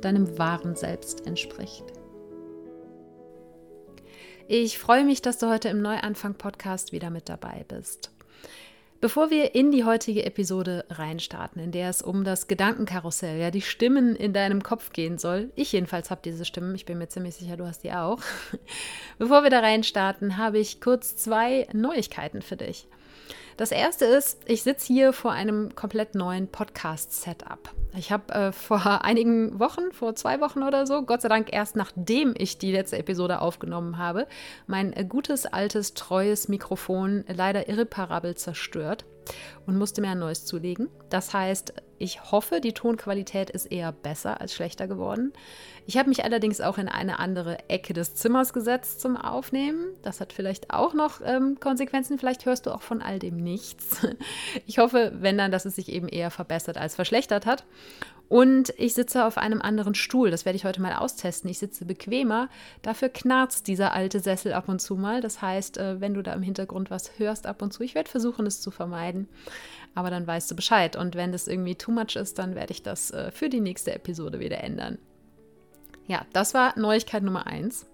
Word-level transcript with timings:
deinem 0.00 0.38
wahren 0.38 0.76
Selbst 0.76 1.26
entspricht. 1.26 1.84
Ich 4.46 4.78
freue 4.78 5.04
mich, 5.04 5.20
dass 5.20 5.38
du 5.38 5.48
heute 5.48 5.68
im 5.68 5.82
Neuanfang-Podcast 5.82 6.92
wieder 6.92 7.10
mit 7.10 7.28
dabei 7.28 7.66
bist. 7.68 8.10
Bevor 9.00 9.30
wir 9.30 9.54
in 9.54 9.70
die 9.70 9.84
heutige 9.84 10.24
Episode 10.24 10.84
reinstarten, 10.90 11.62
in 11.62 11.70
der 11.70 11.88
es 11.88 12.02
um 12.02 12.24
das 12.24 12.48
Gedankenkarussell, 12.48 13.38
ja, 13.38 13.52
die 13.52 13.62
Stimmen 13.62 14.16
in 14.16 14.32
deinem 14.32 14.64
Kopf 14.64 14.90
gehen 14.92 15.18
soll, 15.18 15.52
ich 15.54 15.70
jedenfalls 15.70 16.10
habe 16.10 16.20
diese 16.24 16.44
Stimmen, 16.44 16.74
ich 16.74 16.84
bin 16.84 16.98
mir 16.98 17.08
ziemlich 17.08 17.36
sicher, 17.36 17.56
du 17.56 17.64
hast 17.64 17.84
die 17.84 17.92
auch. 17.92 18.20
Bevor 19.18 19.44
wir 19.44 19.50
da 19.50 19.60
reinstarten, 19.60 20.36
habe 20.36 20.58
ich 20.58 20.80
kurz 20.80 21.14
zwei 21.14 21.68
Neuigkeiten 21.72 22.42
für 22.42 22.56
dich. 22.56 22.88
Das 23.58 23.72
erste 23.72 24.04
ist, 24.04 24.38
ich 24.46 24.62
sitze 24.62 24.86
hier 24.86 25.12
vor 25.12 25.32
einem 25.32 25.74
komplett 25.74 26.14
neuen 26.14 26.46
Podcast-Setup. 26.46 27.58
Ich 27.96 28.12
habe 28.12 28.32
äh, 28.32 28.52
vor 28.52 29.04
einigen 29.04 29.58
Wochen, 29.58 29.90
vor 29.90 30.14
zwei 30.14 30.40
Wochen 30.40 30.62
oder 30.62 30.86
so, 30.86 31.02
Gott 31.02 31.22
sei 31.22 31.28
Dank 31.28 31.52
erst 31.52 31.74
nachdem 31.74 32.34
ich 32.38 32.58
die 32.58 32.70
letzte 32.70 32.98
Episode 32.98 33.40
aufgenommen 33.40 33.98
habe, 33.98 34.28
mein 34.68 34.92
äh, 34.92 35.04
gutes, 35.04 35.44
altes, 35.44 35.94
treues 35.94 36.46
Mikrofon 36.46 37.24
leider 37.26 37.68
irreparabel 37.68 38.36
zerstört 38.36 39.04
und 39.66 39.76
musste 39.76 40.00
mir 40.00 40.10
ein 40.10 40.18
neues 40.18 40.44
zulegen. 40.44 40.88
Das 41.10 41.32
heißt, 41.32 41.74
ich 41.98 42.30
hoffe, 42.30 42.60
die 42.60 42.72
Tonqualität 42.72 43.50
ist 43.50 43.66
eher 43.66 43.92
besser 43.92 44.40
als 44.40 44.54
schlechter 44.54 44.86
geworden. 44.86 45.32
Ich 45.86 45.96
habe 45.96 46.08
mich 46.08 46.22
allerdings 46.22 46.60
auch 46.60 46.78
in 46.78 46.88
eine 46.88 47.18
andere 47.18 47.68
Ecke 47.68 47.92
des 47.92 48.14
Zimmers 48.14 48.52
gesetzt 48.52 49.00
zum 49.00 49.16
Aufnehmen. 49.16 49.88
Das 50.02 50.20
hat 50.20 50.32
vielleicht 50.32 50.70
auch 50.70 50.94
noch 50.94 51.20
ähm, 51.24 51.58
Konsequenzen. 51.60 52.18
Vielleicht 52.18 52.46
hörst 52.46 52.66
du 52.66 52.70
auch 52.70 52.82
von 52.82 53.02
all 53.02 53.18
dem 53.18 53.36
nichts. 53.36 54.06
Ich 54.66 54.78
hoffe, 54.78 55.12
wenn 55.14 55.38
dann, 55.38 55.50
dass 55.50 55.64
es 55.64 55.76
sich 55.76 55.90
eben 55.90 56.08
eher 56.08 56.30
verbessert 56.30 56.76
als 56.76 56.94
verschlechtert 56.94 57.46
hat. 57.46 57.64
Und 58.28 58.74
ich 58.76 58.94
sitze 58.94 59.24
auf 59.24 59.38
einem 59.38 59.62
anderen 59.62 59.94
Stuhl. 59.94 60.30
Das 60.30 60.44
werde 60.44 60.56
ich 60.56 60.64
heute 60.64 60.82
mal 60.82 60.94
austesten. 60.94 61.48
Ich 61.48 61.58
sitze 61.58 61.86
bequemer. 61.86 62.48
Dafür 62.82 63.08
knarzt 63.08 63.66
dieser 63.66 63.94
alte 63.94 64.20
Sessel 64.20 64.52
ab 64.52 64.68
und 64.68 64.80
zu 64.80 64.96
mal. 64.96 65.20
Das 65.20 65.40
heißt, 65.40 65.78
äh, 65.78 66.00
wenn 66.00 66.14
du 66.14 66.22
da 66.22 66.34
im 66.34 66.42
Hintergrund 66.42 66.90
was 66.90 67.18
hörst 67.18 67.46
ab 67.46 67.62
und 67.62 67.72
zu, 67.72 67.82
ich 67.82 67.94
werde 67.94 68.10
versuchen, 68.10 68.46
es 68.46 68.60
zu 68.60 68.70
vermeiden. 68.70 69.17
Aber 69.94 70.10
dann 70.10 70.26
weißt 70.26 70.50
du 70.50 70.54
Bescheid. 70.54 70.94
Und 70.94 71.16
wenn 71.16 71.32
das 71.32 71.48
irgendwie 71.48 71.74
too 71.74 71.90
much 71.90 72.14
ist, 72.16 72.38
dann 72.38 72.54
werde 72.54 72.72
ich 72.72 72.82
das 72.82 73.10
äh, 73.10 73.30
für 73.32 73.48
die 73.48 73.60
nächste 73.60 73.94
Episode 73.94 74.38
wieder 74.38 74.62
ändern. 74.62 74.98
Ja, 76.06 76.24
das 76.32 76.54
war 76.54 76.78
Neuigkeit 76.78 77.22
Nummer 77.22 77.46
eins. 77.46 77.86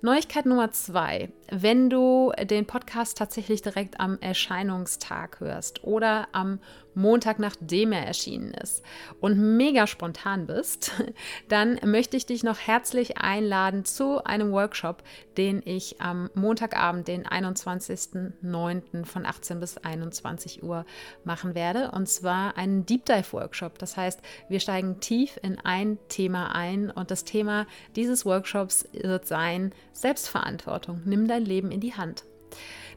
Neuigkeit 0.00 0.44
Nummer 0.44 0.70
zwei. 0.70 1.32
Wenn 1.50 1.88
du 1.88 2.32
den 2.42 2.66
Podcast 2.66 3.16
tatsächlich 3.16 3.62
direkt 3.62 4.00
am 4.00 4.18
Erscheinungstag 4.20 5.40
hörst 5.40 5.82
oder 5.82 6.28
am 6.32 6.60
Montag, 6.94 7.38
nachdem 7.38 7.92
er 7.92 8.06
erschienen 8.06 8.54
ist 8.54 8.82
und 9.20 9.56
mega 9.56 9.86
spontan 9.86 10.46
bist, 10.46 10.92
dann 11.48 11.78
möchte 11.84 12.16
ich 12.16 12.26
dich 12.26 12.42
noch 12.42 12.58
herzlich 12.58 13.18
einladen 13.18 13.84
zu 13.84 14.24
einem 14.24 14.52
Workshop, 14.52 15.02
den 15.36 15.62
ich 15.64 16.00
am 16.00 16.30
Montagabend, 16.34 17.08
den 17.08 17.26
21.09. 17.26 19.04
von 19.04 19.26
18 19.26 19.60
bis 19.60 19.78
21 19.78 20.62
Uhr 20.62 20.84
machen 21.24 21.54
werde. 21.54 21.90
Und 21.90 22.08
zwar 22.08 22.56
einen 22.56 22.86
Deep 22.86 23.04
Dive 23.04 23.32
Workshop. 23.32 23.78
Das 23.78 23.96
heißt, 23.96 24.20
wir 24.48 24.60
steigen 24.60 25.00
tief 25.00 25.38
in 25.42 25.58
ein 25.58 25.98
Thema 26.08 26.54
ein 26.54 26.90
und 26.90 27.10
das 27.10 27.24
Thema 27.24 27.66
dieses 27.96 28.24
Workshops 28.24 28.88
wird 28.92 29.26
sein 29.26 29.72
Selbstverantwortung. 29.92 31.02
Nimm 31.04 31.28
dein 31.28 31.44
Leben 31.44 31.70
in 31.70 31.80
die 31.80 31.94
Hand. 31.94 32.24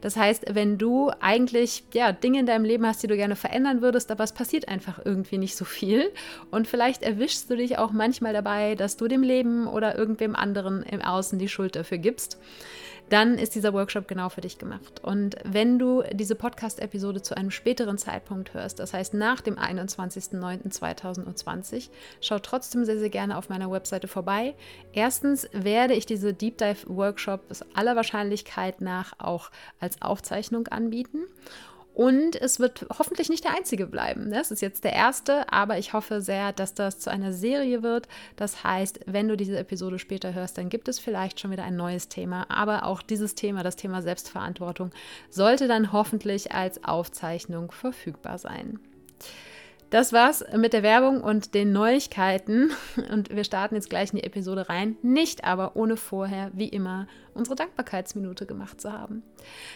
Das 0.01 0.15
heißt, 0.15 0.45
wenn 0.53 0.77
du 0.77 1.11
eigentlich 1.19 1.83
ja, 1.93 2.11
Dinge 2.11 2.39
in 2.39 2.45
deinem 2.45 2.65
Leben 2.65 2.85
hast, 2.85 3.03
die 3.03 3.07
du 3.07 3.15
gerne 3.15 3.35
verändern 3.35 3.81
würdest, 3.81 4.11
aber 4.11 4.23
es 4.23 4.33
passiert 4.33 4.67
einfach 4.67 4.99
irgendwie 5.03 5.37
nicht 5.37 5.55
so 5.55 5.65
viel. 5.65 6.11
Und 6.51 6.67
vielleicht 6.67 7.03
erwischst 7.03 7.49
du 7.49 7.55
dich 7.55 7.77
auch 7.77 7.91
manchmal 7.91 8.33
dabei, 8.33 8.75
dass 8.75 8.97
du 8.97 9.07
dem 9.07 9.23
Leben 9.23 9.67
oder 9.67 9.97
irgendwem 9.97 10.35
anderen 10.35 10.83
im 10.83 11.01
Außen 11.01 11.39
die 11.39 11.49
Schuld 11.49 11.75
dafür 11.75 11.97
gibst, 11.97 12.39
dann 13.09 13.37
ist 13.37 13.55
dieser 13.55 13.73
Workshop 13.73 14.07
genau 14.07 14.29
für 14.29 14.39
dich 14.41 14.57
gemacht. 14.57 15.03
Und 15.03 15.35
wenn 15.43 15.77
du 15.79 16.03
diese 16.11 16.35
Podcast-Episode 16.35 17.21
zu 17.21 17.35
einem 17.37 17.51
späteren 17.51 17.97
Zeitpunkt 17.97 18.53
hörst, 18.53 18.79
das 18.79 18.93
heißt 18.93 19.13
nach 19.13 19.41
dem 19.41 19.55
21.09.2020, 19.55 21.89
schau 22.21 22.39
trotzdem 22.39 22.85
sehr, 22.85 22.99
sehr 22.99 23.09
gerne 23.09 23.37
auf 23.37 23.49
meiner 23.49 23.69
Webseite 23.71 24.07
vorbei. 24.07 24.55
Erstens 24.93 25.49
werde 25.53 25.93
ich 25.93 26.05
diese 26.05 26.33
Deep 26.33 26.57
Dive 26.57 26.87
Workshops 26.87 27.63
aller 27.73 27.95
Wahrscheinlichkeit 27.95 28.81
nach 28.81 29.13
auch 29.19 29.51
als 29.79 30.01
Aufzeichnung 30.01 30.67
anbieten. 30.67 31.19
Und 31.97 32.35
es 32.35 32.59
wird 32.59 32.85
hoffentlich 32.99 33.27
nicht 33.27 33.43
der 33.43 33.55
einzige 33.55 33.87
bleiben. 33.87 34.29
Das 34.29 34.51
ist 34.51 34.61
jetzt 34.61 34.83
der 34.83 34.93
erste, 34.93 35.51
aber 35.51 35.79
ich 35.79 35.93
hoffe 35.93 36.21
sehr, 36.21 36.53
dass 36.53 36.75
das 36.75 36.99
zu 36.99 37.09
einer 37.09 37.33
Serie 37.33 37.81
wird. 37.81 38.07
Das 38.35 38.63
heißt, 38.63 38.99
wenn 39.07 39.27
du 39.27 39.35
diese 39.35 39.57
Episode 39.57 39.97
später 39.97 40.35
hörst, 40.35 40.59
dann 40.59 40.69
gibt 40.69 40.89
es 40.89 40.99
vielleicht 40.99 41.39
schon 41.39 41.49
wieder 41.49 41.63
ein 41.63 41.75
neues 41.75 42.07
Thema. 42.07 42.45
Aber 42.51 42.85
auch 42.85 43.01
dieses 43.01 43.33
Thema, 43.33 43.63
das 43.63 43.77
Thema 43.77 44.03
Selbstverantwortung, 44.03 44.91
sollte 45.31 45.67
dann 45.67 45.91
hoffentlich 45.91 46.51
als 46.51 46.83
Aufzeichnung 46.83 47.71
verfügbar 47.71 48.37
sein. 48.37 48.79
Das 49.89 50.11
war's 50.11 50.43
mit 50.53 50.73
der 50.73 50.83
Werbung 50.83 51.21
und 51.21 51.53
den 51.53 51.71
Neuigkeiten. 51.71 52.71
Und 53.09 53.33
wir 53.33 53.45
starten 53.45 53.75
jetzt 53.75 53.89
gleich 53.89 54.11
in 54.11 54.17
die 54.17 54.25
Episode 54.25 54.67
rein. 54.67 54.97
Nicht 55.01 55.45
aber 55.45 55.77
ohne 55.77 55.95
vorher, 55.95 56.51
wie 56.53 56.67
immer, 56.67 57.07
unsere 57.33 57.55
Dankbarkeitsminute 57.55 58.45
gemacht 58.45 58.81
zu 58.81 58.91
haben. 58.91 59.23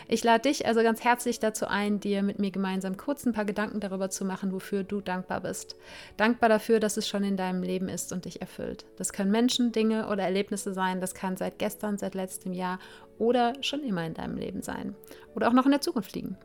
Ich 0.09 0.21
lade 0.21 0.49
dich 0.49 0.65
also 0.65 0.83
ganz 0.83 1.01
herzlich 1.01 1.39
dazu 1.39 1.65
ein, 1.65 2.01
dir 2.01 2.23
mit 2.23 2.39
mir 2.39 2.51
gemeinsam 2.51 2.97
kurz 2.97 3.25
ein 3.25 3.31
paar 3.31 3.45
Gedanken 3.45 3.79
darüber 3.79 4.09
zu 4.09 4.25
machen, 4.25 4.51
wofür 4.51 4.83
du 4.83 4.99
dankbar 4.99 5.39
bist. 5.39 5.77
Dankbar 6.17 6.49
dafür, 6.49 6.81
dass 6.81 6.97
es 6.97 7.07
schon 7.07 7.23
in 7.23 7.37
deinem 7.37 7.63
Leben 7.63 7.87
ist 7.87 8.11
und 8.11 8.25
dich 8.25 8.41
erfüllt. 8.41 8.85
Das 8.97 9.13
können 9.13 9.31
Menschen, 9.31 9.71
Dinge 9.71 10.09
oder 10.09 10.23
Erlebnisse 10.23 10.73
sein. 10.73 10.99
Das 10.99 11.13
kann 11.13 11.37
seit 11.37 11.57
gestern, 11.57 11.97
seit 11.97 12.15
letztem 12.15 12.51
Jahr 12.51 12.79
oder 13.17 13.53
schon 13.61 13.81
immer 13.83 14.05
in 14.05 14.13
deinem 14.13 14.35
Leben 14.35 14.61
sein. 14.61 14.93
Oder 15.35 15.47
auch 15.47 15.53
noch 15.53 15.65
in 15.65 15.71
der 15.71 15.81
Zukunft 15.81 16.13
liegen. 16.15 16.37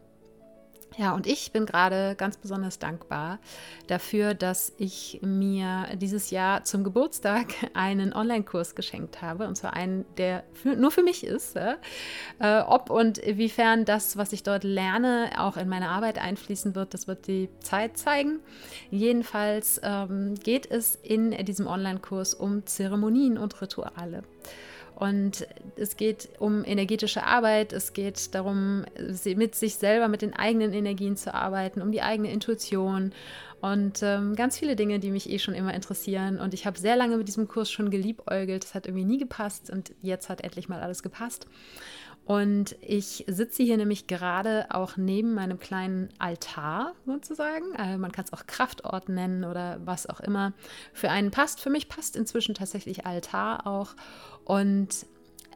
Ja, 0.98 1.14
und 1.14 1.26
ich 1.26 1.52
bin 1.52 1.66
gerade 1.66 2.14
ganz 2.16 2.38
besonders 2.38 2.78
dankbar 2.78 3.38
dafür, 3.86 4.32
dass 4.32 4.72
ich 4.78 5.20
mir 5.22 5.88
dieses 5.94 6.30
Jahr 6.30 6.64
zum 6.64 6.84
Geburtstag 6.84 7.48
einen 7.74 8.14
Online-Kurs 8.14 8.74
geschenkt 8.74 9.20
habe. 9.20 9.46
Und 9.46 9.56
zwar 9.56 9.74
einen, 9.74 10.06
der 10.16 10.44
für, 10.54 10.74
nur 10.74 10.90
für 10.90 11.02
mich 11.02 11.24
ist. 11.24 11.56
Äh, 11.56 12.60
ob 12.66 12.88
und 12.88 13.18
inwiefern 13.18 13.84
das, 13.84 14.16
was 14.16 14.32
ich 14.32 14.42
dort 14.42 14.64
lerne, 14.64 15.32
auch 15.36 15.58
in 15.58 15.68
meine 15.68 15.90
Arbeit 15.90 16.18
einfließen 16.18 16.74
wird, 16.74 16.94
das 16.94 17.06
wird 17.06 17.26
die 17.26 17.50
Zeit 17.60 17.98
zeigen. 17.98 18.40
Jedenfalls 18.90 19.78
ähm, 19.82 20.34
geht 20.36 20.70
es 20.70 20.94
in 20.94 21.32
diesem 21.44 21.66
Online-Kurs 21.66 22.32
um 22.32 22.64
Zeremonien 22.64 23.36
und 23.36 23.60
Rituale. 23.60 24.22
Und 24.96 25.46
es 25.76 25.98
geht 25.98 26.30
um 26.38 26.64
energetische 26.64 27.22
Arbeit, 27.22 27.74
es 27.74 27.92
geht 27.92 28.34
darum, 28.34 28.84
mit 29.24 29.54
sich 29.54 29.76
selber, 29.76 30.08
mit 30.08 30.22
den 30.22 30.34
eigenen 30.34 30.72
Energien 30.72 31.16
zu 31.16 31.34
arbeiten, 31.34 31.82
um 31.82 31.92
die 31.92 32.00
eigene 32.00 32.32
Intuition 32.32 33.12
und 33.60 34.02
ähm, 34.02 34.36
ganz 34.36 34.58
viele 34.58 34.76
Dinge, 34.76 34.98
die 34.98 35.10
mich 35.10 35.30
eh 35.30 35.38
schon 35.38 35.54
immer 35.54 35.74
interessieren. 35.74 36.38
Und 36.38 36.54
ich 36.54 36.66
habe 36.66 36.78
sehr 36.78 36.96
lange 36.96 37.16
mit 37.16 37.26
diesem 37.26 37.48
Kurs 37.48 37.70
schon 37.70 37.90
geliebäugelt. 37.90 38.64
Es 38.64 38.74
hat 38.74 38.86
irgendwie 38.86 39.04
nie 39.04 39.18
gepasst 39.18 39.70
und 39.70 39.92
jetzt 40.02 40.28
hat 40.28 40.42
endlich 40.42 40.68
mal 40.68 40.80
alles 40.80 41.02
gepasst. 41.02 41.46
Und 42.26 42.74
ich 42.82 43.24
sitze 43.28 43.62
hier 43.62 43.76
nämlich 43.76 44.08
gerade 44.08 44.66
auch 44.70 44.96
neben 44.96 45.32
meinem 45.32 45.60
kleinen 45.60 46.08
Altar 46.18 46.92
sozusagen. 47.06 47.76
Also 47.76 47.98
man 47.98 48.10
kann 48.10 48.24
es 48.24 48.32
auch 48.32 48.46
Kraftort 48.48 49.08
nennen 49.08 49.44
oder 49.44 49.78
was 49.84 50.08
auch 50.08 50.18
immer 50.18 50.52
für 50.92 51.08
einen 51.08 51.30
passt. 51.30 51.60
Für 51.60 51.70
mich 51.70 51.88
passt 51.88 52.16
inzwischen 52.16 52.56
tatsächlich 52.56 53.06
Altar 53.06 53.64
auch. 53.68 53.94
Und 54.44 55.06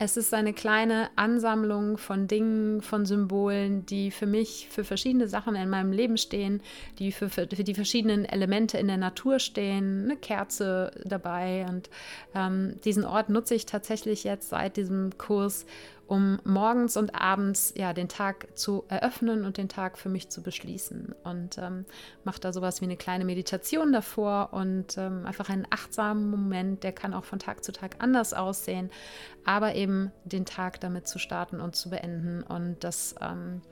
es 0.02 0.16
ist 0.16 0.32
eine 0.32 0.54
kleine 0.54 1.10
Ansammlung 1.16 1.98
von 1.98 2.26
Dingen, 2.26 2.80
von 2.80 3.04
Symbolen, 3.04 3.84
die 3.84 4.10
für 4.10 4.26
mich 4.26 4.66
für 4.70 4.82
verschiedene 4.82 5.28
Sachen 5.28 5.54
in 5.56 5.68
meinem 5.68 5.92
Leben 5.92 6.16
stehen, 6.16 6.62
die 6.98 7.12
für, 7.12 7.28
für, 7.28 7.46
die 7.46 7.74
verschiedenen 7.74 8.24
Elemente 8.24 8.78
in 8.78 8.86
der 8.86 8.96
Natur 8.96 9.38
stehen, 9.40 10.04
eine 10.04 10.16
Kerze 10.16 10.90
dabei. 11.04 11.66
Und 11.68 11.90
ähm, 12.34 12.80
diesen 12.82 13.04
Ort 13.04 13.28
nutze 13.28 13.54
ich 13.54 13.66
tatsächlich 13.66 14.24
jetzt 14.24 14.48
seit 14.48 14.78
diesem 14.78 15.18
Kurs, 15.18 15.66
um 16.10 16.40
morgens 16.42 16.96
und 16.96 17.14
abends 17.14 17.72
ja 17.76 17.92
den 17.92 18.08
Tag 18.08 18.58
zu 18.58 18.84
eröffnen 18.88 19.44
und 19.44 19.58
den 19.58 19.68
Tag 19.68 19.96
für 19.96 20.08
mich 20.08 20.28
zu 20.28 20.42
beschließen. 20.42 21.14
Und 21.22 21.56
ähm, 21.58 21.84
mache 22.24 22.40
da 22.40 22.52
sowas 22.52 22.80
wie 22.80 22.86
eine 22.86 22.96
kleine 22.96 23.24
Meditation 23.24 23.92
davor 23.92 24.48
und 24.50 24.98
ähm, 24.98 25.24
einfach 25.24 25.48
einen 25.50 25.68
achtsamen 25.70 26.28
Moment, 26.28 26.82
der 26.82 26.90
kann 26.90 27.14
auch 27.14 27.22
von 27.22 27.38
Tag 27.38 27.62
zu 27.62 27.70
Tag 27.70 27.94
anders 28.00 28.34
aussehen, 28.34 28.90
aber 29.44 29.76
eben 29.76 30.10
den 30.24 30.46
Tag 30.46 30.80
damit 30.80 31.06
zu 31.06 31.20
starten 31.20 31.60
und 31.60 31.76
zu 31.76 31.90
beenden. 31.90 32.42
Und 32.42 32.82
das 32.82 33.14
ähm, 33.20 33.62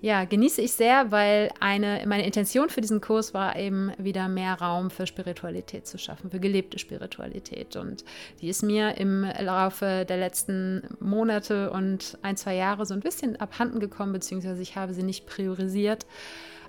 ja, 0.00 0.24
genieße 0.24 0.62
ich 0.62 0.72
sehr, 0.72 1.10
weil 1.10 1.50
eine, 1.58 2.04
meine 2.06 2.24
Intention 2.24 2.70
für 2.70 2.80
diesen 2.80 3.00
Kurs 3.00 3.34
war 3.34 3.56
eben 3.56 3.92
wieder 3.98 4.28
mehr 4.28 4.54
Raum 4.54 4.90
für 4.90 5.06
Spiritualität 5.06 5.86
zu 5.86 5.98
schaffen, 5.98 6.30
für 6.30 6.38
gelebte 6.38 6.78
Spiritualität. 6.78 7.74
Und 7.74 8.04
die 8.40 8.48
ist 8.48 8.62
mir 8.62 8.96
im 8.98 9.24
Laufe 9.40 10.06
der 10.08 10.18
letzten 10.18 10.82
Monate 11.00 11.70
und 11.70 12.16
ein, 12.22 12.36
zwei 12.36 12.54
Jahre 12.54 12.86
so 12.86 12.94
ein 12.94 13.00
bisschen 13.00 13.36
abhanden 13.40 13.80
gekommen, 13.80 14.12
beziehungsweise 14.12 14.62
ich 14.62 14.76
habe 14.76 14.94
sie 14.94 15.02
nicht 15.02 15.26
priorisiert 15.26 16.06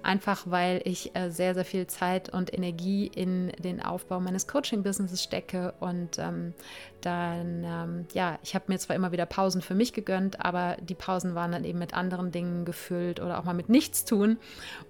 einfach 0.03 0.43
weil 0.45 0.81
ich 0.85 1.15
äh, 1.15 1.29
sehr, 1.29 1.53
sehr 1.53 1.65
viel 1.65 1.87
Zeit 1.87 2.29
und 2.29 2.53
Energie 2.53 3.07
in 3.07 3.51
den 3.59 3.81
Aufbau 3.81 4.19
meines 4.19 4.47
Coaching-Businesses 4.47 5.23
stecke. 5.23 5.73
Und 5.79 6.17
ähm, 6.19 6.53
dann, 7.01 7.63
ähm, 7.63 8.05
ja, 8.13 8.39
ich 8.43 8.55
habe 8.55 8.65
mir 8.67 8.79
zwar 8.79 8.95
immer 8.95 9.11
wieder 9.11 9.25
Pausen 9.25 9.61
für 9.61 9.75
mich 9.75 9.93
gegönnt, 9.93 10.43
aber 10.43 10.77
die 10.81 10.95
Pausen 10.95 11.35
waren 11.35 11.51
dann 11.51 11.63
eben 11.63 11.79
mit 11.79 11.93
anderen 11.93 12.31
Dingen 12.31 12.65
gefüllt 12.65 13.19
oder 13.19 13.39
auch 13.39 13.43
mal 13.43 13.53
mit 13.53 13.69
nichts 13.69 14.05
tun. 14.05 14.37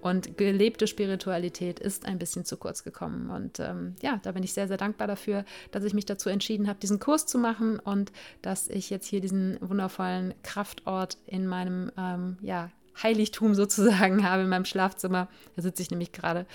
Und 0.01 0.37
gelebte 0.37 0.87
Spiritualität 0.87 1.79
ist 1.79 2.05
ein 2.05 2.19
bisschen 2.19 2.45
zu 2.45 2.57
kurz 2.57 2.83
gekommen. 2.83 3.29
Und 3.29 3.59
ähm, 3.59 3.95
ja, 4.01 4.19
da 4.23 4.31
bin 4.31 4.43
ich 4.43 4.53
sehr, 4.53 4.67
sehr 4.67 4.77
dankbar 4.77 5.07
dafür, 5.07 5.45
dass 5.71 5.83
ich 5.83 5.93
mich 5.93 6.05
dazu 6.05 6.29
entschieden 6.29 6.67
habe, 6.67 6.79
diesen 6.79 6.99
Kurs 6.99 7.25
zu 7.25 7.37
machen 7.37 7.79
und 7.79 8.11
dass 8.41 8.67
ich 8.67 8.89
jetzt 8.89 9.07
hier 9.07 9.21
diesen 9.21 9.57
wundervollen 9.61 10.33
Kraftort 10.43 11.17
in 11.25 11.47
meinem 11.47 11.91
ähm, 11.97 12.37
ja, 12.41 12.69
Heiligtum 13.03 13.55
sozusagen 13.55 14.23
habe 14.29 14.43
in 14.43 14.49
meinem 14.49 14.65
Schlafzimmer. 14.65 15.27
Da 15.55 15.61
sitze 15.61 15.81
ich 15.81 15.91
nämlich 15.91 16.11
gerade. 16.11 16.45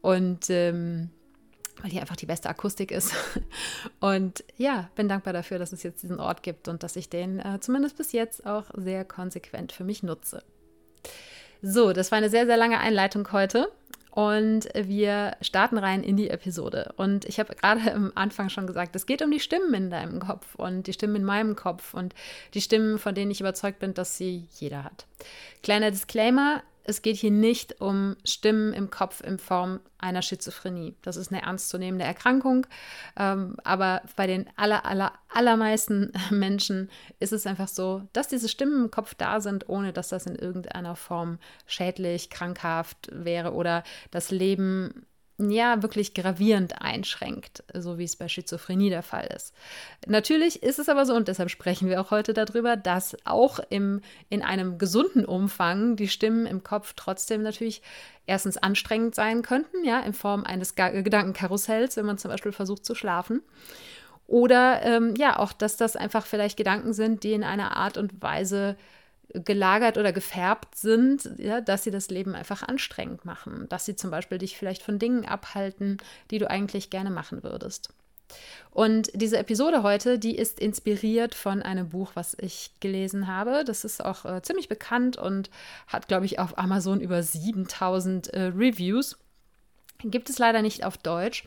Und 0.00 0.50
ähm, 0.50 1.10
weil 1.82 1.90
hier 1.90 2.00
einfach 2.00 2.16
die 2.16 2.26
beste 2.26 2.48
Akustik 2.48 2.90
ist. 2.90 3.14
Und 4.00 4.44
ja, 4.56 4.90
bin 4.96 5.08
dankbar 5.08 5.32
dafür, 5.32 5.58
dass 5.58 5.72
es 5.72 5.82
jetzt 5.82 6.02
diesen 6.02 6.20
Ort 6.20 6.42
gibt 6.42 6.68
und 6.68 6.82
dass 6.82 6.96
ich 6.96 7.08
den 7.08 7.38
äh, 7.38 7.58
zumindest 7.60 7.96
bis 7.96 8.12
jetzt 8.12 8.44
auch 8.44 8.64
sehr 8.74 9.04
konsequent 9.04 9.72
für 9.72 9.84
mich 9.84 10.02
nutze. 10.02 10.42
So, 11.62 11.92
das 11.92 12.10
war 12.10 12.18
eine 12.18 12.30
sehr, 12.30 12.46
sehr 12.46 12.56
lange 12.56 12.78
Einleitung 12.78 13.30
heute. 13.32 13.70
Und 14.10 14.68
wir 14.74 15.36
starten 15.40 15.78
rein 15.78 16.02
in 16.02 16.16
die 16.16 16.30
Episode. 16.30 16.92
Und 16.96 17.24
ich 17.24 17.38
habe 17.38 17.54
gerade 17.54 17.92
am 17.94 18.12
Anfang 18.14 18.48
schon 18.48 18.66
gesagt, 18.66 18.96
es 18.96 19.06
geht 19.06 19.22
um 19.22 19.30
die 19.30 19.40
Stimmen 19.40 19.72
in 19.74 19.90
deinem 19.90 20.20
Kopf 20.20 20.54
und 20.56 20.86
die 20.86 20.92
Stimmen 20.92 21.16
in 21.16 21.24
meinem 21.24 21.56
Kopf 21.56 21.94
und 21.94 22.14
die 22.54 22.60
Stimmen, 22.60 22.98
von 22.98 23.14
denen 23.14 23.30
ich 23.30 23.40
überzeugt 23.40 23.78
bin, 23.78 23.94
dass 23.94 24.16
sie 24.16 24.46
jeder 24.58 24.84
hat. 24.84 25.06
Kleiner 25.62 25.90
Disclaimer, 25.90 26.62
es 26.84 27.02
geht 27.02 27.16
hier 27.16 27.30
nicht 27.30 27.80
um 27.80 28.16
Stimmen 28.24 28.72
im 28.72 28.90
Kopf 28.90 29.20
in 29.22 29.38
Form 29.38 29.80
einer 29.98 30.22
Schizophrenie. 30.22 30.96
Das 31.02 31.16
ist 31.16 31.32
eine 31.32 31.42
ernstzunehmende 31.42 32.04
Erkrankung. 32.04 32.66
Ähm, 33.16 33.56
aber 33.64 34.02
bei 34.16 34.26
den 34.26 34.48
aller, 34.56 34.84
aller, 34.86 35.12
allermeisten 35.28 36.12
Menschen 36.30 36.90
ist 37.18 37.32
es 37.32 37.46
einfach 37.46 37.68
so, 37.68 38.02
dass 38.12 38.28
diese 38.28 38.48
Stimmen 38.48 38.84
im 38.84 38.90
Kopf 38.90 39.14
da 39.14 39.40
sind, 39.40 39.68
ohne 39.68 39.92
dass 39.92 40.08
das 40.08 40.26
in 40.26 40.36
irgendeiner 40.36 40.96
Form 40.96 41.38
schädlich, 41.66 42.30
krankhaft 42.30 43.08
wäre 43.12 43.52
oder 43.52 43.84
das 44.10 44.30
Leben 44.30 45.06
ja 45.48 45.82
wirklich 45.82 46.12
gravierend 46.12 46.82
einschränkt, 46.82 47.62
so 47.72 47.96
wie 47.98 48.04
es 48.04 48.16
bei 48.16 48.28
Schizophrenie 48.28 48.90
der 48.90 49.02
Fall 49.02 49.28
ist. 49.34 49.54
Natürlich 50.06 50.62
ist 50.62 50.78
es 50.78 50.88
aber 50.88 51.06
so, 51.06 51.14
und 51.14 51.28
deshalb 51.28 51.50
sprechen 51.50 51.88
wir 51.88 52.00
auch 52.00 52.10
heute 52.10 52.34
darüber, 52.34 52.76
dass 52.76 53.16
auch 53.24 53.60
im, 53.70 54.02
in 54.28 54.42
einem 54.42 54.76
gesunden 54.76 55.24
Umfang 55.24 55.96
die 55.96 56.08
Stimmen 56.08 56.46
im 56.46 56.64
Kopf 56.64 56.94
trotzdem 56.96 57.42
natürlich 57.42 57.80
erstens 58.26 58.56
anstrengend 58.56 59.14
sein 59.14 59.42
könnten, 59.42 59.84
ja, 59.84 60.00
in 60.00 60.12
Form 60.12 60.44
eines 60.44 60.74
Gedankenkarussells, 60.74 61.96
wenn 61.96 62.06
man 62.06 62.18
zum 62.18 62.30
Beispiel 62.30 62.52
versucht 62.52 62.84
zu 62.84 62.94
schlafen. 62.94 63.42
Oder 64.26 64.82
ähm, 64.82 65.14
ja, 65.16 65.38
auch, 65.38 65.52
dass 65.52 65.76
das 65.76 65.96
einfach 65.96 66.24
vielleicht 66.24 66.56
Gedanken 66.56 66.92
sind, 66.92 67.24
die 67.24 67.32
in 67.32 67.42
einer 67.42 67.76
Art 67.76 67.96
und 67.96 68.22
Weise 68.22 68.76
gelagert 69.34 69.98
oder 69.98 70.12
gefärbt 70.12 70.76
sind, 70.76 71.30
ja, 71.38 71.60
dass 71.60 71.84
sie 71.84 71.90
das 71.90 72.10
Leben 72.10 72.34
einfach 72.34 72.62
anstrengend 72.62 73.24
machen, 73.24 73.66
dass 73.68 73.84
sie 73.84 73.96
zum 73.96 74.10
Beispiel 74.10 74.38
dich 74.38 74.56
vielleicht 74.56 74.82
von 74.82 74.98
Dingen 74.98 75.24
abhalten, 75.24 75.98
die 76.30 76.38
du 76.38 76.50
eigentlich 76.50 76.90
gerne 76.90 77.10
machen 77.10 77.42
würdest. 77.42 77.90
Und 78.70 79.10
diese 79.14 79.38
Episode 79.38 79.82
heute, 79.82 80.18
die 80.18 80.36
ist 80.36 80.60
inspiriert 80.60 81.34
von 81.34 81.62
einem 81.62 81.88
Buch, 81.88 82.12
was 82.14 82.36
ich 82.38 82.70
gelesen 82.80 83.26
habe. 83.26 83.64
Das 83.64 83.84
ist 83.84 84.04
auch 84.04 84.24
äh, 84.24 84.42
ziemlich 84.42 84.68
bekannt 84.68 85.16
und 85.16 85.50
hat, 85.88 86.06
glaube 86.06 86.26
ich, 86.26 86.38
auf 86.38 86.56
Amazon 86.58 87.00
über 87.00 87.22
7000 87.22 88.28
äh, 88.28 88.42
Reviews. 88.54 89.18
Gibt 90.02 90.30
es 90.30 90.38
leider 90.38 90.62
nicht 90.62 90.84
auf 90.84 90.96
Deutsch, 90.96 91.46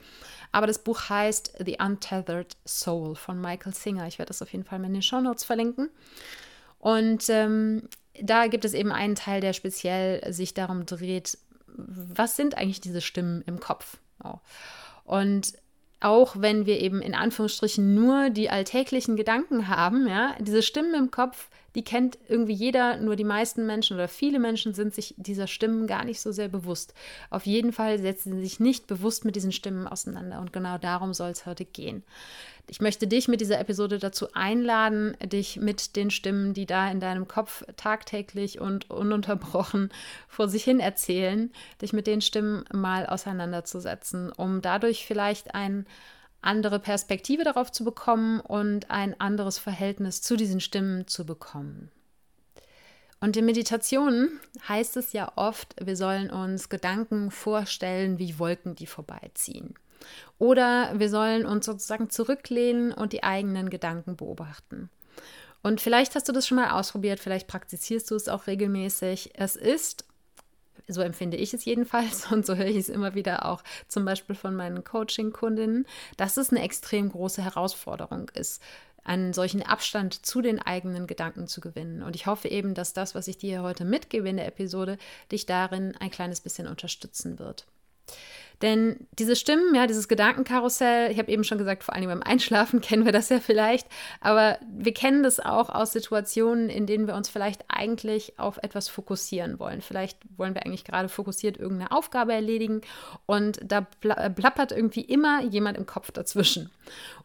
aber 0.52 0.68
das 0.68 0.80
Buch 0.80 1.10
heißt 1.10 1.56
The 1.66 1.78
Untethered 1.80 2.56
Soul 2.68 3.16
von 3.16 3.42
Michael 3.42 3.74
Singer. 3.74 4.08
Ich 4.08 4.20
werde 4.20 4.28
das 4.28 4.42
auf 4.42 4.52
jeden 4.52 4.66
Fall 4.66 4.84
in 4.84 4.94
den 4.94 5.02
Show 5.02 5.22
Notes 5.22 5.44
verlinken. 5.44 5.90
Und 6.84 7.30
ähm, 7.30 7.88
da 8.22 8.48
gibt 8.48 8.66
es 8.66 8.74
eben 8.74 8.92
einen 8.92 9.16
Teil, 9.16 9.40
der 9.40 9.54
speziell 9.54 10.34
sich 10.34 10.54
darum 10.54 10.86
dreht, 10.86 11.38
was 11.68 12.36
sind 12.36 12.58
eigentlich 12.58 12.82
diese 12.82 13.00
Stimmen 13.00 13.42
im 13.48 13.62
Kopf? 13.62 14.00
Oh. 14.22 14.40
Und 15.06 15.54
auch 16.02 16.36
wenn 16.38 16.66
wir 16.66 16.82
eben 16.82 17.02
in 17.02 17.16
Anführungsstrichen 17.16 17.96
nur 17.96 18.32
die 18.32 18.50
alltäglichen 18.50 19.16
Gedanken 19.16 19.70
haben, 19.70 20.10
ja, 20.10 20.36
diese 20.42 20.62
Stimmen 20.62 20.94
im 20.94 21.10
Kopf, 21.10 21.48
die 21.76 21.84
kennt 21.84 22.18
irgendwie 22.28 22.54
jeder, 22.54 22.98
nur 22.98 23.16
die 23.16 23.24
meisten 23.24 23.66
Menschen 23.66 23.96
oder 23.96 24.08
viele 24.08 24.40
Menschen 24.40 24.74
sind 24.74 24.94
sich 24.94 25.16
dieser 25.18 25.48
Stimmen 25.48 25.88
gar 25.88 26.06
nicht 26.06 26.22
so 26.22 26.32
sehr 26.32 26.50
bewusst. 26.50 26.94
Auf 27.30 27.46
jeden 27.46 27.74
Fall 27.74 28.00
setzen 28.00 28.36
sie 28.36 28.42
sich 28.42 28.60
nicht 28.60 28.88
bewusst 28.88 29.26
mit 29.26 29.36
diesen 29.36 29.52
Stimmen 29.52 29.88
auseinander 29.88 30.40
und 30.40 30.54
genau 30.54 30.78
darum 30.78 31.14
soll 31.14 31.32
es 31.32 31.46
heute 31.46 31.66
gehen. 31.66 32.04
Ich 32.70 32.80
möchte 32.80 33.08
dich 33.08 33.28
mit 33.28 33.42
dieser 33.42 33.60
Episode 33.60 34.00
dazu 34.00 34.28
einladen, 34.34 35.18
dich 35.22 35.58
mit 35.58 35.98
den 35.98 36.10
Stimmen, 36.12 36.54
die 36.54 36.66
da 36.66 36.90
in 36.90 37.02
deinem 37.02 37.28
Kopf 37.28 37.64
tagtäglich 37.76 38.62
und 38.62 38.90
ununterbrochen 38.90 39.90
vor 40.30 40.48
sich 40.48 40.64
hin 40.64 40.80
erzählen, 40.80 41.52
dich 41.82 41.92
mit 41.92 42.08
den 42.08 42.22
Stimmen 42.22 42.64
mal 42.72 43.06
auseinanderzusetzen, 43.06 44.32
um 44.32 44.62
dadurch 44.62 45.06
vielleicht 45.06 45.54
ein 45.56 45.86
andere 46.44 46.80
Perspektive 46.80 47.44
darauf 47.44 47.72
zu 47.72 47.84
bekommen 47.84 48.40
und 48.40 48.92
ein 48.92 49.20
anderes 49.20 49.58
Verhältnis 49.58 50.22
zu 50.22 50.36
diesen 50.36 50.60
Stimmen 50.60 51.08
zu 51.08 51.26
bekommen. 51.26 51.92
Und 53.20 53.38
in 53.38 53.46
Meditationen 53.46 54.40
heißt 54.68 54.98
es 54.98 55.14
ja 55.14 55.32
oft, 55.38 55.76
wir 55.82 55.96
sollen 55.96 56.30
uns 56.30 56.68
Gedanken 56.68 57.32
vorstellen 57.32 58.20
wie 58.20 58.38
Wolken, 58.38 58.76
die 58.76 58.86
vorbeiziehen. 58.86 59.76
Oder 60.38 61.00
wir 61.00 61.10
sollen 61.10 61.46
uns 61.46 61.66
sozusagen 61.66 62.10
zurücklehnen 62.10 62.92
und 62.92 63.14
die 63.14 63.24
eigenen 63.24 63.70
Gedanken 63.70 64.18
beobachten. 64.18 64.90
Und 65.62 65.80
vielleicht 65.80 66.16
hast 66.16 66.28
du 66.28 66.34
das 66.34 66.46
schon 66.46 66.58
mal 66.58 66.72
ausprobiert, 66.72 67.22
vielleicht 67.22 67.48
praktizierst 67.48 68.12
du 68.12 68.16
es 68.16 68.28
auch 68.28 68.48
regelmäßig. 68.48 69.32
Es 69.36 69.56
ist 69.56 70.04
so 70.88 71.02
empfinde 71.02 71.38
ich 71.38 71.54
es 71.54 71.66
jedenfalls 71.66 72.26
und 72.32 72.46
so 72.46 72.56
höre 72.56 72.68
ich 72.68 72.78
es 72.78 72.90
immer 72.90 73.16
wieder 73.16 73.46
auch 73.46 73.64
zum 73.88 74.06
Beispiel 74.06 74.36
von 74.36 74.56
meinen 74.56 74.84
Coaching-Kundinnen, 74.84 75.86
dass 76.18 76.38
es 76.38 76.52
eine 76.52 76.62
extrem 76.62 77.10
große 77.10 77.44
Herausforderung 77.44 78.30
ist, 78.34 78.62
einen 79.04 79.34
solchen 79.34 79.64
Abstand 79.64 80.26
zu 80.26 80.42
den 80.42 80.62
eigenen 80.62 81.08
Gedanken 81.08 81.48
zu 81.48 81.62
gewinnen. 81.62 82.04
Und 82.04 82.16
ich 82.16 82.26
hoffe 82.26 82.48
eben, 82.48 82.74
dass 82.74 82.94
das, 82.94 83.16
was 83.16 83.28
ich 83.28 83.38
dir 83.38 83.62
heute 83.62 83.86
mitgebe 83.86 84.30
in 84.30 84.38
der 84.38 84.48
Episode, 84.48 84.98
dich 85.32 85.46
darin 85.46 85.96
ein 86.00 86.12
kleines 86.12 86.42
bisschen 86.42 86.68
unterstützen 86.68 87.40
wird. 87.40 87.66
Denn 88.64 89.08
diese 89.20 89.36
Stimmen, 89.36 89.76
ja, 89.76 89.88
dieses 89.88 90.08
Gedankenkarussell, 90.08 91.12
ich 91.12 91.20
habe 91.20 91.30
eben 91.30 91.44
schon 91.44 91.58
gesagt, 91.58 91.84
vor 91.84 91.94
allem 91.94 92.08
beim 92.08 92.24
Einschlafen 92.24 92.80
kennen 92.82 93.04
wir 93.04 93.12
das 93.12 93.28
ja 93.28 93.42
vielleicht, 93.42 93.88
aber 94.22 94.58
wir 94.74 94.94
kennen 94.94 95.22
das 95.22 95.42
auch 95.42 95.70
aus 95.70 95.92
Situationen, 95.92 96.70
in 96.70 96.88
denen 96.88 97.06
wir 97.06 97.16
uns 97.16 97.28
vielleicht 97.28 97.66
eigentlich 97.68 98.40
auf 98.40 98.60
etwas 98.64 98.88
fokussieren 98.88 99.60
wollen. 99.60 99.82
Vielleicht 99.82 100.18
wollen 100.38 100.56
wir 100.56 100.66
eigentlich 100.66 100.86
gerade 100.86 101.10
fokussiert 101.10 101.58
irgendeine 101.58 101.92
Aufgabe 101.92 102.32
erledigen 102.32 102.80
und 103.26 103.60
da 103.62 103.82
plappert 103.82 104.72
irgendwie 104.72 105.02
immer 105.02 105.44
jemand 105.44 105.78
im 105.78 105.86
Kopf 105.86 106.12
dazwischen. 106.12 106.72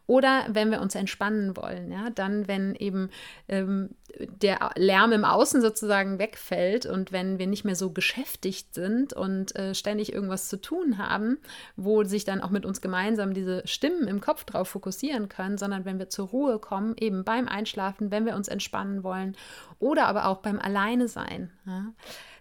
Oder 0.09 0.47
wenn 0.49 0.71
wir 0.71 0.81
uns 0.81 0.95
entspannen 0.95 1.55
wollen, 1.55 1.91
ja, 1.91 2.09
dann, 2.09 2.47
wenn 2.47 2.73
eben 2.73 3.11
ähm, 3.47 3.91
der 4.17 4.71
Lärm 4.75 5.11
im 5.11 5.23
Außen 5.23 5.61
sozusagen 5.61 6.17
wegfällt 6.17 6.87
und 6.87 7.11
wenn 7.11 7.37
wir 7.37 7.45
nicht 7.45 7.63
mehr 7.63 7.75
so 7.75 7.91
beschäftigt 7.91 8.73
sind 8.73 9.13
und 9.13 9.55
äh, 9.55 9.75
ständig 9.75 10.11
irgendwas 10.11 10.49
zu 10.49 10.59
tun 10.59 10.97
haben, 10.97 11.28
wo 11.75 12.03
sich 12.03 12.25
dann 12.25 12.41
auch 12.41 12.49
mit 12.49 12.65
uns 12.65 12.81
gemeinsam 12.81 13.33
diese 13.33 13.61
Stimmen 13.65 14.07
im 14.07 14.21
Kopf 14.21 14.43
drauf 14.43 14.69
fokussieren 14.69 15.29
können, 15.29 15.57
sondern 15.57 15.85
wenn 15.85 15.99
wir 15.99 16.09
zur 16.09 16.27
Ruhe 16.27 16.59
kommen, 16.59 16.95
eben 16.99 17.23
beim 17.23 17.47
Einschlafen, 17.47 18.11
wenn 18.11 18.25
wir 18.25 18.35
uns 18.35 18.47
entspannen 18.47 19.03
wollen 19.03 19.35
oder 19.79 20.07
aber 20.07 20.25
auch 20.27 20.37
beim 20.37 20.59
Alleine 20.59 21.07
sein. 21.07 21.51
Ja, 21.65 21.93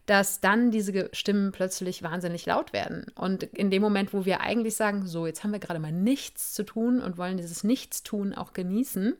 dass 0.08 0.40
dann 0.40 0.70
diese 0.70 1.10
Stimmen 1.12 1.52
plötzlich 1.52 2.02
wahnsinnig 2.02 2.46
laut 2.46 2.72
werden. 2.72 3.04
Und 3.14 3.42
in 3.42 3.70
dem 3.70 3.82
Moment, 3.82 4.14
wo 4.14 4.24
wir 4.24 4.40
eigentlich 4.40 4.74
sagen, 4.74 5.06
so, 5.06 5.26
jetzt 5.26 5.44
haben 5.44 5.52
wir 5.52 5.58
gerade 5.58 5.80
mal 5.80 5.92
nichts 5.92 6.54
zu 6.54 6.64
tun 6.64 7.00
und 7.00 7.18
wollen 7.18 7.36
dieses 7.36 7.62
Nichtstun 7.62 8.32
auch 8.32 8.54
genießen, 8.54 9.14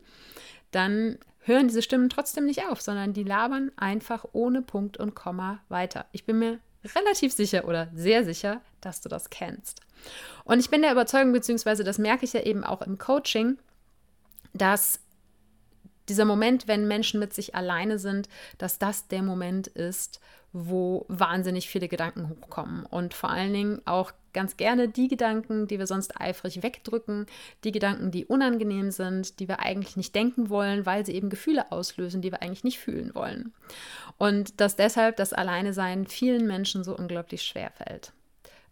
dann 0.71 1.19
hören 1.41 1.67
diese 1.67 1.83
Stimmen 1.83 2.09
trotzdem 2.09 2.45
nicht 2.45 2.65
auf, 2.65 2.81
sondern 2.81 3.13
die 3.13 3.23
labern 3.23 3.71
einfach 3.75 4.25
ohne 4.33 4.63
Punkt 4.63 4.97
und 4.97 5.13
Komma 5.13 5.59
weiter. 5.69 6.07
Ich 6.11 6.25
bin 6.25 6.39
mir 6.39 6.59
relativ 6.95 7.33
sicher 7.33 7.65
oder 7.65 7.89
sehr 7.93 8.23
sicher, 8.23 8.61
dass 8.81 9.01
du 9.01 9.09
das 9.09 9.29
kennst. 9.29 9.81
Und 10.45 10.59
ich 10.59 10.69
bin 10.69 10.81
der 10.81 10.91
Überzeugung, 10.91 11.33
beziehungsweise 11.33 11.83
das 11.83 11.97
merke 11.97 12.25
ich 12.25 12.33
ja 12.33 12.41
eben 12.41 12.63
auch 12.63 12.81
im 12.81 12.97
Coaching, 12.97 13.57
dass 14.53 14.99
dieser 16.07 16.25
Moment, 16.25 16.67
wenn 16.67 16.87
Menschen 16.87 17.19
mit 17.19 17.33
sich 17.33 17.53
alleine 17.55 17.99
sind, 17.99 18.27
dass 18.57 18.79
das 18.79 19.07
der 19.07 19.21
Moment 19.21 19.67
ist, 19.67 20.19
wo 20.51 21.05
wahnsinnig 21.07 21.69
viele 21.69 21.87
Gedanken 21.87 22.29
hochkommen. 22.29 22.85
Und 22.85 23.13
vor 23.13 23.29
allen 23.29 23.53
Dingen 23.53 23.81
auch 23.85 24.11
ganz 24.33 24.57
gerne 24.57 24.87
die 24.87 25.07
Gedanken, 25.07 25.67
die 25.67 25.79
wir 25.79 25.87
sonst 25.87 26.19
eifrig 26.19 26.63
wegdrücken, 26.63 27.25
die 27.63 27.71
Gedanken, 27.71 28.11
die 28.11 28.25
unangenehm 28.25 28.91
sind, 28.91 29.39
die 29.39 29.47
wir 29.47 29.59
eigentlich 29.59 29.97
nicht 29.97 30.15
denken 30.15 30.49
wollen, 30.49 30.85
weil 30.85 31.05
sie 31.05 31.13
eben 31.13 31.29
Gefühle 31.29 31.71
auslösen, 31.71 32.21
die 32.21 32.31
wir 32.31 32.41
eigentlich 32.41 32.63
nicht 32.63 32.79
fühlen 32.79 33.13
wollen. 33.15 33.53
Und 34.17 34.59
dass 34.61 34.75
deshalb 34.75 35.17
das 35.17 35.33
Alleine-Sein 35.33 36.07
vielen 36.07 36.47
Menschen 36.47 36.83
so 36.83 36.95
unglaublich 36.95 37.43
schwer 37.43 37.71
fällt. 37.71 38.13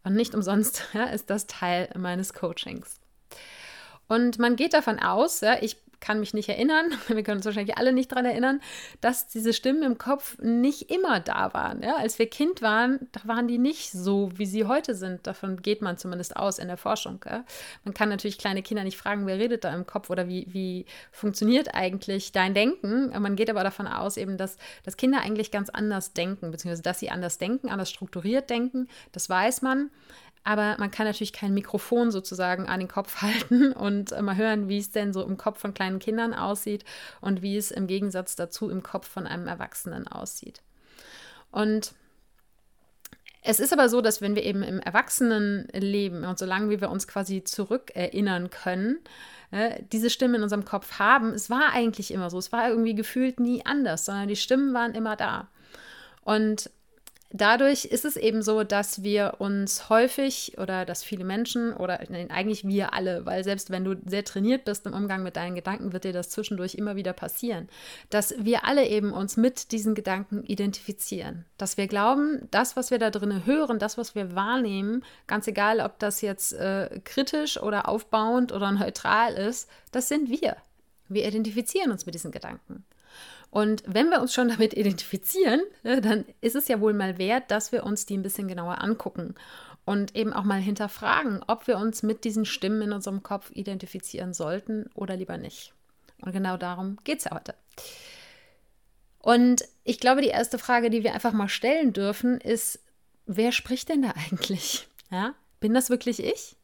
Und 0.03 0.13
nicht 0.13 0.35
umsonst 0.35 0.83
ja, 0.93 1.05
ist 1.05 1.29
das 1.29 1.47
Teil 1.47 1.89
meines 1.97 2.33
Coachings. 2.33 2.99
Und 4.07 4.39
man 4.39 4.55
geht 4.55 4.73
davon 4.73 4.99
aus, 4.99 5.41
ja, 5.41 5.57
ich 5.61 5.77
kann 5.99 6.19
mich 6.19 6.33
nicht 6.33 6.49
erinnern, 6.49 6.91
wir 7.07 7.23
können 7.23 7.37
uns 7.37 7.45
wahrscheinlich 7.45 7.77
alle 7.77 7.93
nicht 7.93 8.11
daran 8.11 8.25
erinnern, 8.25 8.61
dass 9.01 9.27
diese 9.27 9.53
Stimmen 9.53 9.83
im 9.83 9.97
Kopf 9.97 10.37
nicht 10.39 10.91
immer 10.91 11.19
da 11.19 11.53
waren. 11.53 11.81
Ja? 11.81 11.97
Als 11.97 12.19
wir 12.19 12.29
Kind 12.29 12.61
waren, 12.61 13.07
da 13.11 13.21
waren 13.25 13.47
die 13.47 13.57
nicht 13.57 13.91
so, 13.91 14.29
wie 14.35 14.45
sie 14.45 14.65
heute 14.65 14.95
sind. 14.95 15.27
Davon 15.27 15.61
geht 15.61 15.81
man 15.81 15.97
zumindest 15.97 16.35
aus 16.35 16.59
in 16.59 16.67
der 16.67 16.77
Forschung. 16.77 17.23
Ja? 17.25 17.43
Man 17.83 17.93
kann 17.93 18.09
natürlich 18.09 18.37
kleine 18.37 18.63
Kinder 18.63 18.83
nicht 18.83 18.97
fragen, 18.97 19.25
wer 19.27 19.37
redet 19.37 19.63
da 19.63 19.73
im 19.73 19.85
Kopf 19.85 20.09
oder 20.09 20.27
wie, 20.27 20.47
wie 20.49 20.85
funktioniert 21.11 21.73
eigentlich 21.73 22.31
dein 22.31 22.53
Denken. 22.53 23.09
Man 23.21 23.35
geht 23.35 23.49
aber 23.49 23.63
davon 23.63 23.87
aus, 23.87 24.17
eben, 24.17 24.37
dass, 24.37 24.57
dass 24.83 24.97
Kinder 24.97 25.21
eigentlich 25.21 25.51
ganz 25.51 25.69
anders 25.69 26.13
denken, 26.13 26.51
beziehungsweise 26.51 26.83
dass 26.83 26.99
sie 26.99 27.09
anders 27.09 27.37
denken, 27.37 27.69
anders 27.69 27.89
strukturiert 27.89 28.49
denken. 28.49 28.87
Das 29.11 29.29
weiß 29.29 29.61
man. 29.61 29.89
Aber 30.47 30.77
man 30.79 30.91
kann 30.91 31.05
natürlich 31.05 31.33
kein 31.33 31.53
Mikrofon 31.53 32.09
sozusagen 32.09 32.69
an 32.69 32.79
den 32.79 32.87
Kopf 32.87 33.17
halten 33.21 33.73
und 33.73 34.11
mal 34.21 34.37
hören, 34.37 34.69
wie 34.69 34.77
es 34.77 34.91
denn 34.91 35.11
so 35.11 35.21
im 35.25 35.35
Kopf 35.35 35.59
von 35.59 35.73
kleinen 35.73 35.99
Kindern 35.99 36.33
aussieht 36.33 36.85
und 37.19 37.41
wie 37.41 37.57
es 37.57 37.69
im 37.69 37.85
Gegensatz 37.85 38.37
dazu 38.37 38.69
im 38.69 38.81
Kopf 38.81 39.09
von 39.09 39.27
einem 39.27 39.45
Erwachsenen 39.47 40.07
aussieht. 40.07 40.61
Und 41.51 41.93
es 43.43 43.59
ist 43.59 43.73
aber 43.73 43.89
so, 43.89 43.99
dass 43.99 44.21
wenn 44.21 44.35
wir 44.35 44.43
eben 44.43 44.63
im 44.63 44.79
Erwachsenenleben 44.79 46.23
und 46.23 46.39
solange 46.39 46.69
wie 46.69 46.79
wir 46.79 46.91
uns 46.91 47.09
quasi 47.09 47.43
zurückerinnern 47.43 48.49
können, 48.49 48.99
äh, 49.51 49.83
diese 49.91 50.09
Stimme 50.09 50.37
in 50.37 50.43
unserem 50.43 50.63
Kopf 50.63 50.97
haben, 50.97 51.33
es 51.33 51.49
war 51.49 51.73
eigentlich 51.73 52.11
immer 52.11 52.29
so, 52.29 52.37
es 52.37 52.53
war 52.53 52.69
irgendwie 52.69 52.95
gefühlt 52.95 53.41
nie 53.41 53.65
anders, 53.65 54.05
sondern 54.05 54.29
die 54.29 54.37
Stimmen 54.37 54.73
waren 54.73 54.95
immer 54.95 55.17
da. 55.17 55.49
Und 56.21 56.69
dadurch 57.31 57.85
ist 57.85 58.05
es 58.05 58.15
eben 58.15 58.41
so, 58.41 58.63
dass 58.63 59.03
wir 59.03 59.35
uns 59.39 59.89
häufig 59.89 60.57
oder 60.57 60.85
dass 60.85 61.03
viele 61.03 61.23
Menschen 61.23 61.73
oder 61.73 61.99
nein, 62.09 62.31
eigentlich 62.31 62.65
wir 62.65 62.93
alle, 62.93 63.25
weil 63.25 63.43
selbst 63.43 63.69
wenn 63.69 63.83
du 63.83 63.95
sehr 64.05 64.23
trainiert 64.23 64.65
bist 64.65 64.85
im 64.85 64.93
Umgang 64.93 65.23
mit 65.23 65.35
deinen 65.35 65.55
Gedanken, 65.55 65.93
wird 65.93 66.03
dir 66.03 66.13
das 66.13 66.29
zwischendurch 66.29 66.75
immer 66.75 66.95
wieder 66.95 67.13
passieren, 67.13 67.67
dass 68.09 68.33
wir 68.37 68.65
alle 68.65 68.87
eben 68.87 69.11
uns 69.11 69.37
mit 69.37 69.71
diesen 69.71 69.95
Gedanken 69.95 70.43
identifizieren. 70.43 71.45
Dass 71.57 71.77
wir 71.77 71.87
glauben, 71.87 72.47
das, 72.51 72.75
was 72.75 72.91
wir 72.91 72.99
da 72.99 73.09
drinnen 73.09 73.45
hören, 73.45 73.79
das, 73.79 73.97
was 73.97 74.15
wir 74.15 74.35
wahrnehmen, 74.35 75.03
ganz 75.27 75.47
egal, 75.47 75.79
ob 75.79 75.99
das 75.99 76.21
jetzt 76.21 76.53
äh, 76.53 77.01
kritisch 77.03 77.61
oder 77.61 77.89
aufbauend 77.89 78.51
oder 78.51 78.71
neutral 78.71 79.33
ist, 79.33 79.69
das 79.91 80.07
sind 80.07 80.29
wir. 80.29 80.57
Wir 81.09 81.27
identifizieren 81.27 81.91
uns 81.91 82.05
mit 82.05 82.15
diesen 82.15 82.31
Gedanken. 82.31 82.85
Und 83.49 83.83
wenn 83.85 84.09
wir 84.09 84.21
uns 84.21 84.33
schon 84.33 84.49
damit 84.49 84.73
identifizieren, 84.73 85.61
ne, 85.83 86.01
dann 86.01 86.25
ist 86.41 86.55
es 86.55 86.67
ja 86.67 86.79
wohl 86.81 86.93
mal 86.93 87.17
wert, 87.17 87.49
dass 87.49 87.71
wir 87.71 87.83
uns 87.83 88.05
die 88.05 88.17
ein 88.17 88.23
bisschen 88.23 88.47
genauer 88.47 88.81
angucken 88.81 89.35
und 89.85 90.15
eben 90.15 90.33
auch 90.33 90.43
mal 90.43 90.59
hinterfragen, 90.59 91.43
ob 91.47 91.65
wir 91.67 91.77
uns 91.77 92.03
mit 92.03 92.25
diesen 92.25 92.45
Stimmen 92.45 92.81
in 92.81 92.93
unserem 92.93 93.23
Kopf 93.23 93.51
identifizieren 93.53 94.33
sollten 94.33 94.89
oder 94.95 95.15
lieber 95.15 95.37
nicht. 95.37 95.73
Und 96.21 96.33
genau 96.33 96.57
darum 96.57 96.97
geht 97.03 97.19
es 97.19 97.25
ja 97.25 97.31
heute. 97.31 97.55
Und 99.19 99.63
ich 99.83 99.99
glaube, 99.99 100.21
die 100.21 100.27
erste 100.27 100.57
Frage, 100.57 100.89
die 100.89 101.03
wir 101.03 101.13
einfach 101.13 101.31
mal 101.31 101.49
stellen 101.49 101.93
dürfen, 101.93 102.39
ist, 102.41 102.79
wer 103.25 103.51
spricht 103.51 103.89
denn 103.89 104.01
da 104.01 104.13
eigentlich? 104.29 104.87
Ja? 105.09 105.35
Bin 105.59 105.73
das 105.73 105.89
wirklich 105.89 106.23
ich? 106.23 106.57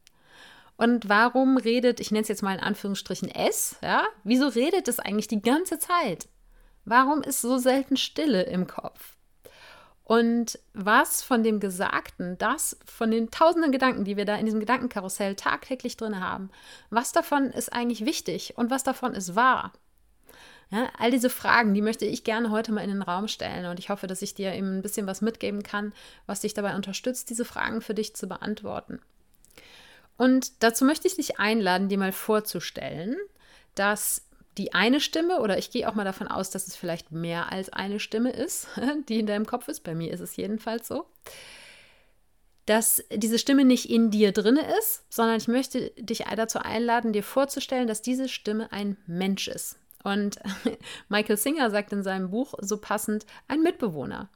Und 0.76 1.08
warum 1.08 1.58
redet, 1.58 2.00
ich 2.00 2.12
nenne 2.12 2.24
es 2.24 2.28
jetzt 2.28 2.42
mal 2.42 2.56
in 2.56 2.64
Anführungsstrichen 2.64 3.30
S, 3.30 3.78
ja? 3.82 4.06
Wieso 4.24 4.48
redet 4.48 4.88
es 4.88 5.00
eigentlich 5.00 5.28
die 5.28 5.42
ganze 5.42 5.78
Zeit? 5.78 6.28
Warum 6.86 7.22
ist 7.22 7.42
so 7.42 7.58
selten 7.58 7.98
Stille 7.98 8.44
im 8.44 8.68
Kopf? 8.68 9.16
Und 10.04 10.60
was 10.74 11.24
von 11.24 11.44
dem 11.44 11.62
Gesagten, 11.62 12.38
das 12.38 12.78
von 12.86 13.10
den 13.10 13.32
tausenden 13.32 13.72
Gedanken, 13.72 14.04
die 14.04 14.18
wir 14.18 14.26
da 14.26 14.36
in 14.36 14.46
diesem 14.46 14.60
Gedankenkarussell 14.60 15.36
tagtäglich 15.36 15.96
drin 15.96 16.20
haben, 16.20 16.50
was 16.90 17.14
davon 17.14 17.46
ist 17.52 17.72
eigentlich 17.72 18.06
wichtig 18.06 18.58
und 18.58 18.70
was 18.70 18.84
davon 18.84 19.14
ist 19.14 19.36
wahr? 19.36 19.72
Ja, 20.72 20.90
all 20.98 21.12
diese 21.12 21.30
Fragen, 21.30 21.74
die 21.74 21.82
möchte 21.82 22.06
ich 22.06 22.24
gerne 22.24 22.50
heute 22.50 22.72
mal 22.72 22.84
in 22.84 22.90
den 22.90 23.02
Raum 23.02 23.28
stellen 23.28 23.68
und 23.68 23.80
ich 23.80 23.90
hoffe, 23.90 24.08
dass 24.08 24.22
ich 24.22 24.34
dir 24.34 24.54
eben 24.54 24.78
ein 24.78 24.82
bisschen 24.82 25.08
was 25.08 25.22
mitgeben 25.22 25.64
kann, 25.64 25.94
was 26.26 26.42
dich 26.42 26.54
dabei 26.54 26.76
unterstützt, 26.76 27.30
diese 27.30 27.46
Fragen 27.46 27.82
für 27.82 27.94
dich 27.94 28.16
zu 28.16 28.28
beantworten. 28.28 29.00
Und 30.18 30.64
dazu 30.64 30.84
möchte 30.84 31.08
ich 31.08 31.16
dich 31.16 31.40
einladen, 31.40 31.90
dir 31.90 31.98
mal 31.98 32.12
vorzustellen, 32.12 33.16
dass 33.76 34.26
die 34.58 34.74
eine 34.74 35.00
Stimme, 35.00 35.40
oder 35.40 35.58
ich 35.58 35.72
gehe 35.72 35.90
auch 35.90 35.96
mal 35.96 36.04
davon 36.04 36.28
aus, 36.28 36.50
dass 36.50 36.68
es 36.68 36.76
vielleicht 36.76 37.12
mehr 37.12 37.52
als 37.52 37.72
eine 37.72 38.00
Stimme 38.00 38.32
ist, 38.32 38.68
die 39.10 39.20
in 39.20 39.28
deinem 39.28 39.46
Kopf 39.46 39.68
ist, 39.68 39.82
bei 39.82 39.96
mir 39.96 40.12
ist 40.12 40.20
es 40.20 40.36
jedenfalls 40.36 40.88
so, 40.88 41.06
dass 42.66 43.04
diese 43.12 43.40
Stimme 43.40 43.66
nicht 43.66 43.90
in 43.90 44.10
dir 44.10 44.32
drin 44.32 44.60
ist, 44.80 45.04
sondern 45.10 45.38
ich 45.38 45.48
möchte 45.48 45.90
dich 45.98 46.24
dazu 46.36 46.60
einladen, 46.60 47.14
dir 47.14 47.24
vorzustellen, 47.24 47.88
dass 47.88 48.02
diese 48.02 48.30
Stimme 48.30 48.72
ein 48.72 48.98
Mensch 49.06 49.48
ist. 49.48 49.78
Und 50.04 50.40
Michael 51.10 51.38
Singer 51.38 51.70
sagt 51.72 51.92
in 51.92 52.04
seinem 52.04 52.30
Buch 52.30 52.54
so 52.60 52.78
passend, 52.78 53.26
ein 53.48 53.62
Mitbewohner. 53.62 54.30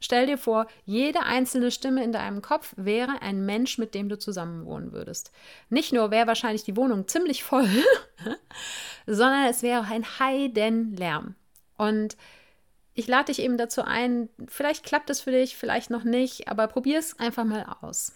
Stell 0.00 0.26
dir 0.26 0.38
vor, 0.38 0.66
jede 0.84 1.20
einzelne 1.22 1.70
Stimme 1.70 2.04
in 2.04 2.12
deinem 2.12 2.42
Kopf 2.42 2.74
wäre 2.76 3.22
ein 3.22 3.46
Mensch, 3.46 3.78
mit 3.78 3.94
dem 3.94 4.08
du 4.08 4.18
zusammenwohnen 4.18 4.92
würdest. 4.92 5.32
Nicht 5.70 5.92
nur 5.92 6.10
wäre 6.10 6.26
wahrscheinlich 6.26 6.64
die 6.64 6.76
Wohnung 6.76 7.08
ziemlich 7.08 7.42
voll, 7.42 7.68
sondern 9.06 9.46
es 9.46 9.62
wäre 9.62 9.80
auch 9.80 9.90
ein 9.90 10.18
Heidenlärm. 10.18 11.36
Und 11.78 12.16
ich 12.94 13.08
lade 13.08 13.26
dich 13.26 13.40
eben 13.40 13.56
dazu 13.56 13.82
ein, 13.82 14.28
vielleicht 14.46 14.84
klappt 14.84 15.08
es 15.08 15.22
für 15.22 15.30
dich, 15.30 15.56
vielleicht 15.56 15.90
noch 15.90 16.04
nicht, 16.04 16.48
aber 16.48 16.66
probier 16.68 16.98
es 16.98 17.18
einfach 17.18 17.44
mal 17.44 17.64
aus. 17.80 18.12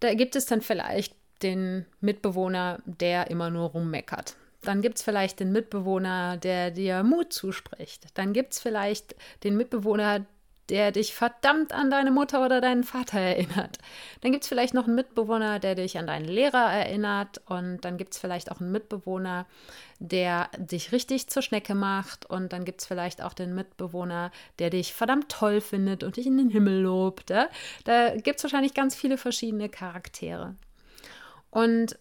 Da 0.00 0.12
gibt 0.14 0.36
es 0.36 0.44
dann 0.44 0.60
vielleicht 0.60 1.14
den 1.42 1.86
Mitbewohner, 2.00 2.80
der 2.84 3.30
immer 3.30 3.48
nur 3.48 3.70
rummeckert. 3.70 4.36
Dann 4.64 4.82
gibt 4.82 4.96
es 4.98 5.02
vielleicht 5.02 5.40
den 5.40 5.52
Mitbewohner, 5.52 6.36
der 6.36 6.70
dir 6.70 7.02
Mut 7.02 7.32
zuspricht. 7.32 8.06
Dann 8.14 8.32
gibt 8.32 8.52
es 8.54 8.60
vielleicht 8.60 9.14
den 9.42 9.56
Mitbewohner, 9.56 10.26
der 10.70 10.92
dich 10.92 11.14
verdammt 11.14 11.74
an 11.74 11.90
deine 11.90 12.10
Mutter 12.10 12.42
oder 12.42 12.62
deinen 12.62 12.84
Vater 12.84 13.20
erinnert. 13.20 13.76
Dann 14.22 14.32
gibt 14.32 14.44
es 14.44 14.48
vielleicht 14.48 14.72
noch 14.72 14.86
einen 14.86 14.94
Mitbewohner, 14.94 15.58
der 15.58 15.74
dich 15.74 15.98
an 15.98 16.06
deinen 16.06 16.24
Lehrer 16.24 16.72
erinnert. 16.72 17.42
Und 17.46 17.84
dann 17.84 17.98
gibt 17.98 18.14
es 18.14 18.18
vielleicht 18.18 18.50
auch 18.50 18.60
einen 18.60 18.72
Mitbewohner, 18.72 19.44
der 19.98 20.48
dich 20.56 20.90
richtig 20.92 21.28
zur 21.28 21.42
Schnecke 21.42 21.74
macht. 21.74 22.24
Und 22.24 22.54
dann 22.54 22.64
gibt 22.64 22.80
es 22.80 22.86
vielleicht 22.86 23.20
auch 23.20 23.34
den 23.34 23.54
Mitbewohner, 23.54 24.30
der 24.58 24.70
dich 24.70 24.94
verdammt 24.94 25.28
toll 25.28 25.60
findet 25.60 26.02
und 26.02 26.16
dich 26.16 26.26
in 26.26 26.38
den 26.38 26.48
Himmel 26.48 26.80
lobt. 26.80 27.28
Da 27.28 28.16
gibt 28.16 28.38
es 28.38 28.44
wahrscheinlich 28.44 28.72
ganz 28.72 28.94
viele 28.94 29.18
verschiedene 29.18 29.68
Charaktere. 29.68 30.54
Und 31.50 31.98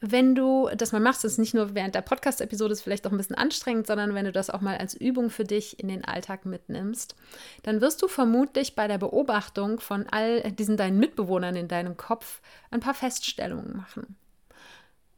wenn 0.00 0.34
du 0.34 0.68
das 0.76 0.92
mal 0.92 1.00
machst, 1.00 1.24
ist 1.24 1.38
nicht 1.38 1.54
nur 1.54 1.74
während 1.74 1.94
der 1.94 2.02
Podcast-Episode 2.02 2.72
ist 2.72 2.82
vielleicht 2.82 3.06
auch 3.06 3.12
ein 3.12 3.16
bisschen 3.16 3.36
anstrengend, 3.36 3.86
sondern 3.86 4.14
wenn 4.14 4.24
du 4.24 4.32
das 4.32 4.50
auch 4.50 4.60
mal 4.60 4.76
als 4.76 4.94
Übung 4.94 5.30
für 5.30 5.44
dich 5.44 5.80
in 5.80 5.88
den 5.88 6.04
Alltag 6.04 6.46
mitnimmst, 6.46 7.16
dann 7.62 7.80
wirst 7.80 8.02
du 8.02 8.08
vermutlich 8.08 8.74
bei 8.74 8.88
der 8.88 8.98
Beobachtung 8.98 9.80
von 9.80 10.06
all 10.10 10.42
diesen 10.52 10.76
deinen 10.76 10.98
Mitbewohnern 10.98 11.56
in 11.56 11.68
deinem 11.68 11.96
Kopf 11.96 12.40
ein 12.70 12.80
paar 12.80 12.94
Feststellungen 12.94 13.76
machen. 13.76 14.16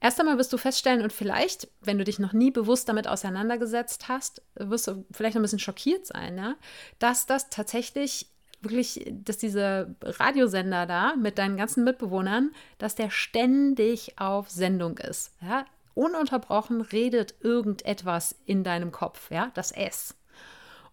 Erst 0.00 0.20
einmal 0.20 0.38
wirst 0.38 0.52
du 0.52 0.58
feststellen 0.58 1.02
und 1.02 1.12
vielleicht, 1.12 1.68
wenn 1.80 1.98
du 1.98 2.04
dich 2.04 2.20
noch 2.20 2.32
nie 2.32 2.52
bewusst 2.52 2.88
damit 2.88 3.08
auseinandergesetzt 3.08 4.06
hast, 4.06 4.42
wirst 4.54 4.86
du 4.86 5.04
vielleicht 5.10 5.34
noch 5.34 5.40
ein 5.40 5.42
bisschen 5.42 5.58
schockiert 5.58 6.06
sein, 6.06 6.38
ja, 6.38 6.54
dass 7.00 7.26
das 7.26 7.50
tatsächlich 7.50 8.30
wirklich, 8.60 9.06
dass 9.10 9.38
dieser 9.38 9.94
Radiosender 10.02 10.86
da 10.86 11.14
mit 11.16 11.38
deinen 11.38 11.56
ganzen 11.56 11.84
Mitbewohnern, 11.84 12.52
dass 12.78 12.94
der 12.94 13.10
ständig 13.10 14.18
auf 14.18 14.50
Sendung 14.50 14.98
ist. 14.98 15.34
Ja? 15.40 15.64
Ununterbrochen 15.94 16.80
redet 16.80 17.34
irgendetwas 17.40 18.36
in 18.44 18.64
deinem 18.64 18.92
Kopf, 18.92 19.30
ja, 19.30 19.50
das 19.54 19.72
S. 19.72 20.14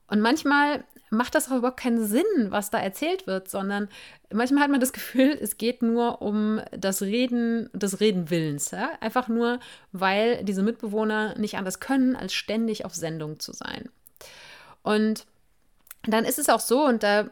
Und 0.08 0.22
manchmal 0.22 0.84
macht 1.10 1.36
das 1.36 1.50
auch 1.50 1.58
überhaupt 1.58 1.80
keinen 1.80 2.06
Sinn, 2.06 2.24
was 2.50 2.70
da 2.70 2.80
erzählt 2.80 3.28
wird, 3.28 3.50
sondern 3.50 3.90
manchmal 4.32 4.64
hat 4.64 4.72
man 4.72 4.80
das 4.80 4.94
Gefühl, 4.94 5.38
es 5.40 5.58
geht 5.58 5.82
nur 5.82 6.22
um 6.22 6.62
das 6.72 7.02
Reden 7.02 7.70
des 7.74 8.00
Redenwillens. 8.00 8.72
Ja? 8.72 8.92
Einfach 9.00 9.28
nur, 9.28 9.60
weil 9.92 10.44
diese 10.44 10.64
Mitbewohner 10.64 11.38
nicht 11.38 11.58
anders 11.58 11.80
können, 11.80 12.16
als 12.16 12.34
ständig 12.34 12.86
auf 12.86 12.94
Sendung 12.94 13.40
zu 13.40 13.54
sein. 13.54 13.90
Und 14.84 15.26
dann 16.14 16.26
ist 16.26 16.40
es 16.40 16.50
auch 16.50 16.60
so, 16.60 16.86
und 16.86 17.04
da 17.04 17.28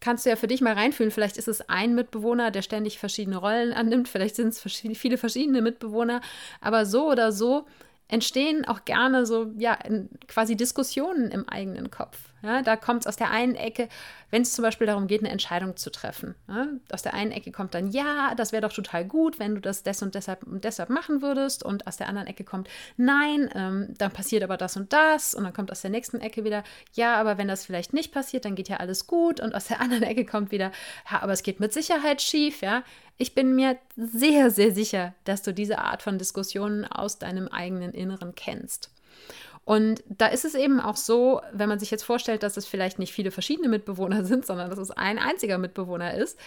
kannst 0.00 0.24
du 0.24 0.30
ja 0.30 0.36
für 0.36 0.46
dich 0.46 0.60
mal 0.60 0.74
reinfühlen, 0.74 1.10
vielleicht 1.10 1.36
ist 1.36 1.48
es 1.48 1.68
ein 1.68 1.94
Mitbewohner, 1.94 2.50
der 2.50 2.62
ständig 2.62 2.98
verschiedene 2.98 3.36
Rollen 3.36 3.72
annimmt, 3.72 4.08
vielleicht 4.08 4.36
sind 4.36 4.48
es 4.48 4.60
viele 4.60 5.18
verschiedene 5.18 5.62
Mitbewohner, 5.62 6.20
aber 6.60 6.86
so 6.86 7.10
oder 7.10 7.32
so 7.32 7.66
entstehen 8.08 8.64
auch 8.64 8.84
gerne 8.84 9.26
so, 9.26 9.52
ja, 9.56 9.78
quasi 10.26 10.56
Diskussionen 10.56 11.30
im 11.30 11.48
eigenen 11.48 11.90
Kopf. 11.90 12.18
Ja, 12.42 12.62
da 12.62 12.76
kommt 12.76 13.02
es 13.02 13.06
aus 13.06 13.16
der 13.16 13.30
einen 13.30 13.54
Ecke, 13.54 13.88
wenn 14.30 14.42
es 14.42 14.52
zum 14.52 14.62
Beispiel 14.62 14.86
darum 14.86 15.06
geht, 15.06 15.20
eine 15.20 15.30
Entscheidung 15.30 15.76
zu 15.76 15.90
treffen. 15.90 16.34
Ja, 16.48 16.68
aus 16.92 17.02
der 17.02 17.14
einen 17.14 17.32
Ecke 17.32 17.50
kommt 17.50 17.74
dann, 17.74 17.90
ja, 17.90 18.34
das 18.36 18.52
wäre 18.52 18.62
doch 18.62 18.72
total 18.72 19.04
gut, 19.04 19.38
wenn 19.38 19.54
du 19.54 19.60
das 19.60 19.82
des 19.82 20.02
und 20.02 20.14
deshalb 20.14 20.44
und 20.44 20.64
deshalb 20.64 20.90
machen 20.90 21.22
würdest. 21.22 21.64
Und 21.64 21.86
aus 21.86 21.96
der 21.96 22.08
anderen 22.08 22.28
Ecke 22.28 22.44
kommt, 22.44 22.68
nein, 22.96 23.50
ähm, 23.54 23.94
dann 23.98 24.12
passiert 24.12 24.42
aber 24.42 24.56
das 24.56 24.76
und 24.76 24.92
das. 24.92 25.34
Und 25.34 25.44
dann 25.44 25.52
kommt 25.52 25.72
aus 25.72 25.82
der 25.82 25.90
nächsten 25.90 26.20
Ecke 26.20 26.44
wieder, 26.44 26.62
ja, 26.92 27.16
aber 27.16 27.38
wenn 27.38 27.48
das 27.48 27.66
vielleicht 27.66 27.92
nicht 27.92 28.12
passiert, 28.12 28.44
dann 28.44 28.54
geht 28.54 28.68
ja 28.68 28.76
alles 28.76 29.06
gut. 29.06 29.40
Und 29.40 29.54
aus 29.54 29.66
der 29.66 29.80
anderen 29.80 30.04
Ecke 30.04 30.24
kommt 30.24 30.52
wieder, 30.52 30.70
ja, 31.10 31.22
aber 31.22 31.32
es 31.32 31.42
geht 31.42 31.60
mit 31.60 31.72
Sicherheit 31.72 32.22
schief. 32.22 32.62
Ja, 32.62 32.84
ich 33.16 33.34
bin 33.34 33.56
mir 33.56 33.76
sehr, 33.96 34.50
sehr 34.50 34.72
sicher, 34.72 35.14
dass 35.24 35.42
du 35.42 35.52
diese 35.52 35.78
Art 35.78 36.02
von 36.02 36.18
Diskussionen 36.18 36.84
aus 36.84 37.18
deinem 37.18 37.48
eigenen 37.48 37.92
Inneren 37.92 38.34
kennst. 38.34 38.90
Und 39.68 40.02
da 40.08 40.28
ist 40.28 40.46
es 40.46 40.54
eben 40.54 40.80
auch 40.80 40.96
so, 40.96 41.42
wenn 41.52 41.68
man 41.68 41.78
sich 41.78 41.90
jetzt 41.90 42.02
vorstellt, 42.02 42.42
dass 42.42 42.56
es 42.56 42.64
vielleicht 42.64 42.98
nicht 42.98 43.12
viele 43.12 43.30
verschiedene 43.30 43.68
Mitbewohner 43.68 44.24
sind, 44.24 44.46
sondern 44.46 44.70
dass 44.70 44.78
es 44.78 44.90
ein 44.90 45.18
einziger 45.18 45.58
Mitbewohner 45.58 46.14
ist, 46.14 46.38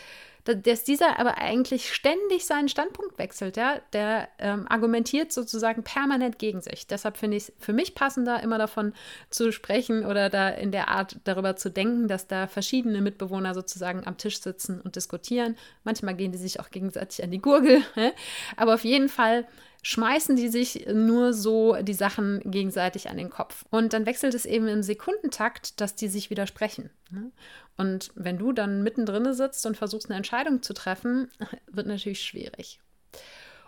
dass 0.43 0.83
dieser 0.83 1.19
aber 1.19 1.37
eigentlich 1.37 1.93
ständig 1.93 2.47
seinen 2.47 2.67
Standpunkt 2.67 3.19
wechselt. 3.19 3.57
Ja? 3.57 3.79
Der 3.93 4.27
ähm, 4.39 4.65
argumentiert 4.67 5.31
sozusagen 5.31 5.83
permanent 5.83 6.39
gegen 6.39 6.61
sich. 6.61 6.87
Deshalb 6.87 7.15
finde 7.15 7.37
ich 7.37 7.49
es 7.49 7.53
für 7.59 7.73
mich 7.73 7.93
passender, 7.93 8.41
immer 8.41 8.57
davon 8.57 8.93
zu 9.29 9.51
sprechen 9.51 10.03
oder 10.03 10.31
da 10.31 10.49
in 10.49 10.71
der 10.71 10.87
Art 10.87 11.17
darüber 11.25 11.55
zu 11.55 11.69
denken, 11.69 12.07
dass 12.07 12.25
da 12.25 12.47
verschiedene 12.47 13.01
Mitbewohner 13.01 13.53
sozusagen 13.53 14.07
am 14.07 14.17
Tisch 14.17 14.41
sitzen 14.41 14.81
und 14.81 14.95
diskutieren. 14.95 15.57
Manchmal 15.83 16.15
gehen 16.15 16.31
die 16.31 16.39
sich 16.39 16.59
auch 16.59 16.71
gegenseitig 16.71 17.23
an 17.23 17.29
die 17.29 17.39
Gurgel. 17.39 17.83
aber 18.57 18.73
auf 18.73 18.83
jeden 18.83 19.09
Fall 19.09 19.45
schmeißen 19.83 20.35
die 20.35 20.49
sich 20.49 20.87
nur 20.93 21.33
so 21.33 21.75
die 21.81 21.93
Sachen 21.93 22.39
gegenseitig 22.45 23.09
an 23.09 23.17
den 23.17 23.29
Kopf. 23.29 23.65
Und 23.71 23.93
dann 23.93 24.05
wechselt 24.05 24.35
es 24.35 24.45
eben 24.45 24.67
im 24.67 24.83
Sekundentakt, 24.83 25.81
dass 25.81 25.95
die 25.95 26.07
sich 26.07 26.29
widersprechen. 26.29 26.91
Ne? 27.09 27.31
Und 27.77 28.11
wenn 28.15 28.37
du 28.37 28.51
dann 28.51 28.83
mittendrin 28.83 29.33
sitzt 29.33 29.65
und 29.65 29.77
versuchst, 29.77 30.09
eine 30.09 30.17
Entscheidung 30.17 30.61
zu 30.61 30.73
treffen, 30.73 31.29
wird 31.67 31.87
natürlich 31.87 32.21
schwierig. 32.21 32.79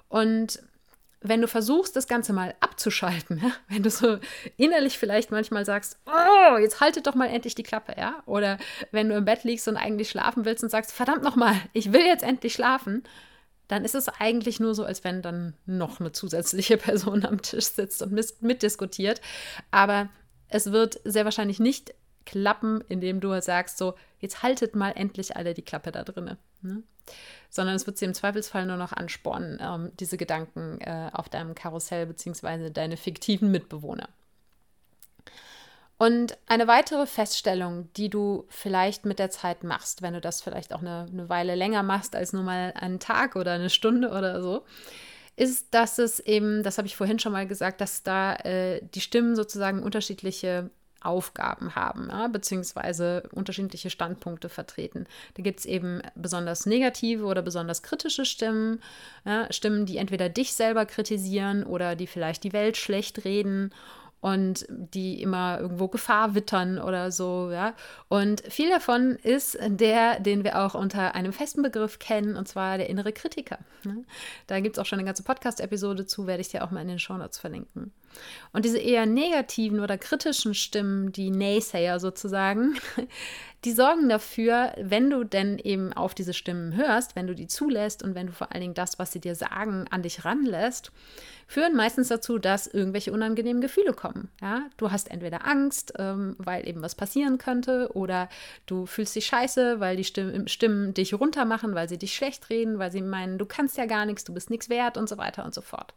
Und 0.07 0.61
wenn 1.23 1.41
du 1.41 1.47
versuchst, 1.47 1.95
das 1.95 2.07
Ganze 2.07 2.33
mal 2.33 2.53
abzuschalten, 2.59 3.39
ja, 3.43 3.51
wenn 3.69 3.81
du 3.81 3.89
so 3.89 4.19
innerlich 4.57 4.99
vielleicht 4.99 5.31
manchmal 5.31 5.65
sagst, 5.65 5.97
oh, 6.05 6.57
jetzt 6.57 6.79
haltet 6.79 7.07
doch 7.07 7.15
mal 7.15 7.29
endlich 7.29 7.55
die 7.55 7.63
Klappe, 7.63 7.95
ja, 7.97 8.21
oder 8.27 8.59
wenn 8.91 9.09
du 9.09 9.15
im 9.15 9.25
Bett 9.25 9.43
liegst 9.43 9.67
und 9.67 9.77
eigentlich 9.77 10.09
schlafen 10.09 10.45
willst 10.45 10.63
und 10.63 10.69
sagst, 10.69 10.91
verdammt 10.91 11.23
nochmal, 11.23 11.55
ich 11.71 11.91
will 11.91 12.05
jetzt 12.05 12.23
endlich 12.23 12.53
schlafen, 12.53 13.03
dann 13.73 13.85
ist 13.85 13.95
es 13.95 14.07
eigentlich 14.07 14.59
nur 14.59 14.75
so, 14.75 14.85
als 14.85 15.03
wenn 15.03 15.23
dann 15.23 15.55
noch 15.65 15.99
eine 15.99 16.11
zusätzliche 16.11 16.77
Person 16.87 17.25
am 17.25 17.41
Tisch 17.41 17.65
sitzt 17.65 18.03
und 18.03 18.13
mitdiskutiert. 18.41 19.19
Aber 19.71 20.09
es 20.47 20.71
wird 20.71 20.99
sehr 21.03 21.25
wahrscheinlich 21.25 21.59
nicht 21.59 21.95
klappen, 22.25 22.81
indem 22.87 23.19
du 23.19 23.41
sagst, 23.41 23.79
so, 23.79 23.95
jetzt 24.19 24.43
haltet 24.43 24.75
mal 24.75 24.91
endlich 24.91 25.35
alle 25.35 25.55
die 25.55 25.63
Klappe 25.63 25.91
da 25.91 26.03
drinne. 26.03 26.37
Ne? 26.61 26.83
Sondern 27.49 27.75
es 27.75 27.87
wird 27.87 27.97
sie 27.97 28.05
im 28.05 28.13
Zweifelsfall 28.13 28.67
nur 28.67 28.77
noch 28.77 28.93
anspornen, 28.93 29.57
ähm, 29.59 29.91
diese 29.99 30.17
Gedanken 30.17 30.79
äh, 30.81 31.09
auf 31.11 31.27
deinem 31.27 31.55
Karussell 31.55 32.05
beziehungsweise 32.05 32.69
deine 32.69 32.95
fiktiven 32.95 33.49
Mitbewohner. 33.49 34.07
Und 36.03 36.37
eine 36.47 36.67
weitere 36.67 37.05
Feststellung, 37.07 37.87
die 37.95 38.09
du 38.09 38.43
vielleicht 38.49 39.05
mit 39.05 39.19
der 39.19 39.29
Zeit 39.29 39.63
machst, 39.63 40.01
wenn 40.01 40.13
du 40.13 40.19
das 40.19 40.41
vielleicht 40.41 40.73
auch 40.73 40.81
eine, 40.81 41.05
eine 41.09 41.29
Weile 41.29 41.55
länger 41.55 41.81
machst 41.81 42.13
als 42.13 42.33
nur 42.33 42.43
mal 42.43 42.73
einen 42.75 42.99
Tag 42.99 43.37
oder 43.37 43.53
eine 43.53 43.69
Stunde 43.69 44.09
oder 44.09 44.41
so, 44.41 44.65
ist, 45.37 45.73
dass 45.73 45.99
es 45.99 46.19
eben, 46.19 46.61
das 46.61 46.77
habe 46.77 46.87
ich 46.87 46.97
vorhin 46.97 47.19
schon 47.19 47.31
mal 47.31 47.47
gesagt, 47.47 47.79
dass 47.79 48.03
da 48.03 48.35
äh, 48.35 48.81
die 48.93 48.99
Stimmen 48.99 49.37
sozusagen 49.37 49.81
unterschiedliche 49.81 50.69
Aufgaben 50.99 51.73
haben, 51.73 52.09
ja, 52.09 52.27
beziehungsweise 52.27 53.23
unterschiedliche 53.31 53.89
Standpunkte 53.89 54.49
vertreten. 54.49 55.05
Da 55.35 55.43
gibt 55.43 55.61
es 55.61 55.65
eben 55.65 56.01
besonders 56.15 56.65
negative 56.65 57.23
oder 57.23 57.41
besonders 57.41 57.81
kritische 57.81 58.25
Stimmen, 58.25 58.81
ja, 59.23 59.49
Stimmen, 59.53 59.85
die 59.85 59.97
entweder 59.97 60.27
dich 60.27 60.53
selber 60.53 60.85
kritisieren 60.85 61.63
oder 61.63 61.95
die 61.95 62.07
vielleicht 62.07 62.43
die 62.43 62.51
Welt 62.51 62.75
schlecht 62.75 63.23
reden 63.23 63.73
und 64.23 64.65
die 64.69 65.21
immer 65.21 65.59
irgendwo 65.59 65.89
Gefahr 65.89 66.33
wittern 66.33 66.79
oder 66.79 67.11
so, 67.11 67.49
ja. 67.51 67.73
Und 68.07 68.41
viel 68.47 68.69
davon 68.69 69.17
ist 69.21 69.57
der, 69.61 70.21
den 70.21 70.45
wir 70.45 70.63
auch 70.63 70.75
unter 70.75 71.13
einem 71.13 71.33
festen 71.33 71.61
Begriff 71.61 71.99
kennen, 71.99 72.37
und 72.37 72.47
zwar 72.47 72.77
der 72.77 72.89
innere 72.89 73.11
Kritiker. 73.11 73.59
Ne? 73.83 74.05
Da 74.47 74.61
gibt 74.61 74.77
es 74.77 74.81
auch 74.81 74.85
schon 74.85 74.99
eine 74.99 75.05
ganze 75.05 75.23
Podcast-Episode 75.23 76.05
zu, 76.05 76.25
werde 76.25 76.39
ich 76.39 76.47
dir 76.47 76.63
auch 76.63 76.71
mal 76.71 76.79
in 76.79 76.87
den 76.87 76.99
Show 76.99 77.17
Notes 77.17 77.37
verlinken. 77.37 77.91
Und 78.51 78.65
diese 78.65 78.77
eher 78.77 79.05
negativen 79.05 79.79
oder 79.79 79.97
kritischen 79.97 80.53
Stimmen, 80.53 81.11
die 81.11 81.31
Naysayer 81.31 81.99
sozusagen, 81.99 82.75
die 83.65 83.71
sorgen 83.71 84.09
dafür, 84.09 84.73
wenn 84.77 85.09
du 85.09 85.23
denn 85.23 85.57
eben 85.57 85.93
auf 85.93 86.13
diese 86.13 86.33
Stimmen 86.33 86.75
hörst, 86.75 87.15
wenn 87.15 87.27
du 87.27 87.35
die 87.35 87.47
zulässt 87.47 88.03
und 88.03 88.13
wenn 88.13 88.27
du 88.27 88.33
vor 88.33 88.51
allen 88.51 88.61
Dingen 88.61 88.73
das, 88.73 88.99
was 88.99 89.11
sie 89.11 89.19
dir 89.19 89.35
sagen, 89.35 89.85
an 89.89 90.03
dich 90.03 90.25
ranlässt, 90.25 90.91
führen 91.47 91.75
meistens 91.75 92.09
dazu, 92.09 92.39
dass 92.39 92.67
irgendwelche 92.67 93.11
unangenehmen 93.11 93.61
Gefühle 93.61 93.93
kommen. 93.93 94.29
Ja? 94.41 94.67
Du 94.77 94.91
hast 94.91 95.09
entweder 95.11 95.47
Angst, 95.47 95.93
ähm, 95.97 96.35
weil 96.37 96.67
eben 96.67 96.81
was 96.81 96.95
passieren 96.95 97.37
könnte, 97.37 97.89
oder 97.93 98.29
du 98.65 98.85
fühlst 98.85 99.15
dich 99.15 99.25
scheiße, 99.27 99.79
weil 99.79 99.95
die 99.95 100.03
Stimmen, 100.03 100.47
Stimmen 100.47 100.93
dich 100.93 101.13
runtermachen, 101.13 101.75
weil 101.75 101.89
sie 101.89 101.97
dich 101.97 102.15
schlecht 102.15 102.49
reden, 102.49 102.79
weil 102.79 102.91
sie 102.91 103.01
meinen, 103.01 103.37
du 103.37 103.45
kannst 103.45 103.77
ja 103.77 103.85
gar 103.85 104.05
nichts, 104.05 104.23
du 104.23 104.33
bist 104.33 104.49
nichts 104.49 104.69
wert 104.69 104.97
und 104.97 105.07
so 105.07 105.17
weiter 105.17 105.45
und 105.45 105.53
so 105.53 105.61
fort. 105.61 105.93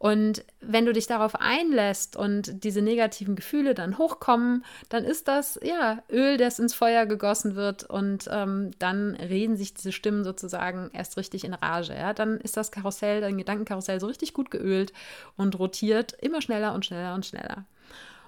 Und 0.00 0.46
wenn 0.62 0.86
du 0.86 0.94
dich 0.94 1.06
darauf 1.06 1.34
einlässt 1.34 2.16
und 2.16 2.64
diese 2.64 2.80
negativen 2.80 3.36
Gefühle 3.36 3.74
dann 3.74 3.98
hochkommen, 3.98 4.64
dann 4.88 5.04
ist 5.04 5.28
das 5.28 5.60
ja 5.62 6.02
Öl, 6.10 6.38
das 6.38 6.58
ins 6.58 6.72
Feuer 6.72 7.04
gegossen 7.04 7.54
wird 7.54 7.84
und 7.84 8.26
ähm, 8.32 8.70
dann 8.78 9.14
reden 9.14 9.58
sich 9.58 9.74
diese 9.74 9.92
Stimmen 9.92 10.24
sozusagen 10.24 10.88
erst 10.94 11.18
richtig 11.18 11.44
in 11.44 11.52
Rage. 11.52 11.92
Ja? 11.92 12.14
Dann 12.14 12.38
ist 12.38 12.56
das 12.56 12.72
Karussell, 12.72 13.20
dein 13.20 13.36
Gedankenkarussell 13.36 14.00
so 14.00 14.06
richtig 14.06 14.32
gut 14.32 14.50
geölt 14.50 14.94
und 15.36 15.58
rotiert 15.58 16.14
immer 16.18 16.40
schneller 16.40 16.72
und 16.72 16.86
schneller 16.86 17.14
und 17.14 17.26
schneller. 17.26 17.66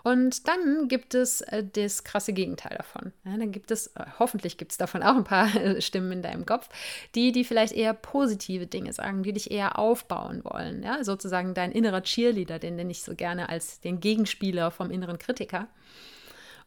Und 0.03 0.49
dann 0.49 0.89
gibt 0.89 1.15
es 1.15 1.41
äh, 1.43 1.65
das 1.65 2.05
krasse 2.05 2.33
Gegenteil 2.33 2.77
davon. 2.77 3.13
Ja, 3.25 3.37
dann 3.37 3.53
gibt 3.53 3.71
es, 3.71 3.89
äh, 3.89 4.05
hoffentlich 4.19 4.57
gibt 4.57 4.73
es 4.73 4.79
davon 4.79 5.03
auch 5.03 5.17
ein 5.17 5.25
paar 5.25 5.55
äh, 5.55 5.81
Stimmen 5.81 6.13
in 6.13 6.23
deinem 6.23 6.47
Kopf, 6.47 6.69
die, 7.15 7.33
die 7.33 7.45
vielleicht 7.45 7.73
eher 7.73 7.95
positive 7.95 8.67
Dinge 8.67 8.93
sagen, 8.93 9.23
die 9.23 9.33
dich 9.33 9.51
eher 9.51 9.79
aufbauen 9.79 10.45
wollen. 10.45 10.83
Ja, 10.83 11.05
sozusagen 11.05 11.55
dein 11.55 11.73
innerer 11.73 12.03
Cheerleader, 12.03 12.59
den 12.59 12.77
nenne 12.77 12.91
ich 12.91 13.03
so 13.03 13.15
gerne 13.15 13.49
als 13.49 13.81
den 13.81 14.01
Gegenspieler 14.01 14.71
vom 14.71 14.91
inneren 14.91 15.19
Kritiker. 15.19 15.69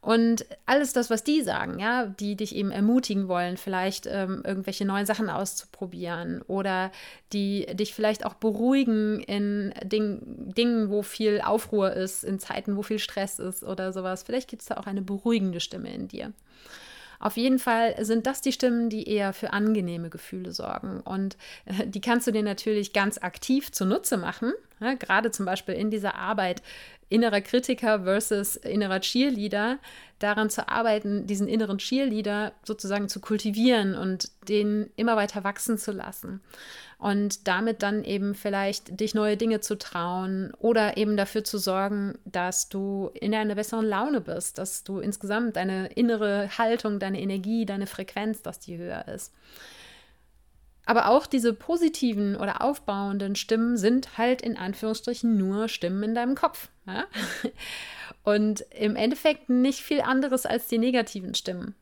Und 0.05 0.45
alles 0.67 0.93
das, 0.93 1.09
was 1.09 1.23
die 1.23 1.41
sagen, 1.41 1.79
ja, 1.79 2.05
die 2.05 2.35
dich 2.35 2.55
eben 2.55 2.69
ermutigen 2.69 3.27
wollen, 3.27 3.57
vielleicht 3.57 4.05
ähm, 4.05 4.43
irgendwelche 4.45 4.85
neuen 4.85 5.07
Sachen 5.07 5.31
auszuprobieren 5.31 6.43
oder 6.43 6.91
die 7.33 7.65
dich 7.73 7.95
vielleicht 7.95 8.23
auch 8.23 8.35
beruhigen 8.35 9.19
in 9.21 9.73
Ding, 9.83 10.53
Dingen, 10.53 10.91
wo 10.91 11.01
viel 11.01 11.41
Aufruhr 11.41 11.91
ist, 11.93 12.23
in 12.23 12.37
Zeiten, 12.37 12.77
wo 12.77 12.83
viel 12.83 12.99
Stress 12.99 13.39
ist 13.39 13.63
oder 13.63 13.91
sowas. 13.93 14.21
Vielleicht 14.21 14.47
gibt 14.47 14.61
es 14.61 14.67
da 14.67 14.77
auch 14.77 14.85
eine 14.85 15.01
beruhigende 15.01 15.59
Stimme 15.59 15.91
in 15.91 16.07
dir. 16.07 16.33
Auf 17.19 17.37
jeden 17.37 17.57
Fall 17.57 17.95
sind 18.05 18.27
das 18.27 18.41
die 18.41 18.51
Stimmen, 18.51 18.89
die 18.89 19.09
eher 19.09 19.33
für 19.33 19.53
angenehme 19.53 20.11
Gefühle 20.11 20.51
sorgen. 20.51 21.01
Und 21.01 21.37
äh, 21.65 21.87
die 21.87 22.01
kannst 22.01 22.27
du 22.27 22.31
dir 22.31 22.43
natürlich 22.43 22.93
ganz 22.93 23.17
aktiv 23.17 23.71
zunutze 23.71 24.17
machen. 24.17 24.53
Ja, 24.79 24.93
gerade 24.93 25.31
zum 25.31 25.45
Beispiel 25.45 25.73
in 25.73 25.89
dieser 25.89 26.15
Arbeit 26.15 26.61
innerer 27.09 27.41
Kritiker 27.41 28.03
versus 28.03 28.55
innerer 28.55 28.99
Cheerleader, 28.99 29.79
daran 30.19 30.49
zu 30.49 30.67
arbeiten, 30.69 31.27
diesen 31.27 31.47
inneren 31.47 31.77
Cheerleader 31.77 32.53
sozusagen 32.63 33.09
zu 33.09 33.19
kultivieren 33.19 33.95
und 33.95 34.31
den 34.47 34.89
immer 34.95 35.15
weiter 35.15 35.43
wachsen 35.43 35.77
zu 35.77 35.91
lassen. 35.91 36.41
Und 36.97 37.47
damit 37.47 37.83
dann 37.83 38.03
eben 38.03 38.33
vielleicht 38.33 38.99
dich 38.99 39.13
neue 39.13 39.35
Dinge 39.37 39.59
zu 39.59 39.77
trauen 39.77 40.53
oder 40.57 40.97
eben 40.97 41.17
dafür 41.17 41.43
zu 41.43 41.57
sorgen, 41.57 42.17
dass 42.23 42.69
du 42.69 43.11
in 43.13 43.35
einer 43.35 43.55
besseren 43.55 43.85
Laune 43.85 44.21
bist, 44.21 44.57
dass 44.57 44.83
du 44.83 44.99
insgesamt 44.99 45.57
deine 45.57 45.87
innere 45.87 46.49
Haltung, 46.57 46.99
deine 46.99 47.19
Energie, 47.19 47.65
deine 47.65 47.85
Frequenz, 47.85 48.41
dass 48.41 48.59
die 48.59 48.77
höher 48.77 49.07
ist. 49.09 49.33
Aber 50.85 51.09
auch 51.09 51.25
diese 51.25 51.53
positiven 51.53 52.35
oder 52.35 52.61
aufbauenden 52.61 53.35
Stimmen 53.35 53.77
sind 53.77 54.17
halt 54.17 54.41
in 54.41 54.57
Anführungsstrichen 54.57 55.35
nur 55.37 55.67
Stimmen 55.67 56.03
in 56.03 56.15
deinem 56.15 56.35
Kopf. 56.35 56.69
Ja? 56.85 57.05
Und 58.23 58.61
im 58.71 58.95
Endeffekt 58.95 59.49
nicht 59.49 59.81
viel 59.81 60.01
anderes 60.01 60.45
als 60.45 60.67
die 60.67 60.77
negativen 60.77 61.33
Stimmen. 61.33 61.75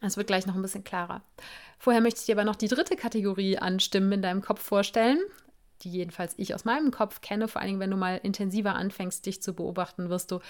Das 0.00 0.16
wird 0.16 0.26
gleich 0.26 0.46
noch 0.46 0.54
ein 0.54 0.62
bisschen 0.62 0.84
klarer. 0.84 1.22
Vorher 1.78 2.02
möchte 2.02 2.20
ich 2.20 2.26
dir 2.26 2.34
aber 2.34 2.44
noch 2.44 2.56
die 2.56 2.68
dritte 2.68 2.96
Kategorie 2.96 3.58
an 3.58 3.80
Stimmen 3.80 4.12
in 4.12 4.22
deinem 4.22 4.42
Kopf 4.42 4.62
vorstellen, 4.62 5.18
die 5.82 5.90
jedenfalls 5.90 6.34
ich 6.36 6.54
aus 6.54 6.64
meinem 6.64 6.90
Kopf 6.90 7.20
kenne. 7.20 7.48
Vor 7.48 7.60
allem, 7.62 7.80
wenn 7.80 7.90
du 7.90 7.96
mal 7.96 8.20
intensiver 8.22 8.74
anfängst, 8.74 9.24
dich 9.24 9.42
zu 9.42 9.54
beobachten, 9.54 10.08
wirst 10.08 10.30
du 10.30 10.40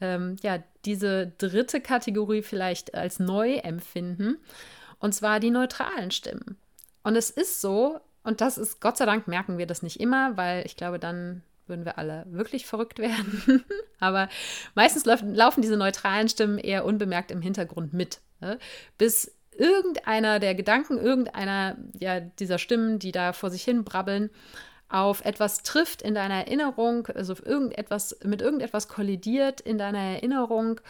ähm, 0.00 0.36
ja 0.42 0.62
diese 0.84 1.28
dritte 1.38 1.80
Kategorie 1.80 2.42
vielleicht 2.42 2.94
als 2.94 3.18
neu 3.18 3.54
empfinden. 3.54 4.38
Und 4.98 5.14
zwar 5.14 5.40
die 5.40 5.50
neutralen 5.50 6.10
Stimmen. 6.10 6.56
Und 7.06 7.14
es 7.14 7.30
ist 7.30 7.60
so, 7.60 8.00
und 8.24 8.40
das 8.40 8.58
ist, 8.58 8.80
Gott 8.80 8.96
sei 8.96 9.06
Dank 9.06 9.28
merken 9.28 9.58
wir 9.58 9.68
das 9.68 9.80
nicht 9.80 10.00
immer, 10.00 10.36
weil 10.36 10.66
ich 10.66 10.74
glaube, 10.74 10.98
dann 10.98 11.44
würden 11.68 11.84
wir 11.84 11.98
alle 11.98 12.26
wirklich 12.28 12.66
verrückt 12.66 12.98
werden. 12.98 13.64
Aber 14.00 14.28
meistens 14.74 15.04
laufen, 15.04 15.62
diese 15.62 15.76
neutralen 15.76 16.28
Stimmen 16.28 16.58
eher 16.58 16.84
unbemerkt 16.84 17.30
im 17.30 17.40
Hintergrund 17.40 17.92
mit, 17.92 18.18
ne? 18.40 18.58
bis 18.98 19.32
irgendeiner 19.56 20.40
der 20.40 20.56
Gedanken, 20.56 20.98
irgendeiner 20.98 21.76
ja, 21.96 22.18
dieser 22.18 22.58
Stimmen, 22.58 22.98
die 22.98 23.12
da 23.12 23.32
vor 23.32 23.50
sich 23.50 23.62
hin 23.62 23.84
brabbeln, 23.84 24.28
auf 24.88 25.24
etwas 25.24 25.62
trifft 25.62 26.02
in 26.02 26.16
deiner 26.16 26.34
Erinnerung, 26.34 27.06
also 27.06 27.36
irgendetwas, 27.40 28.18
mit 28.24 28.42
irgendetwas 28.42 28.88
kollidiert 28.88 29.60
in 29.60 29.78
deiner 29.78 30.00
Erinnerung, 30.00 30.80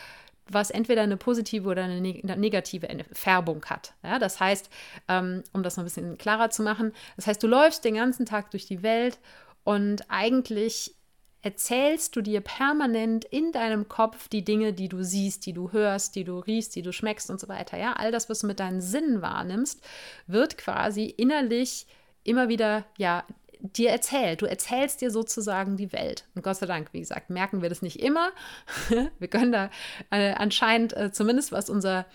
was 0.51 0.71
entweder 0.71 1.03
eine 1.03 1.17
positive 1.17 1.69
oder 1.69 1.85
eine 1.85 2.01
negative 2.01 2.89
Färbung 3.13 3.65
hat. 3.67 3.95
Ja, 4.03 4.19
das 4.19 4.41
heißt, 4.41 4.71
ähm, 5.09 5.43
um 5.53 5.63
das 5.63 5.77
noch 5.77 5.83
ein 5.83 5.87
bisschen 5.87 6.19
klarer 6.19 6.51
zu 6.51 6.63
machen, 6.63 6.93
das 7.17 7.27
heißt, 7.27 7.43
du 7.43 7.47
läufst 7.47 7.85
den 7.85 7.95
ganzen 7.95 8.27
Tag 8.27 8.51
durch 8.51 8.67
die 8.67 8.83
Welt 8.83 9.19
und 9.65 10.05
eigentlich 10.09 10.95
erzählst 11.43 12.17
du 12.17 12.23
dir 12.23 12.41
permanent 12.41 13.25
in 13.25 13.53
deinem 13.53 13.89
Kopf 13.89 14.29
die 14.29 14.45
Dinge, 14.45 14.73
die 14.73 14.89
du 14.89 15.05
siehst, 15.05 15.47
die 15.47 15.53
du 15.53 15.71
hörst, 15.71 16.17
die 16.17 16.25
du 16.25 16.39
riechst, 16.41 16.75
die 16.75 16.83
du 16.83 16.93
schmeckst 16.93 17.31
und 17.31 17.39
so 17.39 17.49
weiter. 17.49 17.79
Ja, 17.79 17.93
all 17.93 18.11
das, 18.11 18.29
was 18.29 18.41
du 18.41 18.49
mit 18.49 18.59
deinen 18.59 18.81
Sinnen 18.81 19.23
wahrnimmst, 19.23 19.81
wird 20.27 20.59
quasi 20.59 21.05
innerlich 21.05 21.87
immer 22.25 22.49
wieder 22.49 22.85
ja 22.99 23.25
dir 23.73 23.91
erzählt. 23.91 24.43
Du 24.43 24.47
erzählst 24.47 25.01
dir 25.01 25.11
sozusagen 25.11 25.77
die 25.77 25.93
Welt. 25.93 26.25
Und 26.35 26.43
Gott 26.43 26.57
sei 26.57 26.67
Dank, 26.67 26.93
wie 26.93 27.01
gesagt, 27.01 27.31
merken 27.31 27.63
wir 27.63 27.69
das 27.69 27.83
nicht 27.83 28.01
immer. 28.01 28.31
wir 29.19 29.29
können 29.29 29.53
da 29.53 29.71
äh, 30.11 30.33
anscheinend, 30.35 30.97
äh, 30.97 31.13
zumindest 31.13 31.53
was 31.53 31.71
unser 31.71 32.07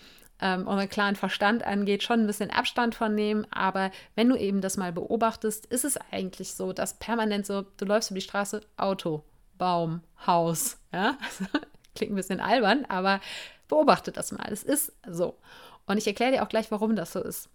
ähm, 0.42 0.68
unseren 0.68 0.90
klaren 0.90 1.16
Verstand 1.16 1.64
angeht, 1.64 2.04
schon 2.04 2.22
ein 2.22 2.28
bisschen 2.28 2.50
Abstand 2.50 2.96
von 2.96 3.14
nehmen. 3.14 3.46
Aber 3.52 3.92
wenn 4.16 4.28
du 4.28 4.36
eben 4.36 4.60
das 4.60 4.76
mal 4.76 4.92
beobachtest, 4.92 5.68
ist 5.68 5.86
es 5.86 5.98
eigentlich 6.12 6.56
so, 6.56 6.74
dass 6.74 6.96
permanent 6.96 7.46
so, 7.46 7.62
du 7.78 7.86
läufst 7.86 8.10
über 8.10 8.20
die 8.20 8.26
Straße, 8.26 8.62
Auto, 8.76 9.24
Baum, 9.58 10.02
Haus. 10.26 10.78
Ja? 10.92 11.18
Also, 11.40 11.46
klingt 11.94 12.14
ein 12.14 12.16
bisschen 12.16 12.40
albern, 12.40 12.86
aber 12.88 13.20
beobachte 13.68 14.12
das 14.12 14.32
mal. 14.32 14.48
Es 14.52 14.64
ist 14.64 14.94
so. 15.08 15.38
Und 15.86 15.98
ich 15.98 16.08
erkläre 16.08 16.32
dir 16.32 16.44
auch 16.44 16.50
gleich, 16.50 16.72
warum 16.72 16.96
das 16.96 17.12
so 17.12 17.22
ist. 17.22 17.50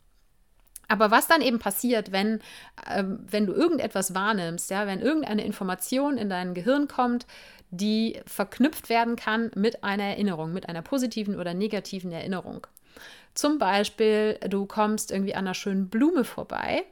Aber 0.88 1.10
was 1.10 1.26
dann 1.26 1.42
eben 1.42 1.58
passiert, 1.58 2.12
wenn, 2.12 2.40
ähm, 2.88 3.18
wenn 3.28 3.46
du 3.46 3.52
irgendetwas 3.52 4.14
wahrnimmst, 4.14 4.70
ja, 4.70 4.86
wenn 4.86 5.00
irgendeine 5.00 5.44
Information 5.44 6.16
in 6.16 6.30
dein 6.30 6.54
Gehirn 6.54 6.88
kommt, 6.88 7.26
die 7.70 8.20
verknüpft 8.26 8.88
werden 8.88 9.16
kann 9.16 9.50
mit 9.56 9.82
einer 9.82 10.04
Erinnerung, 10.04 10.52
mit 10.52 10.68
einer 10.68 10.82
positiven 10.82 11.38
oder 11.38 11.54
negativen 11.54 12.12
Erinnerung. 12.12 12.66
Zum 13.34 13.58
Beispiel, 13.58 14.38
du 14.48 14.66
kommst 14.66 15.10
irgendwie 15.10 15.34
an 15.34 15.46
einer 15.46 15.54
schönen 15.54 15.88
Blume 15.88 16.24
vorbei 16.24 16.84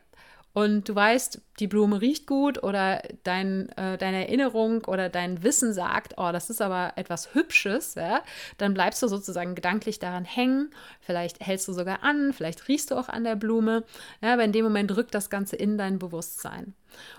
und 0.54 0.88
du 0.88 0.94
weißt, 0.94 1.40
die 1.58 1.66
Blume 1.66 2.00
riecht 2.00 2.28
gut 2.28 2.62
oder 2.62 3.02
dein, 3.24 3.68
äh, 3.70 3.98
deine 3.98 4.28
Erinnerung 4.28 4.84
oder 4.84 5.08
dein 5.08 5.42
Wissen 5.42 5.72
sagt, 5.72 6.14
oh, 6.16 6.30
das 6.32 6.48
ist 6.48 6.62
aber 6.62 6.92
etwas 6.94 7.34
Hübsches, 7.34 7.96
ja, 7.96 8.22
dann 8.56 8.72
bleibst 8.72 9.02
du 9.02 9.08
sozusagen 9.08 9.56
gedanklich 9.56 9.98
daran 9.98 10.24
hängen. 10.24 10.70
Vielleicht 11.00 11.44
hältst 11.44 11.66
du 11.66 11.72
sogar 11.72 12.04
an, 12.04 12.32
vielleicht 12.32 12.68
riechst 12.68 12.92
du 12.92 12.94
auch 12.94 13.08
an 13.08 13.24
der 13.24 13.34
Blume, 13.34 13.82
ja, 14.22 14.32
aber 14.32 14.44
in 14.44 14.52
dem 14.52 14.64
Moment 14.64 14.96
rückt 14.96 15.12
das 15.14 15.28
Ganze 15.28 15.56
in 15.56 15.76
dein 15.76 15.98
Bewusstsein. 15.98 16.74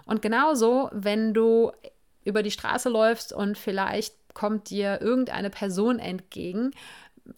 Und 0.05 0.21
genauso, 0.21 0.89
wenn 0.93 1.33
du 1.33 1.73
über 2.23 2.41
die 2.41 2.51
Straße 2.51 2.87
läufst 2.87 3.33
und 3.33 3.57
vielleicht 3.57 4.15
kommt 4.33 4.69
dir 4.69 5.01
irgendeine 5.01 5.49
Person 5.49 5.99
entgegen, 5.99 6.71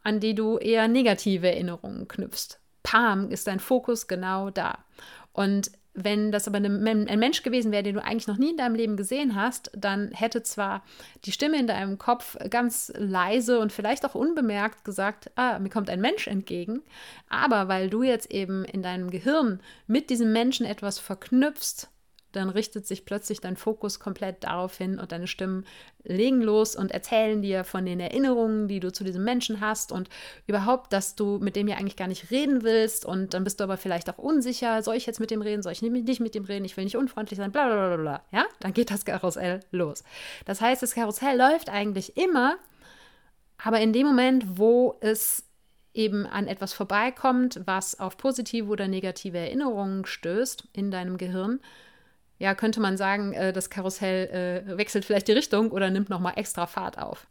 an 0.04 0.20
die 0.20 0.36
du 0.36 0.60
eher 0.60 0.88
negative 0.88 1.48
Erinnerungen 1.48 2.08
knüpfst. 2.08 2.60
Pam 2.84 3.32
ist 3.32 3.48
dein 3.48 3.60
Fokus 3.60 4.08
genau 4.08 4.52
da. 4.52 4.86
Und 5.34 5.72
wenn 5.98 6.32
das 6.32 6.48
aber 6.48 6.58
ein 6.58 7.20
Mensch 7.20 7.42
gewesen 7.42 7.72
wäre, 7.72 7.82
den 7.82 7.96
du 7.96 8.04
eigentlich 8.04 8.28
noch 8.28 8.38
nie 8.38 8.52
in 8.52 8.58
deinem 8.58 8.76
Leben 8.76 8.98
gesehen 8.98 9.36
hast, 9.36 9.72
dann 9.76 10.12
hätte 10.12 10.44
zwar 10.44 10.84
die 11.26 11.32
Stimme 11.32 11.60
in 11.60 11.66
deinem 11.66 11.98
Kopf 11.98 12.38
ganz 12.52 12.94
leise 12.96 13.60
und 13.60 13.74
vielleicht 13.74 14.06
auch 14.06 14.14
unbemerkt 14.14 14.86
gesagt, 14.86 15.32
ah, 15.36 15.58
mir 15.58 15.70
kommt 15.70 15.90
ein 15.90 16.00
Mensch 16.00 16.28
entgegen, 16.28 16.84
aber 17.30 17.68
weil 17.68 17.90
du 17.90 18.04
jetzt 18.04 18.32
eben 18.32 18.64
in 18.64 18.84
deinem 18.84 19.10
Gehirn 19.10 19.60
mit 19.88 20.12
diesem 20.12 20.32
Menschen 20.32 20.68
etwas 20.68 21.00
verknüpfst, 21.00 21.90
dann 22.32 22.50
richtet 22.50 22.86
sich 22.86 23.06
plötzlich 23.06 23.42
dein 23.42 23.56
Fokus 23.56 24.00
komplett 24.00 24.44
darauf 24.44 24.78
hin 24.78 25.00
und 25.00 25.12
deine 25.12 25.28
Stimmen 25.28 25.66
legen 26.04 26.42
los 26.42 26.76
und 26.76 26.92
erzählen 26.92 27.42
dir 27.42 27.64
von 27.64 27.86
den 27.86 28.00
Erinnerungen, 28.00 28.68
die 28.68 28.80
du 28.80 28.92
zu 28.92 29.04
diesem 29.04 29.24
Menschen 29.24 29.62
hast 29.62 29.92
und 29.92 30.10
überhaupt, 30.46 30.94
dass 30.94 31.16
du 31.16 31.40
mit 31.40 31.56
dem 31.56 31.68
ja 31.68 31.78
eigentlich 31.78 31.96
gar 31.96 32.08
nicht 32.08 32.32
reden 32.32 32.64
willst 32.64 33.06
und 33.06 33.34
dann 33.34 33.44
bist 33.44 33.60
du 33.60 33.64
aber 33.64 33.78
vielleicht 33.78 34.10
auch 34.10 34.18
unsicher, 34.18 34.82
soll 34.84 34.96
ich 34.96 35.06
jetzt 35.06 35.20
mit 35.20 35.32
dem 35.32 35.42
reden, 35.42 35.64
soll 35.64 35.72
ich 35.72 35.82
nicht 35.82 36.20
mit 36.20 36.36
dem 36.36 36.46
reden, 36.46 36.66
ich 36.66 36.78
will 36.78 36.84
nicht 36.84 36.98
unfreundlich 36.98 37.38
sein, 37.38 37.52
bla 37.52 37.68
bla 37.68 37.88
bla 37.88 37.98
bla. 37.98 38.22
Ja, 38.32 38.46
dann 38.60 38.74
geht 38.74 38.92
das 38.92 39.06
Karussell 39.06 39.62
los. 39.72 40.04
Das 40.46 40.62
heißt, 40.62 40.82
das 40.82 40.96
Karussell 40.96 41.38
läuft 41.38 41.70
eigentlich 41.70 42.18
immer, 42.18 42.58
aber 43.58 43.80
in 43.80 43.94
dem 43.94 44.06
Moment, 44.08 44.58
wo 44.58 44.96
es 45.02 45.44
eben 45.94 46.28
an 46.28 46.48
etwas 46.48 46.74
vorbeikommt, 46.74 47.62
was 47.66 48.00
auf 48.00 48.18
positive 48.18 48.68
oder 48.68 48.88
negative 48.88 49.40
Erinnerungen 49.40 50.06
stößt 50.06 50.68
in 50.74 50.92
deinem 50.92 51.18
Gehirn, 51.18 51.60
ja, 52.40 52.56
könnte 52.56 52.80
man 52.80 52.98
sagen, 52.98 53.34
äh, 53.34 53.54
das 53.54 53.70
Karussell 53.70 54.66
äh, 54.68 54.78
wechselt 54.78 55.06
vielleicht 55.06 55.28
die 55.28 55.34
Richtung 55.34 55.72
oder 55.72 55.90
nimmt 55.90 56.10
nochmal 56.10 56.34
extra 56.36 56.68
Fahrt 56.68 56.98
auf. 56.98 57.28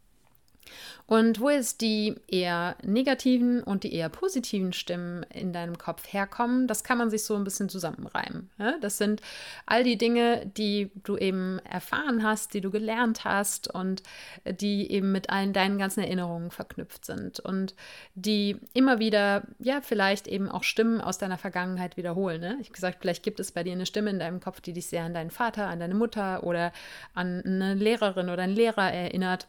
Und 1.07 1.39
wo 1.39 1.49
jetzt 1.49 1.79
die 1.79 2.15
eher 2.27 2.75
negativen 2.83 3.63
und 3.63 3.83
die 3.83 3.93
eher 3.93 4.09
positiven 4.09 4.73
Stimmen 4.73 5.23
in 5.33 5.53
deinem 5.53 5.77
Kopf 5.77 6.11
herkommen, 6.11 6.67
das 6.67 6.83
kann 6.83 6.97
man 6.97 7.09
sich 7.09 7.23
so 7.23 7.35
ein 7.35 7.45
bisschen 7.45 7.69
zusammenreimen. 7.69 8.49
Das 8.81 8.97
sind 8.97 9.21
all 9.65 9.85
die 9.85 9.97
Dinge, 9.97 10.45
die 10.45 10.91
du 11.03 11.15
eben 11.15 11.59
erfahren 11.59 12.23
hast, 12.23 12.53
die 12.53 12.61
du 12.61 12.71
gelernt 12.71 13.23
hast 13.23 13.73
und 13.73 14.03
die 14.45 14.91
eben 14.91 15.13
mit 15.13 15.29
allen 15.29 15.53
deinen 15.53 15.77
ganzen 15.77 16.01
Erinnerungen 16.01 16.51
verknüpft 16.51 17.05
sind 17.05 17.39
und 17.39 17.73
die 18.15 18.57
immer 18.73 18.99
wieder, 18.99 19.43
ja, 19.59 19.79
vielleicht 19.79 20.27
eben 20.27 20.49
auch 20.49 20.63
Stimmen 20.63 20.99
aus 20.99 21.17
deiner 21.17 21.37
Vergangenheit 21.37 21.95
wiederholen. 21.95 22.41
Ne? 22.41 22.57
Ich 22.59 22.67
habe 22.67 22.75
gesagt, 22.75 22.97
vielleicht 22.99 23.23
gibt 23.23 23.39
es 23.39 23.53
bei 23.53 23.63
dir 23.63 23.73
eine 23.73 23.85
Stimme 23.85 24.09
in 24.09 24.19
deinem 24.19 24.41
Kopf, 24.41 24.59
die 24.59 24.73
dich 24.73 24.87
sehr 24.87 25.03
an 25.03 25.13
deinen 25.13 25.31
Vater, 25.31 25.67
an 25.67 25.79
deine 25.79 25.95
Mutter 25.95 26.43
oder 26.43 26.73
an 27.13 27.41
eine 27.45 27.75
Lehrerin 27.75 28.29
oder 28.29 28.43
einen 28.43 28.55
Lehrer 28.55 28.91
erinnert. 28.91 29.47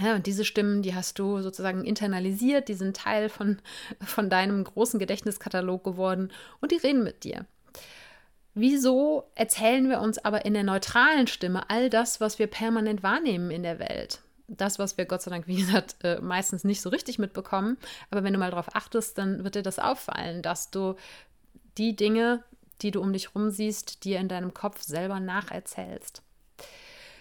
Ja, 0.00 0.14
und 0.14 0.26
diese 0.26 0.44
Stimmen, 0.44 0.82
die 0.82 0.94
hast 0.94 1.18
du 1.18 1.40
sozusagen 1.40 1.84
internalisiert, 1.84 2.68
die 2.68 2.74
sind 2.74 2.96
Teil 2.96 3.28
von, 3.28 3.58
von 4.00 4.30
deinem 4.30 4.62
großen 4.62 4.98
Gedächtniskatalog 4.98 5.84
geworden 5.84 6.30
und 6.60 6.72
die 6.72 6.76
reden 6.76 7.02
mit 7.02 7.24
dir. 7.24 7.46
Wieso 8.54 9.30
erzählen 9.34 9.88
wir 9.88 10.00
uns 10.00 10.18
aber 10.18 10.44
in 10.44 10.54
der 10.54 10.64
neutralen 10.64 11.26
Stimme 11.26 11.70
all 11.70 11.90
das, 11.90 12.20
was 12.20 12.38
wir 12.38 12.48
permanent 12.48 13.02
wahrnehmen 13.02 13.50
in 13.50 13.62
der 13.62 13.78
Welt? 13.78 14.20
Das, 14.48 14.78
was 14.78 14.96
wir 14.96 15.04
Gott 15.04 15.22
sei 15.22 15.30
Dank, 15.30 15.46
wie 15.46 15.56
gesagt, 15.56 15.96
äh, 16.02 16.20
meistens 16.20 16.64
nicht 16.64 16.80
so 16.80 16.88
richtig 16.88 17.18
mitbekommen. 17.18 17.76
Aber 18.10 18.24
wenn 18.24 18.32
du 18.32 18.38
mal 18.38 18.50
darauf 18.50 18.74
achtest, 18.74 19.18
dann 19.18 19.44
wird 19.44 19.54
dir 19.54 19.62
das 19.62 19.78
auffallen, 19.78 20.42
dass 20.42 20.70
du 20.70 20.96
die 21.76 21.94
Dinge, 21.94 22.42
die 22.82 22.90
du 22.90 23.00
um 23.00 23.12
dich 23.12 23.34
rum 23.34 23.50
siehst, 23.50 24.04
dir 24.04 24.18
in 24.18 24.28
deinem 24.28 24.54
Kopf 24.54 24.82
selber 24.82 25.20
nacherzählst. 25.20 26.22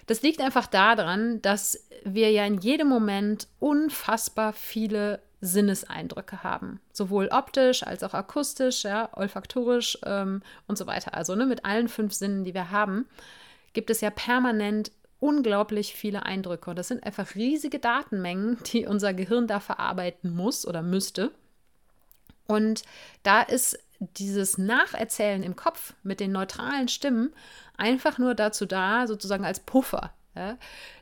Das 0.08 0.22
liegt 0.22 0.42
einfach 0.42 0.68
daran, 0.68 1.42
dass 1.42 1.86
wir 2.04 2.32
ja 2.32 2.46
in 2.46 2.58
jedem 2.60 2.88
Moment 2.88 3.48
unfassbar 3.60 4.54
viele 4.54 5.22
Sinneseindrücke 5.42 6.44
haben. 6.44 6.80
Sowohl 6.92 7.28
optisch 7.28 7.84
als 7.84 8.04
auch 8.04 8.14
akustisch, 8.14 8.84
ja, 8.84 9.10
olfaktorisch 9.16 10.00
ähm, 10.06 10.42
und 10.68 10.78
so 10.78 10.88
weiter. 10.88 11.14
Also 11.14 11.36
ne, 11.36 11.46
mit 11.46 11.66
allen 11.66 11.90
fünf 11.90 12.14
Sinnen, 12.14 12.44
die 12.44 12.54
wir 12.54 12.72
haben, 12.72 13.06
gibt 13.74 13.90
es 13.90 14.02
ja 14.02 14.10
permanent 14.10 14.92
unglaublich 15.20 15.94
viele 15.94 16.24
Eindrücke. 16.24 16.70
Und 16.70 16.80
das 16.80 16.88
sind 16.88 17.04
einfach 17.04 17.36
riesige 17.36 17.80
Datenmengen, 17.80 18.58
die 18.72 18.86
unser 18.86 19.14
Gehirn 19.14 19.48
da 19.48 19.60
verarbeiten 19.60 20.36
muss 20.36 20.66
oder 20.66 20.82
müsste. 20.82 21.32
Und 22.48 22.84
da 23.24 23.42
ist 23.42 23.78
dieses 24.00 24.58
Nacherzählen 24.58 25.44
im 25.44 25.56
Kopf 25.56 25.94
mit 26.04 26.20
den 26.20 26.32
neutralen 26.32 26.88
Stimmen 26.88 27.34
einfach 27.78 28.18
nur 28.18 28.36
dazu 28.36 28.66
da, 28.66 29.08
sozusagen 29.08 29.46
als 29.46 29.60
Puffer. 29.60 30.14
Ja? 30.38 30.58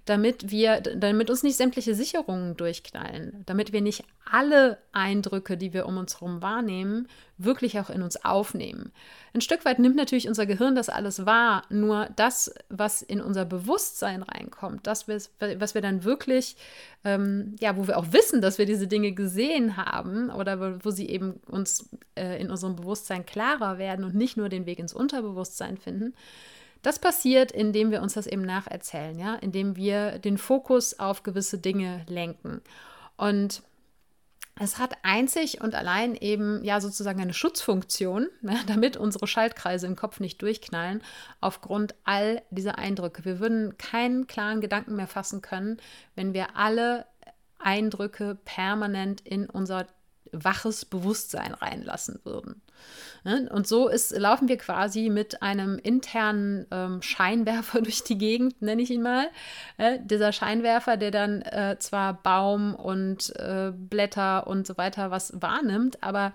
Damit 0.06 0.52
wir, 0.52 0.82
damit 0.82 1.30
uns 1.30 1.44
nicht 1.44 1.58
sämtliche 1.58 1.96
Sicherungen 1.96 2.56
durchknallen, 2.56 3.44
damit 3.46 3.74
wir 3.74 3.82
nicht 3.82 4.04
alle 4.30 4.78
Eindrücke, 4.92 5.58
die 5.58 5.74
wir 5.74 5.86
um 5.86 5.98
uns 5.98 6.16
herum 6.16 6.42
wahrnehmen, 6.42 7.08
wirklich 7.38 7.80
auch 7.80 7.90
in 7.90 8.02
uns 8.02 8.24
aufnehmen. 8.24 8.92
Ein 9.34 9.42
Stück 9.42 9.66
weit 9.66 9.80
nimmt 9.80 9.96
natürlich 9.96 10.28
unser 10.28 10.46
Gehirn 10.46 10.76
das 10.76 10.90
alles 10.90 11.26
wahr, 11.26 11.64
nur 11.70 12.08
das, 12.16 12.54
was 12.70 13.02
in 13.02 13.20
unser 13.20 13.46
Bewusstsein 13.46 14.24
reinkommt, 14.24 14.88
das, 14.88 15.08
was 15.08 15.76
wir 15.76 15.82
dann 15.82 16.04
wirklich, 16.04 16.56
ähm, 17.04 17.56
ja, 17.60 17.76
wo 17.76 17.88
wir 17.88 17.98
auch 17.98 18.14
wissen, 18.14 18.42
dass 18.42 18.58
wir 18.58 18.66
diese 18.66 18.88
Dinge 18.88 19.12
gesehen 19.12 19.76
haben 19.76 20.30
oder 20.30 20.84
wo 20.84 20.92
sie 20.92 21.10
eben 21.10 21.42
uns 21.48 21.90
äh, 22.16 22.40
in 22.40 22.50
unserem 22.50 22.76
Bewusstsein 22.76 23.26
klarer 23.26 23.78
werden 23.78 24.06
und 24.06 24.16
nicht 24.16 24.38
nur 24.38 24.50
den 24.50 24.66
Weg 24.66 24.80
ins 24.80 24.94
Unterbewusstsein 24.94 25.78
finden, 25.78 26.14
das 26.86 27.00
passiert, 27.00 27.52
indem 27.52 27.92
wir 27.92 28.02
uns 28.02 28.14
das 28.14 28.28
eben 28.28 28.44
nacherzählen, 28.44 29.18
ja, 29.18 29.36
indem 29.36 29.76
wir 29.76 30.20
den 30.20 30.38
Fokus 30.38 31.00
auf 31.00 31.24
gewisse 31.24 31.58
Dinge 31.58 32.06
lenken. 32.08 32.62
Und 33.18 33.64
es 34.58 34.78
hat 34.78 34.94
einzig 35.04 35.62
und 35.62 35.76
allein 35.76 36.16
eben 36.16 36.64
ja 36.64 36.80
sozusagen 36.80 37.20
eine 37.20 37.34
Schutzfunktion, 37.34 38.30
ne, 38.42 38.58
damit 38.68 38.98
unsere 38.98 39.28
Schaltkreise 39.28 39.88
im 39.88 39.96
Kopf 39.96 40.20
nicht 40.20 40.42
durchknallen, 40.42 41.02
aufgrund 41.42 41.96
all 42.04 42.42
dieser 42.52 42.78
Eindrücke. 42.78 43.26
Wir 43.26 43.40
würden 43.40 43.78
keinen 43.78 44.28
klaren 44.28 44.62
Gedanken 44.62 44.96
mehr 44.96 45.08
fassen 45.08 45.42
können, 45.42 45.78
wenn 46.16 46.34
wir 46.34 46.56
alle 46.56 47.06
Eindrücke 47.58 48.38
permanent 48.46 49.22
in 49.22 49.50
unser 49.50 49.88
waches 50.32 50.86
Bewusstsein 50.86 51.54
reinlassen 51.54 52.20
würden. 52.24 52.62
Und 53.24 53.66
so 53.68 53.88
ist, 53.88 54.16
laufen 54.16 54.48
wir 54.48 54.58
quasi 54.58 55.10
mit 55.10 55.42
einem 55.42 55.80
internen 55.80 56.68
ähm, 56.70 57.02
Scheinwerfer 57.02 57.82
durch 57.84 58.04
die 58.04 58.20
Gegend, 58.20 58.62
nenne 58.62 58.84
ich 58.84 58.92
ihn 58.92 59.02
mal. 59.02 59.28
Äh, 59.78 59.98
dieser 60.04 60.32
Scheinwerfer, 60.32 60.96
der 60.96 61.10
dann 61.10 61.42
äh, 61.42 61.78
zwar 61.80 62.22
Baum 62.22 62.76
und 62.76 63.36
äh, 63.38 63.72
Blätter 63.76 64.46
und 64.46 64.68
so 64.68 64.78
weiter 64.78 65.10
was 65.10 65.34
wahrnimmt, 65.42 66.04
aber 66.04 66.34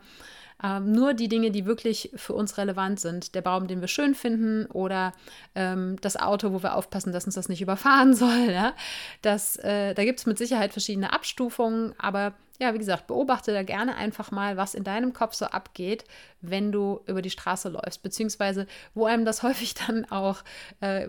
ähm, 0.62 0.92
nur 0.92 1.14
die 1.14 1.28
Dinge, 1.28 1.50
die 1.50 1.64
wirklich 1.64 2.10
für 2.14 2.34
uns 2.34 2.58
relevant 2.58 3.00
sind. 3.00 3.34
Der 3.34 3.42
Baum, 3.42 3.66
den 3.66 3.80
wir 3.80 3.88
schön 3.88 4.14
finden 4.14 4.66
oder 4.66 5.12
ähm, 5.54 5.96
das 6.00 6.16
Auto, 6.16 6.52
wo 6.52 6.62
wir 6.62 6.74
aufpassen, 6.74 7.12
dass 7.12 7.24
uns 7.24 7.34
das 7.34 7.48
nicht 7.48 7.62
überfahren 7.62 8.14
soll. 8.14 8.50
Ja? 8.50 8.74
Das, 9.22 9.56
äh, 9.56 9.94
da 9.94 10.04
gibt 10.04 10.18
es 10.18 10.26
mit 10.26 10.38
Sicherheit 10.38 10.72
verschiedene 10.72 11.12
Abstufungen, 11.12 11.94
aber 11.98 12.34
ja, 12.60 12.74
wie 12.74 12.78
gesagt, 12.78 13.06
beobachte 13.06 13.52
da 13.52 13.62
gerne 13.62 13.96
einfach 13.96 14.30
mal, 14.30 14.58
was 14.58 14.74
in 14.74 14.84
deinem 14.84 15.14
Kopf 15.14 15.34
so 15.34 15.46
abgeht, 15.46 16.04
wenn 16.42 16.72
du 16.72 17.00
über 17.06 17.22
die 17.22 17.30
Straße 17.30 17.70
läufst, 17.70 18.02
beziehungsweise 18.02 18.66
wo 18.94 19.06
einem 19.06 19.24
das 19.24 19.42
häufig 19.42 19.74
dann 19.74 20.04
auch 20.04 20.44
äh, 20.82 21.08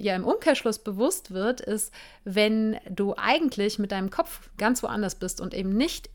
ja 0.00 0.14
im 0.14 0.24
Umkehrschluss 0.24 0.78
bewusst 0.78 1.32
wird, 1.32 1.60
ist, 1.60 1.92
wenn 2.24 2.78
du 2.88 3.14
eigentlich 3.16 3.80
mit 3.80 3.90
deinem 3.90 4.10
Kopf 4.10 4.50
ganz 4.58 4.82
woanders 4.82 5.16
bist 5.16 5.40
und 5.40 5.54
eben 5.54 5.70
nicht 5.70 6.08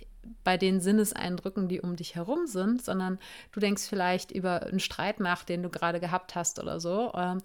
bei 0.43 0.57
den 0.57 0.79
Sinneseindrücken, 0.79 1.67
die 1.67 1.81
um 1.81 1.95
dich 1.95 2.15
herum 2.15 2.47
sind, 2.47 2.81
sondern 2.81 3.19
du 3.51 3.59
denkst 3.59 3.83
vielleicht 3.83 4.31
über 4.31 4.63
einen 4.63 4.79
Streit 4.79 5.19
nach, 5.19 5.43
den 5.43 5.63
du 5.63 5.69
gerade 5.69 5.99
gehabt 5.99 6.35
hast 6.35 6.59
oder 6.59 6.79
so, 6.79 7.11
äh, 7.13 7.35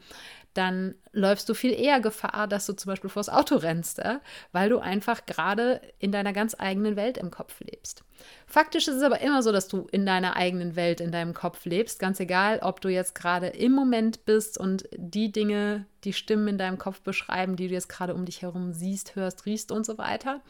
dann 0.55 0.95
läufst 1.12 1.49
du 1.49 1.55
viel 1.55 1.73
eher 1.73 2.01
Gefahr, 2.01 2.47
dass 2.47 2.67
du 2.67 2.75
zum 2.75 2.91
Beispiel 2.91 3.11
vors 3.11 3.29
Auto 3.29 3.57
rennst, 3.57 3.99
äh, 3.99 4.19
weil 4.53 4.69
du 4.69 4.79
einfach 4.79 5.27
gerade 5.27 5.81
in 5.99 6.12
deiner 6.12 6.33
ganz 6.33 6.57
eigenen 6.59 6.97
Welt 6.97 7.19
im 7.19 7.31
Kopf 7.31 7.61
lebst. 7.61 8.05
Faktisch 8.47 8.87
ist 8.88 8.97
es 8.97 9.03
aber 9.03 9.21
immer 9.21 9.43
so, 9.43 9.51
dass 9.51 9.69
du 9.69 9.88
in 9.91 10.07
deiner 10.07 10.37
eigenen 10.37 10.77
Welt, 10.77 11.01
in 11.01 11.11
deinem 11.11 11.35
Kopf 11.35 11.65
lebst, 11.65 11.99
ganz 11.99 12.21
egal, 12.21 12.61
ob 12.62 12.81
du 12.81 12.88
jetzt 12.88 13.15
gerade 13.15 13.49
im 13.49 13.73
Moment 13.73 14.25
bist 14.25 14.59
und 14.59 14.88
die 14.97 15.33
Dinge, 15.33 15.87
die 16.05 16.12
Stimmen 16.12 16.49
in 16.49 16.59
deinem 16.59 16.79
Kopf 16.79 17.01
beschreiben, 17.01 17.57
die 17.57 17.69
du 17.69 17.75
jetzt 17.75 17.88
gerade 17.88 18.15
um 18.15 18.25
dich 18.25 18.43
herum 18.43 18.73
siehst, 18.73 19.17
hörst, 19.17 19.47
riechst 19.47 19.73
und 19.73 19.85
so 19.85 19.99
weiter 19.99 20.41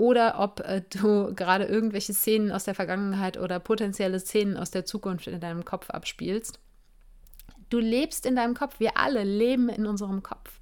oder 0.00 0.38
ob 0.38 0.60
äh, 0.60 0.80
du 0.88 1.34
gerade 1.34 1.64
irgendwelche 1.64 2.14
Szenen 2.14 2.52
aus 2.52 2.64
der 2.64 2.74
Vergangenheit 2.74 3.36
oder 3.36 3.60
potenzielle 3.60 4.18
Szenen 4.18 4.56
aus 4.56 4.70
der 4.70 4.86
Zukunft 4.86 5.26
in 5.26 5.40
deinem 5.40 5.66
Kopf 5.66 5.90
abspielst. 5.90 6.58
Du 7.70 7.78
lebst 7.78 8.26
in 8.26 8.36
deinem 8.36 8.54
Kopf. 8.54 8.78
Wir 8.78 8.96
alle 8.96 9.24
leben 9.24 9.68
in 9.68 9.86
unserem 9.86 10.22
Kopf. 10.22 10.60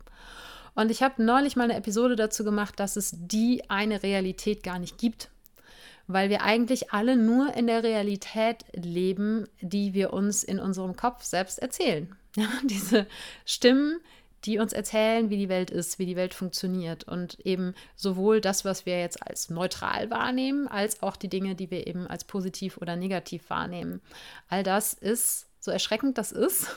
Und 0.75 0.93
ich 0.93 1.03
habe 1.03 1.21
neulich 1.23 1.57
mal 1.57 1.65
eine 1.65 1.77
Episode 1.77 2.15
dazu 2.15 2.45
gemacht, 2.45 2.79
dass 2.79 2.95
es 2.95 3.13
die 3.13 3.69
eine 3.69 4.05
Realität 4.05 4.63
gar 4.63 4.79
nicht 4.79 4.97
gibt, 4.97 5.29
weil 6.07 6.31
wir 6.31 6.43
eigentlich 6.43 6.93
alle 6.93 7.17
nur 7.17 7.53
in 7.55 7.67
der 7.67 7.83
Realität 7.83 8.65
leben, 8.75 9.49
die 9.61 9.93
wir 9.93 10.13
uns 10.13 10.45
in 10.45 10.61
unserem 10.61 10.95
Kopf 10.95 11.25
selbst 11.25 11.59
erzählen. 11.59 12.15
Ja, 12.37 12.47
diese 12.63 13.09
Stimmen, 13.45 13.99
die 14.45 14.59
uns 14.59 14.73
erzählen, 14.73 15.31
wie 15.31 15.37
die 15.37 15.49
Welt 15.49 15.71
ist, 15.71 15.99
wie 15.99 16.07
die 16.07 16.15
Welt 16.15 16.33
funktioniert 16.33 17.03
und 17.03 17.41
eben 17.41 17.75
sowohl 17.97 18.41
das, 18.41 18.65
was 18.65 18.87
wir 18.87 19.01
jetzt 19.01 19.27
als 19.27 19.51
neutral 19.51 20.11
wahrnehmen, 20.11 20.69
als 20.69 21.03
auch 21.03 21.17
die 21.17 21.29
Dinge, 21.29 21.57
die 21.57 21.73
wir 21.73 21.89
eben 21.89 22.07
als 22.07 22.23
positiv 22.23 22.77
oder 22.77 22.95
negativ 22.95 23.51
wahrnehmen. 23.51 24.01
All 24.49 24.63
das 24.63 24.93
ist, 24.93 25.49
so 25.59 25.73
erschreckend 25.73 26.19
das 26.19 26.31
ist, 26.31 26.69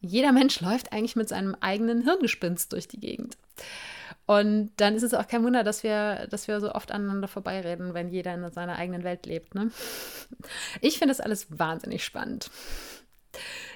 jeder 0.00 0.32
Mensch 0.32 0.60
läuft 0.60 0.92
eigentlich 0.92 1.16
mit 1.16 1.28
seinem 1.28 1.56
eigenen 1.60 2.02
Hirngespinst 2.02 2.72
durch 2.72 2.88
die 2.88 3.00
Gegend. 3.00 3.36
Und 4.26 4.72
dann 4.76 4.94
ist 4.94 5.02
es 5.02 5.14
auch 5.14 5.26
kein 5.26 5.42
Wunder, 5.42 5.64
dass 5.64 5.82
wir, 5.82 6.26
dass 6.30 6.48
wir 6.48 6.60
so 6.60 6.72
oft 6.74 6.92
aneinander 6.92 7.28
vorbeireden, 7.28 7.94
wenn 7.94 8.10
jeder 8.10 8.34
in 8.34 8.52
seiner 8.52 8.76
eigenen 8.76 9.02
Welt 9.02 9.24
lebt. 9.24 9.54
Ne? 9.54 9.70
Ich 10.82 10.98
finde 10.98 11.12
das 11.12 11.20
alles 11.20 11.46
wahnsinnig 11.58 12.04
spannend. 12.04 12.50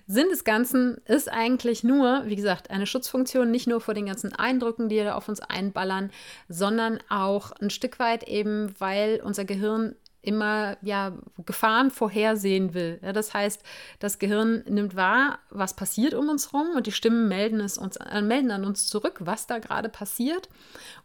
Sinn 0.06 0.28
des 0.30 0.44
Ganzen 0.44 0.98
ist 1.06 1.30
eigentlich 1.30 1.84
nur, 1.84 2.24
wie 2.26 2.36
gesagt, 2.36 2.70
eine 2.70 2.86
Schutzfunktion, 2.86 3.50
nicht 3.50 3.66
nur 3.66 3.80
vor 3.80 3.94
den 3.94 4.06
ganzen 4.06 4.34
Eindrücken, 4.34 4.88
die 4.88 4.98
da 4.98 5.14
auf 5.14 5.28
uns 5.28 5.40
einballern, 5.40 6.10
sondern 6.48 6.98
auch 7.08 7.52
ein 7.52 7.70
Stück 7.70 7.98
weit 7.98 8.24
eben, 8.24 8.74
weil 8.78 9.20
unser 9.24 9.44
Gehirn 9.44 9.94
immer 10.22 10.76
ja 10.82 11.12
Gefahren 11.44 11.90
vorhersehen 11.90 12.74
will. 12.74 13.00
Ja, 13.02 13.12
das 13.12 13.34
heißt, 13.34 13.62
das 13.98 14.20
Gehirn 14.20 14.62
nimmt 14.68 14.94
wahr, 14.94 15.40
was 15.50 15.74
passiert 15.74 16.14
um 16.14 16.28
uns 16.28 16.52
herum 16.52 16.76
und 16.76 16.86
die 16.86 16.92
Stimmen 16.92 17.28
melden 17.28 17.60
es 17.60 17.76
uns 17.76 17.96
äh, 17.96 18.22
melden 18.22 18.52
an 18.52 18.64
uns 18.64 18.86
zurück, 18.86 19.18
was 19.20 19.48
da 19.48 19.58
gerade 19.58 19.88
passiert. 19.88 20.48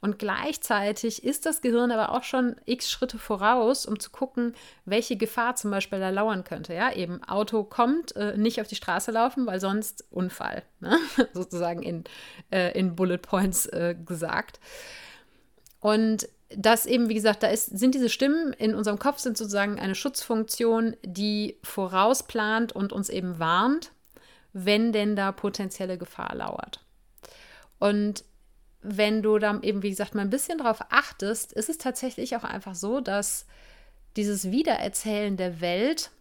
Und 0.01 0.19
gleichzeitig 0.19 1.23
ist 1.23 1.47
das 1.47 1.62
Gehirn 1.62 1.91
aber 1.91 2.12
auch 2.12 2.23
schon 2.23 2.56
x 2.65 2.91
Schritte 2.91 3.17
voraus, 3.17 3.88
um 3.88 3.99
zu 3.99 4.12
gucken, 4.12 4.53
welche 4.86 5.17
Gefahr 5.17 5.56
zum 5.56 5.71
Beispiel 5.71 5.99
da 5.99 6.10
lauern 6.10 6.43
könnte. 6.43 6.75
Ja, 6.75 6.93
eben 6.93 7.23
Auto 7.23 7.63
kommt, 7.63 8.15
äh, 8.15 8.38
nicht 8.38 8.62
auf 8.62 8.67
die 8.67 8.75
Straße 8.75 9.12
laufen, 9.12 9.47
weil 9.47 9.60
sonst 9.60 10.06
Unfall, 10.12 10.62
ne? 10.80 10.97
sozusagen 11.34 11.82
in, 11.82 12.03
äh, 12.51 12.77
in 12.77 12.95
Bullet 12.95 13.17
Points 13.17 13.65
äh, 13.65 13.95
gesagt. 14.06 14.60
Und 15.80 16.27
das 16.49 16.86
eben, 16.86 17.10
wie 17.10 17.13
gesagt, 17.13 17.43
da 17.43 17.47
ist, 17.47 17.77
sind 17.77 17.93
diese 17.93 18.10
Stimmen 18.10 18.53
in 18.53 18.73
unserem 18.73 18.99
Kopf 18.99 19.19
sind 19.19 19.38
sozusagen 19.38 19.79
eine 19.79 19.95
Schutzfunktion, 19.95 20.95
die 21.03 21.57
vorausplant 21.63 22.71
und 22.71 22.93
uns 22.93 23.10
eben 23.10 23.39
warnt, 23.39 23.91
wenn 24.53 24.93
denn 24.93 25.15
da 25.15 25.31
potenzielle 25.31 25.97
Gefahr 25.97 26.36
lauert. 26.36 26.83
Und 27.79 28.23
wenn 28.81 29.21
du 29.21 29.39
dann 29.39 29.63
eben, 29.63 29.83
wie 29.83 29.89
gesagt, 29.89 30.15
mal 30.15 30.21
ein 30.21 30.29
bisschen 30.29 30.60
darauf 30.60 30.79
achtest, 30.89 31.51
ist 31.51 31.69
es 31.69 31.77
tatsächlich 31.77 32.36
auch 32.36 32.43
einfach 32.43 32.75
so, 32.75 33.01
dass 33.01 33.45
dieses 34.15 34.49
Wiedererzählen 34.49 35.36
der 35.36 35.60
Welt 35.62 36.12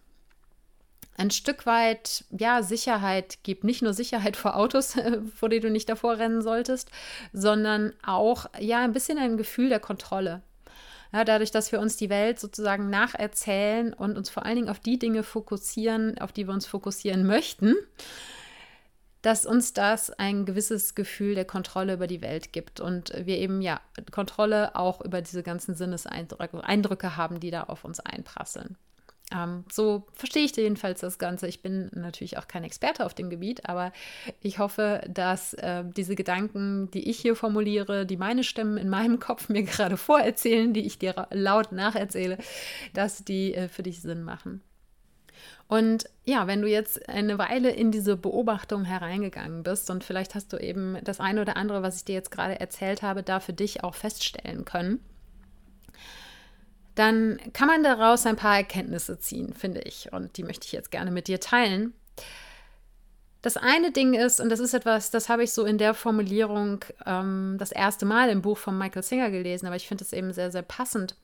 ein 1.17 1.31
Stück 1.31 1.67
weit 1.67 2.25
ja 2.31 2.63
Sicherheit 2.63 3.39
gibt. 3.43 3.65
Nicht 3.65 3.83
nur 3.83 3.95
Sicherheit 3.95 4.37
vor 4.37 4.57
Autos, 4.57 4.97
vor 5.35 5.49
denen 5.49 5.63
du 5.63 5.71
nicht 5.71 5.89
davor 5.89 6.19
rennen 6.19 6.43
solltest, 6.43 6.91
sondern 7.33 7.93
auch 8.05 8.47
ja 8.59 8.81
ein 8.81 8.93
bisschen 8.93 9.19
ein 9.19 9.37
Gefühl 9.37 9.69
der 9.69 9.81
Kontrolle. 9.81 10.43
Ja, 11.13 11.25
dadurch, 11.25 11.51
dass 11.51 11.73
wir 11.73 11.81
uns 11.81 11.97
die 11.97 12.11
Welt 12.11 12.41
sozusagen 12.41 12.91
nacherzählen 12.91 13.93
und 13.93 14.19
uns 14.19 14.29
vor 14.29 14.45
allen 14.45 14.57
Dingen 14.57 14.69
auf 14.69 14.81
die 14.81 14.99
Dinge 14.99 15.23
fokussieren, 15.23 16.19
auf 16.19 16.33
die 16.33 16.47
wir 16.47 16.53
uns 16.53 16.67
fokussieren 16.67 17.27
möchten, 17.27 17.75
dass 19.23 19.47
uns 19.47 19.73
das 19.73 20.11
ein 20.11 20.45
gewisses 20.45 20.95
Gefühl 20.95 21.35
der 21.35 21.45
Kontrolle 21.45 21.95
über 21.95 22.07
die 22.07 22.23
Welt 22.23 22.53
gibt 22.53 22.81
und 22.81 23.13
wir 23.17 23.39
eben 23.39 23.63
ja 23.63 23.81
Kontrolle 24.11 24.77
auch 24.77 25.01
über 25.01 25.23
diese 25.23 25.43
ganzen 25.43 25.75
Sinneseindrücke 25.75 27.17
haben, 27.17 27.41
die 27.41 27.51
da 27.51 27.65
auf 27.65 27.85
uns 27.85 28.01
einprasseln. 28.01 28.77
Ähm, 29.33 29.65
so 29.73 30.07
verstehe 30.13 30.45
ich 30.45 30.55
jedenfalls 30.55 31.01
das 31.01 31.19
Ganze. 31.19 31.49
Ich 31.49 31.61
bin 31.61 31.91
natürlich 31.95 32.39
auch 32.39 32.47
kein 32.47 32.63
Experte 32.63 33.05
auf 33.05 33.15
dem 33.15 33.29
Gebiet, 33.29 33.69
aber 33.69 33.93
ich 34.41 34.59
hoffe, 34.59 35.03
dass 35.09 35.55
äh, 35.55 35.85
diese 35.85 36.15
Gedanken, 36.15 36.91
die 36.93 37.11
ich 37.11 37.19
hier 37.19 37.35
formuliere, 37.35 38.07
die 38.07 38.17
meine 38.17 38.45
Stimmen 38.45 38.77
in 38.77 38.89
meinem 38.89 39.19
Kopf 39.21 39.49
mir 39.49 39.65
gerade 39.65 39.97
vorerzählen, 39.97 40.73
die 40.73 40.87
ich 40.87 40.99
dir 40.99 41.27
laut 41.33 41.73
nacherzähle, 41.73 42.39
dass 42.95 43.25
die 43.25 43.55
äh, 43.55 43.69
für 43.69 43.83
dich 43.83 44.01
Sinn 44.01 44.23
machen. 44.23 44.63
Und 45.69 46.09
ja, 46.25 46.47
wenn 46.47 46.63
du 46.63 46.69
jetzt 46.69 47.09
eine 47.09 47.39
Weile 47.39 47.71
in 47.71 47.91
diese 47.91 48.17
Beobachtung 48.17 48.85
hereingegangen 48.85 49.65
bist 49.65 49.91
und 49.91 50.05
vielleicht 50.05 50.37
hast 50.37 50.53
du 50.53 50.59
eben 50.59 50.97
das 51.03 51.19
eine 51.19 51.41
oder 51.41 51.57
andere, 51.57 51.83
was 51.83 51.97
ich 51.97 52.05
dir 52.05 52.15
jetzt 52.15 52.31
gerade 52.31 52.61
erzählt 52.61 53.03
habe, 53.03 53.25
da 53.25 53.41
für 53.41 53.53
dich 53.53 53.83
auch 53.83 53.97
feststellen 53.97 54.65
können 54.65 55.01
dann 56.97 57.39
kann 57.53 57.69
man 57.69 57.85
daraus 57.85 58.27
ein 58.27 58.37
paar 58.37 58.57
Erkenntnisse 58.57 59.19
ziehen, 59.19 59.53
finde 59.53 59.83
ich. 59.83 60.13
Und 60.13 60.37
die 60.37 60.43
möchte 60.43 60.67
ich 60.67 60.73
jetzt 60.73 60.91
gerne 60.91 61.11
mit 61.11 61.29
dir 61.29 61.39
teilen. 61.39 61.93
Das 63.43 63.59
eine 63.59 63.93
Ding 63.93 64.15
ist, 64.15 64.41
und 64.41 64.49
das 64.49 64.61
ist 64.61 64.75
etwas, 64.75 65.11
das 65.11 65.29
habe 65.29 65.45
ich 65.45 65.53
so 65.53 65.65
in 65.65 65.79
der 65.79 65.95
Formulierung 65.95 66.85
ähm, 67.05 67.57
das 67.59 67.71
erste 67.71 68.07
Mal 68.07 68.31
im 68.31 68.43
Buch 68.43 68.59
von 68.59 68.77
Michael 68.77 69.03
Singer 69.03 69.31
gelesen, 69.31 69.67
aber 69.67 69.77
ich 69.77 69.87
finde 69.87 70.05
es 70.05 70.13
eben 70.13 70.33
sehr, 70.33 70.51
sehr 70.51 70.63
passend. 70.63 71.17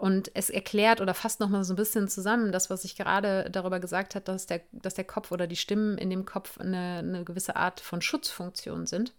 Und 0.00 0.30
es 0.34 0.50
erklärt 0.50 1.00
oder 1.00 1.14
fasst 1.14 1.40
nochmal 1.40 1.64
so 1.64 1.72
ein 1.72 1.76
bisschen 1.76 2.08
zusammen, 2.08 2.52
das, 2.52 2.68
was 2.68 2.84
ich 2.84 2.94
gerade 2.94 3.48
darüber 3.50 3.80
gesagt 3.80 4.14
habe, 4.14 4.24
dass 4.24 4.46
der, 4.46 4.60
dass 4.70 4.94
der 4.94 5.04
Kopf 5.04 5.32
oder 5.32 5.46
die 5.46 5.56
Stimmen 5.56 5.96
in 5.96 6.10
dem 6.10 6.26
Kopf 6.26 6.60
eine, 6.60 6.98
eine 6.98 7.24
gewisse 7.24 7.56
Art 7.56 7.80
von 7.80 8.02
Schutzfunktion 8.02 8.86
sind. 8.86 9.14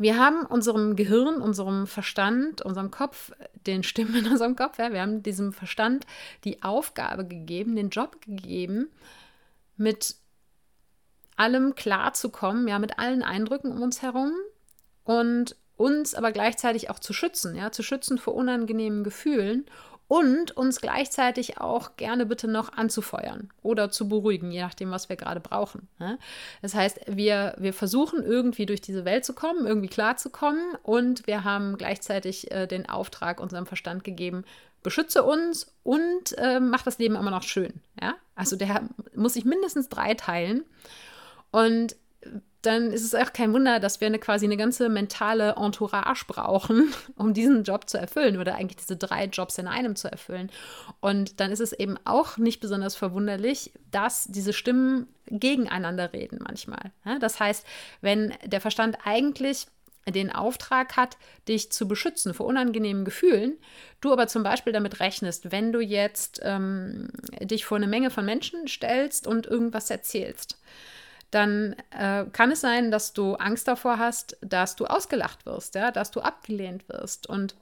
Wir 0.00 0.16
haben 0.16 0.46
unserem 0.46 0.96
Gehirn, 0.96 1.42
unserem 1.42 1.86
Verstand, 1.86 2.62
unserem 2.62 2.90
Kopf, 2.90 3.32
den 3.66 3.82
Stimmen 3.82 4.14
in 4.14 4.28
unserem 4.28 4.56
Kopf, 4.56 4.78
ja, 4.78 4.94
wir 4.94 5.02
haben 5.02 5.22
diesem 5.22 5.52
Verstand 5.52 6.06
die 6.44 6.62
Aufgabe 6.62 7.26
gegeben, 7.26 7.76
den 7.76 7.90
Job 7.90 8.16
gegeben, 8.22 8.88
mit 9.76 10.16
allem 11.36 11.74
klarzukommen, 11.74 12.66
ja, 12.66 12.78
mit 12.78 12.98
allen 12.98 13.22
Eindrücken 13.22 13.72
um 13.72 13.82
uns 13.82 14.00
herum 14.00 14.32
und 15.04 15.54
uns 15.76 16.14
aber 16.14 16.32
gleichzeitig 16.32 16.88
auch 16.88 16.98
zu 16.98 17.12
schützen, 17.12 17.54
ja, 17.54 17.70
zu 17.70 17.82
schützen 17.82 18.16
vor 18.16 18.34
unangenehmen 18.34 19.04
Gefühlen 19.04 19.66
und 20.10 20.56
uns 20.56 20.80
gleichzeitig 20.80 21.58
auch 21.58 21.94
gerne 21.94 22.26
bitte 22.26 22.48
noch 22.48 22.72
anzufeuern 22.72 23.48
oder 23.62 23.92
zu 23.92 24.08
beruhigen, 24.08 24.50
je 24.50 24.60
nachdem, 24.60 24.90
was 24.90 25.08
wir 25.08 25.14
gerade 25.14 25.38
brauchen. 25.38 25.86
Ne? 26.00 26.18
Das 26.62 26.74
heißt, 26.74 27.02
wir, 27.06 27.54
wir 27.58 27.72
versuchen 27.72 28.24
irgendwie 28.24 28.66
durch 28.66 28.80
diese 28.80 29.04
Welt 29.04 29.24
zu 29.24 29.34
kommen, 29.34 29.68
irgendwie 29.68 29.86
klarzukommen 29.86 30.74
und 30.82 31.28
wir 31.28 31.44
haben 31.44 31.78
gleichzeitig 31.78 32.50
äh, 32.50 32.66
den 32.66 32.88
Auftrag 32.88 33.38
unserem 33.38 33.66
Verstand 33.66 34.02
gegeben, 34.02 34.42
beschütze 34.82 35.22
uns 35.22 35.72
und 35.84 36.36
äh, 36.38 36.58
mach 36.58 36.82
das 36.82 36.98
Leben 36.98 37.14
immer 37.14 37.30
noch 37.30 37.44
schön. 37.44 37.74
Also 38.34 38.56
der 38.56 38.88
muss 39.14 39.34
sich 39.34 39.44
mindestens 39.44 39.88
drei 39.88 40.14
teilen. 40.14 40.64
Und 41.52 41.94
dann 42.62 42.92
ist 42.92 43.04
es 43.04 43.14
auch 43.14 43.32
kein 43.32 43.52
Wunder, 43.52 43.80
dass 43.80 44.00
wir 44.00 44.06
eine, 44.06 44.18
quasi 44.18 44.44
eine 44.44 44.56
ganze 44.56 44.88
mentale 44.88 45.54
Entourage 45.56 46.24
brauchen, 46.26 46.92
um 47.16 47.32
diesen 47.32 47.64
Job 47.64 47.88
zu 47.88 47.98
erfüllen 47.98 48.38
oder 48.38 48.54
eigentlich 48.56 48.76
diese 48.76 48.96
drei 48.96 49.24
Jobs 49.26 49.58
in 49.58 49.66
einem 49.66 49.96
zu 49.96 50.10
erfüllen. 50.10 50.50
Und 51.00 51.40
dann 51.40 51.52
ist 51.52 51.60
es 51.60 51.72
eben 51.72 51.96
auch 52.04 52.36
nicht 52.36 52.60
besonders 52.60 52.96
verwunderlich, 52.96 53.72
dass 53.90 54.26
diese 54.26 54.52
Stimmen 54.52 55.08
gegeneinander 55.26 56.12
reden 56.12 56.40
manchmal. 56.42 56.92
Das 57.20 57.38
heißt, 57.38 57.64
wenn 58.00 58.34
der 58.44 58.60
Verstand 58.60 58.98
eigentlich 59.04 59.66
den 60.08 60.32
Auftrag 60.32 60.96
hat, 60.96 61.16
dich 61.46 61.70
zu 61.70 61.86
beschützen 61.86 62.34
vor 62.34 62.46
unangenehmen 62.46 63.04
Gefühlen, 63.04 63.58
du 64.00 64.12
aber 64.12 64.26
zum 64.26 64.42
Beispiel 64.42 64.72
damit 64.72 65.00
rechnest, 65.00 65.52
wenn 65.52 65.72
du 65.72 65.80
jetzt 65.80 66.40
ähm, 66.42 67.08
dich 67.40 67.64
vor 67.64 67.76
eine 67.76 67.86
Menge 67.86 68.10
von 68.10 68.24
Menschen 68.24 68.66
stellst 68.66 69.26
und 69.26 69.46
irgendwas 69.46 69.90
erzählst, 69.90 70.58
dann 71.30 71.76
äh, 71.90 72.24
kann 72.32 72.50
es 72.50 72.60
sein, 72.60 72.90
dass 72.90 73.12
du 73.12 73.34
Angst 73.34 73.68
davor 73.68 73.98
hast, 73.98 74.36
dass 74.40 74.76
du 74.76 74.86
ausgelacht 74.86 75.46
wirst, 75.46 75.74
ja, 75.74 75.90
dass 75.90 76.10
du 76.10 76.20
abgelehnt 76.20 76.88
wirst. 76.88 77.28
Und 77.28 77.54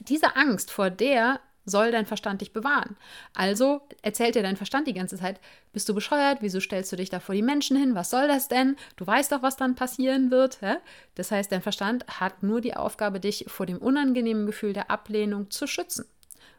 diese 0.00 0.36
Angst 0.36 0.70
vor 0.70 0.90
der 0.90 1.40
soll 1.64 1.92
dein 1.92 2.06
Verstand 2.06 2.40
dich 2.40 2.52
bewahren. 2.52 2.96
Also 3.34 3.82
erzählt 4.02 4.34
dir 4.34 4.42
dein 4.42 4.56
Verstand 4.56 4.88
die 4.88 4.94
ganze 4.94 5.16
Zeit, 5.16 5.40
bist 5.72 5.88
du 5.88 5.94
bescheuert? 5.94 6.38
Wieso 6.40 6.60
stellst 6.60 6.90
du 6.92 6.96
dich 6.96 7.08
da 7.08 7.20
vor 7.20 7.34
die 7.34 7.42
Menschen 7.42 7.76
hin? 7.76 7.94
Was 7.94 8.10
soll 8.10 8.26
das 8.26 8.48
denn? 8.48 8.76
Du 8.96 9.06
weißt 9.06 9.30
doch, 9.30 9.42
was 9.42 9.56
dann 9.56 9.74
passieren 9.74 10.30
wird. 10.30 10.60
Hä? 10.60 10.76
Das 11.14 11.30
heißt, 11.30 11.52
dein 11.52 11.62
Verstand 11.62 12.04
hat 12.08 12.42
nur 12.42 12.60
die 12.60 12.74
Aufgabe, 12.74 13.20
dich 13.20 13.44
vor 13.48 13.66
dem 13.66 13.78
unangenehmen 13.78 14.46
Gefühl 14.46 14.72
der 14.72 14.90
Ablehnung 14.90 15.50
zu 15.50 15.66
schützen. 15.66 16.06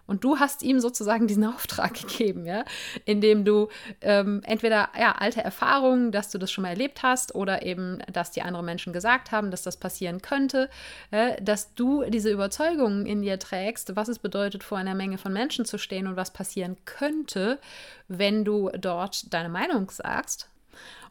Und 0.06 0.24
du 0.24 0.40
hast 0.40 0.64
ihm 0.64 0.80
sozusagen 0.80 1.28
diesen 1.28 1.46
Auftrag 1.46 1.94
gegeben, 2.02 2.46
ja, 2.46 2.66
indem 3.06 3.46
du 3.46 3.70
ähm, 4.02 4.42
entweder 4.46 4.90
ja, 5.00 5.14
alte 5.14 5.42
Erfahrungen, 5.42 6.12
dass 6.12 6.30
du 6.30 6.38
das 6.38 6.52
schon 6.52 6.64
mal 6.64 6.70
erlebt 6.70 7.04
hast, 7.04 7.36
oder 7.36 7.64
eben, 7.64 8.00
dass 8.12 8.32
die 8.32 8.42
anderen 8.42 8.66
Menschen 8.66 8.94
gesagt 8.94 9.32
haben, 9.32 9.52
dass 9.52 9.64
das 9.64 9.78
passieren 9.78 10.22
könnte, 10.22 10.70
äh, 11.12 11.42
dass 11.42 11.74
du 11.74 12.04
diese 12.04 12.32
Überzeugungen 12.32 13.06
in 13.06 13.22
dir 13.22 13.40
trägst, 13.40 13.96
was 13.96 14.08
es 14.08 14.20
bedeutet, 14.20 14.64
vor 14.64 14.78
einer 14.78 14.96
Menge 14.96 15.18
von 15.18 15.32
Menschen 15.34 15.66
zu 15.66 15.78
stehen 15.78 16.08
und 16.08 16.16
was 16.16 16.32
passieren 16.32 16.78
könnte, 16.86 17.60
wenn 18.08 18.44
du 18.44 18.70
dort 18.78 19.34
deine 19.34 19.50
Meinung 19.50 19.90
sagst. 19.90 20.50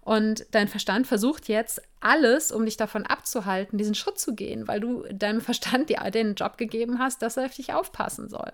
Und 0.05 0.47
dein 0.51 0.67
Verstand 0.67 1.07
versucht 1.07 1.49
jetzt 1.49 1.81
alles, 2.01 2.51
um 2.51 2.65
dich 2.65 2.77
davon 2.77 3.07
abzuhalten, 3.07 3.79
diesen 3.79 3.95
Schritt 3.95 4.19
zu 4.19 4.35
gehen, 4.35 4.67
weil 4.67 4.81
du 4.81 5.05
deinem 5.13 5.41
Verstand 5.41 5.89
den 6.15 6.35
Job 6.35 6.59
gegeben 6.59 6.99
hast, 6.99 7.23
dass 7.23 7.37
er 7.37 7.47
auf 7.47 7.55
dich 7.55 7.73
aufpassen 7.73 8.29
soll, 8.29 8.53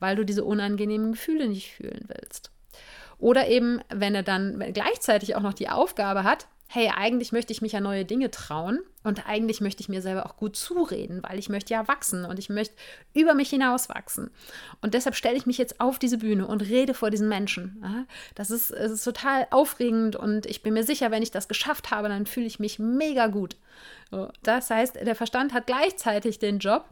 weil 0.00 0.16
du 0.16 0.24
diese 0.24 0.44
unangenehmen 0.44 1.12
Gefühle 1.12 1.48
nicht 1.48 1.72
fühlen 1.72 2.08
willst. 2.08 2.50
Oder 3.18 3.46
eben, 3.46 3.80
wenn 3.88 4.16
er 4.16 4.24
dann 4.24 4.72
gleichzeitig 4.72 5.36
auch 5.36 5.42
noch 5.42 5.54
die 5.54 5.68
Aufgabe 5.68 6.24
hat, 6.24 6.48
hey, 6.74 6.88
eigentlich 6.88 7.32
möchte 7.32 7.52
ich 7.52 7.60
mich 7.60 7.72
ja 7.72 7.80
neue 7.80 8.06
Dinge 8.06 8.30
trauen 8.30 8.78
und 9.04 9.28
eigentlich 9.28 9.60
möchte 9.60 9.82
ich 9.82 9.90
mir 9.90 10.00
selber 10.00 10.24
auch 10.24 10.38
gut 10.38 10.56
zureden, 10.56 11.22
weil 11.22 11.38
ich 11.38 11.50
möchte 11.50 11.74
ja 11.74 11.86
wachsen 11.86 12.24
und 12.24 12.38
ich 12.38 12.48
möchte 12.48 12.74
über 13.12 13.34
mich 13.34 13.50
hinaus 13.50 13.90
wachsen. 13.90 14.30
Und 14.80 14.94
deshalb 14.94 15.14
stelle 15.14 15.36
ich 15.36 15.44
mich 15.44 15.58
jetzt 15.58 15.82
auf 15.82 15.98
diese 15.98 16.16
Bühne 16.16 16.46
und 16.46 16.62
rede 16.62 16.94
vor 16.94 17.10
diesen 17.10 17.28
Menschen. 17.28 17.84
Das 18.34 18.50
ist, 18.50 18.70
ist 18.70 19.04
total 19.04 19.46
aufregend 19.50 20.16
und 20.16 20.46
ich 20.46 20.62
bin 20.62 20.72
mir 20.72 20.84
sicher, 20.84 21.10
wenn 21.10 21.22
ich 21.22 21.30
das 21.30 21.46
geschafft 21.46 21.90
habe, 21.90 22.08
dann 22.08 22.24
fühle 22.24 22.46
ich 22.46 22.58
mich 22.58 22.78
mega 22.78 23.26
gut. 23.26 23.56
Das 24.42 24.70
heißt, 24.70 24.96
der 24.96 25.14
Verstand 25.14 25.52
hat 25.52 25.66
gleichzeitig 25.66 26.38
den 26.38 26.58
Job, 26.58 26.86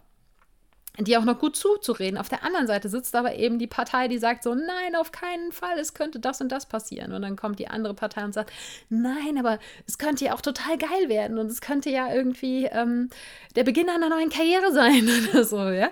die 0.98 1.16
auch 1.16 1.24
noch 1.24 1.38
gut 1.38 1.56
zuzureden. 1.56 2.18
Auf 2.18 2.28
der 2.28 2.44
anderen 2.44 2.66
Seite 2.66 2.88
sitzt 2.88 3.14
aber 3.14 3.34
eben 3.36 3.58
die 3.58 3.66
Partei, 3.66 4.08
die 4.08 4.18
sagt 4.18 4.42
so, 4.42 4.54
nein, 4.54 4.96
auf 4.96 5.12
keinen 5.12 5.52
Fall, 5.52 5.78
es 5.78 5.94
könnte 5.94 6.18
das 6.18 6.40
und 6.40 6.50
das 6.50 6.66
passieren. 6.66 7.12
Und 7.12 7.22
dann 7.22 7.36
kommt 7.36 7.58
die 7.58 7.68
andere 7.68 7.94
Partei 7.94 8.24
und 8.24 8.34
sagt, 8.34 8.52
nein, 8.88 9.38
aber 9.38 9.58
es 9.86 9.98
könnte 9.98 10.24
ja 10.24 10.34
auch 10.34 10.40
total 10.40 10.76
geil 10.78 11.08
werden 11.08 11.38
und 11.38 11.46
es 11.46 11.60
könnte 11.60 11.90
ja 11.90 12.12
irgendwie 12.12 12.66
ähm, 12.66 13.08
der 13.56 13.64
Beginn 13.64 13.88
einer 13.88 14.08
neuen 14.08 14.30
Karriere 14.30 14.72
sein 14.72 15.08
oder 15.30 15.44
so, 15.44 15.68
ja. 15.68 15.90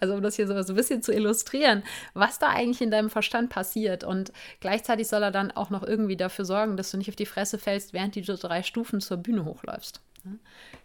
Also 0.00 0.14
um 0.14 0.22
das 0.22 0.36
hier 0.36 0.46
so, 0.46 0.60
so 0.62 0.72
ein 0.72 0.76
bisschen 0.76 1.02
zu 1.02 1.12
illustrieren, 1.12 1.82
was 2.14 2.38
da 2.38 2.48
eigentlich 2.48 2.80
in 2.80 2.90
deinem 2.90 3.10
Verstand 3.10 3.50
passiert. 3.50 4.02
Und 4.02 4.32
gleichzeitig 4.60 5.08
soll 5.08 5.22
er 5.22 5.30
dann 5.30 5.50
auch 5.50 5.70
noch 5.70 5.82
irgendwie 5.82 6.16
dafür 6.16 6.44
sorgen, 6.44 6.76
dass 6.76 6.90
du 6.90 6.96
nicht 6.96 7.10
auf 7.10 7.16
die 7.16 7.26
Fresse 7.26 7.58
fällst, 7.58 7.92
während 7.92 8.16
du 8.16 8.22
drei 8.22 8.62
Stufen 8.62 9.00
zur 9.00 9.18
Bühne 9.18 9.44
hochläufst. 9.44 10.00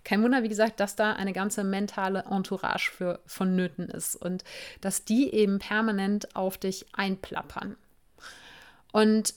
Kein 0.04 0.24
Wunder, 0.24 0.44
wie 0.44 0.50
gesagt, 0.50 0.80
dass 0.80 0.96
da 0.96 1.14
eine 1.14 1.34
ganze 1.34 1.64
mentale 1.64 2.26
Entourage 2.30 2.92
für 2.92 3.20
vonnöten 3.26 3.90
ist 3.90 4.16
und 4.16 4.44
dass 4.82 5.06
die 5.06 5.34
eben 5.34 5.60
permanent 5.60 6.36
auf 6.36 6.58
dich 6.58 6.86
einplappern. 6.94 7.76
Und 8.92 9.34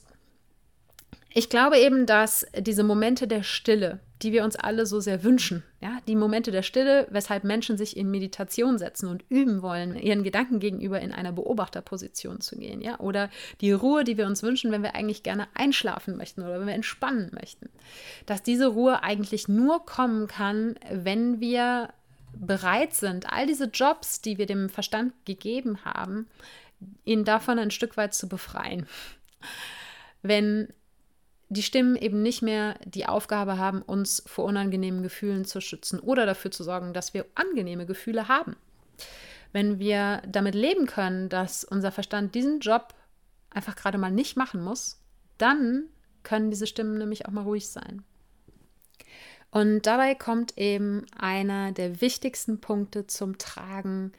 ich 1.37 1.49
glaube 1.49 1.77
eben, 1.77 2.07
dass 2.07 2.47
diese 2.57 2.81
Momente 2.81 3.27
der 3.27 3.43
Stille, 3.43 3.99
die 4.23 4.31
wir 4.31 4.43
uns 4.43 4.55
alle 4.55 4.87
so 4.87 4.99
sehr 4.99 5.23
wünschen. 5.23 5.61
Ja, 5.79 5.99
die 6.07 6.15
Momente 6.15 6.49
der 6.49 6.63
Stille, 6.63 7.05
weshalb 7.11 7.43
Menschen 7.43 7.77
sich 7.77 7.95
in 7.95 8.09
Meditation 8.09 8.79
setzen 8.79 9.07
und 9.07 9.23
üben 9.29 9.61
wollen, 9.61 9.95
ihren 9.95 10.23
Gedanken 10.23 10.59
gegenüber 10.59 10.99
in 10.99 11.11
einer 11.11 11.31
Beobachterposition 11.31 12.41
zu 12.41 12.57
gehen. 12.57 12.81
Ja, 12.81 12.99
oder 12.99 13.29
die 13.61 13.71
Ruhe, 13.71 14.03
die 14.03 14.17
wir 14.17 14.25
uns 14.25 14.41
wünschen, 14.41 14.71
wenn 14.71 14.81
wir 14.81 14.95
eigentlich 14.95 15.21
gerne 15.21 15.47
einschlafen 15.53 16.17
möchten 16.17 16.41
oder 16.41 16.59
wenn 16.59 16.65
wir 16.65 16.73
entspannen 16.73 17.29
möchten. 17.39 17.69
Dass 18.25 18.41
diese 18.41 18.69
Ruhe 18.69 19.03
eigentlich 19.03 19.47
nur 19.47 19.85
kommen 19.85 20.25
kann, 20.25 20.73
wenn 20.89 21.39
wir 21.39 21.89
bereit 22.33 22.95
sind, 22.95 23.31
all 23.31 23.45
diese 23.45 23.65
Jobs, 23.65 24.21
die 24.21 24.39
wir 24.39 24.47
dem 24.47 24.69
Verstand 24.69 25.13
gegeben 25.25 25.85
haben, 25.85 26.25
ihn 27.05 27.25
davon 27.25 27.59
ein 27.59 27.69
Stück 27.69 27.95
weit 27.95 28.15
zu 28.15 28.27
befreien. 28.27 28.87
Wenn 30.23 30.69
die 31.49 31.63
Stimmen 31.63 31.95
eben 31.95 32.21
nicht 32.21 32.41
mehr 32.41 32.75
die 32.83 33.05
Aufgabe 33.05 33.57
haben, 33.57 33.81
uns 33.81 34.23
vor 34.25 34.45
unangenehmen 34.45 35.01
Gefühlen 35.01 35.45
zu 35.45 35.61
schützen 35.61 35.99
oder 35.99 36.25
dafür 36.25 36.51
zu 36.51 36.63
sorgen, 36.63 36.93
dass 36.93 37.13
wir 37.13 37.25
angenehme 37.35 37.85
Gefühle 37.85 38.27
haben. 38.27 38.55
Wenn 39.53 39.79
wir 39.79 40.21
damit 40.27 40.55
leben 40.55 40.87
können, 40.87 41.29
dass 41.29 41.63
unser 41.63 41.91
Verstand 41.91 42.35
diesen 42.35 42.59
Job 42.59 42.93
einfach 43.49 43.75
gerade 43.75 43.97
mal 43.97 44.11
nicht 44.11 44.35
machen 44.35 44.61
muss, 44.61 44.99
dann 45.37 45.85
können 46.23 46.49
diese 46.49 46.67
Stimmen 46.67 46.97
nämlich 46.97 47.25
auch 47.25 47.31
mal 47.31 47.43
ruhig 47.43 47.69
sein. 47.69 48.03
Und 49.49 49.85
dabei 49.85 50.13
kommt 50.13 50.57
eben 50.57 51.05
einer 51.17 51.71
der 51.71 52.01
wichtigsten 52.01 52.59
Punkte 52.59 53.07
zum 53.07 53.37
Tragen, 53.37 54.11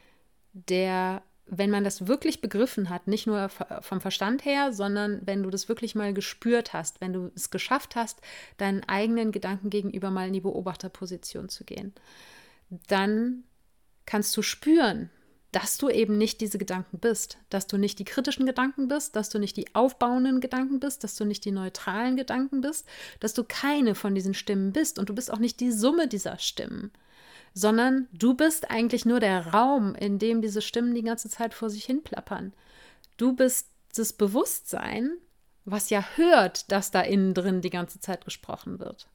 der 0.52 1.22
wenn 1.50 1.70
man 1.70 1.84
das 1.84 2.06
wirklich 2.06 2.40
begriffen 2.40 2.90
hat, 2.90 3.06
nicht 3.06 3.26
nur 3.26 3.48
vom 3.48 4.00
Verstand 4.00 4.44
her, 4.44 4.72
sondern 4.72 5.20
wenn 5.24 5.42
du 5.42 5.50
das 5.50 5.68
wirklich 5.68 5.94
mal 5.94 6.12
gespürt 6.12 6.72
hast, 6.72 7.00
wenn 7.00 7.12
du 7.12 7.30
es 7.34 7.50
geschafft 7.50 7.96
hast, 7.96 8.20
deinen 8.58 8.84
eigenen 8.84 9.32
Gedanken 9.32 9.70
gegenüber 9.70 10.10
mal 10.10 10.28
in 10.28 10.34
die 10.34 10.40
Beobachterposition 10.40 11.48
zu 11.48 11.64
gehen, 11.64 11.94
dann 12.88 13.44
kannst 14.04 14.36
du 14.36 14.42
spüren, 14.42 15.10
dass 15.52 15.78
du 15.78 15.88
eben 15.88 16.18
nicht 16.18 16.42
diese 16.42 16.58
Gedanken 16.58 16.98
bist, 16.98 17.38
dass 17.48 17.66
du 17.66 17.78
nicht 17.78 17.98
die 17.98 18.04
kritischen 18.04 18.44
Gedanken 18.44 18.88
bist, 18.88 19.16
dass 19.16 19.30
du 19.30 19.38
nicht 19.38 19.56
die 19.56 19.74
aufbauenden 19.74 20.40
Gedanken 20.40 20.78
bist, 20.78 21.04
dass 21.04 21.16
du 21.16 21.24
nicht 21.24 21.44
die 21.46 21.52
neutralen 21.52 22.16
Gedanken 22.16 22.60
bist, 22.60 22.86
dass 23.20 23.32
du 23.32 23.44
keine 23.44 23.94
von 23.94 24.14
diesen 24.14 24.34
Stimmen 24.34 24.72
bist 24.72 24.98
und 24.98 25.08
du 25.08 25.14
bist 25.14 25.32
auch 25.32 25.38
nicht 25.38 25.60
die 25.60 25.72
Summe 25.72 26.06
dieser 26.06 26.38
Stimmen 26.38 26.92
sondern 27.54 28.08
du 28.12 28.34
bist 28.34 28.70
eigentlich 28.70 29.04
nur 29.04 29.20
der 29.20 29.48
Raum, 29.48 29.94
in 29.94 30.18
dem 30.18 30.42
diese 30.42 30.62
Stimmen 30.62 30.94
die 30.94 31.02
ganze 31.02 31.28
Zeit 31.28 31.54
vor 31.54 31.70
sich 31.70 31.84
hin 31.84 32.02
plappern. 32.02 32.52
Du 33.16 33.34
bist 33.34 33.68
das 33.94 34.12
Bewusstsein, 34.12 35.18
was 35.64 35.90
ja 35.90 36.04
hört, 36.16 36.70
dass 36.70 36.90
da 36.90 37.00
innen 37.00 37.34
drin 37.34 37.60
die 37.60 37.70
ganze 37.70 38.00
Zeit 38.00 38.24
gesprochen 38.24 38.78
wird. 38.78 39.08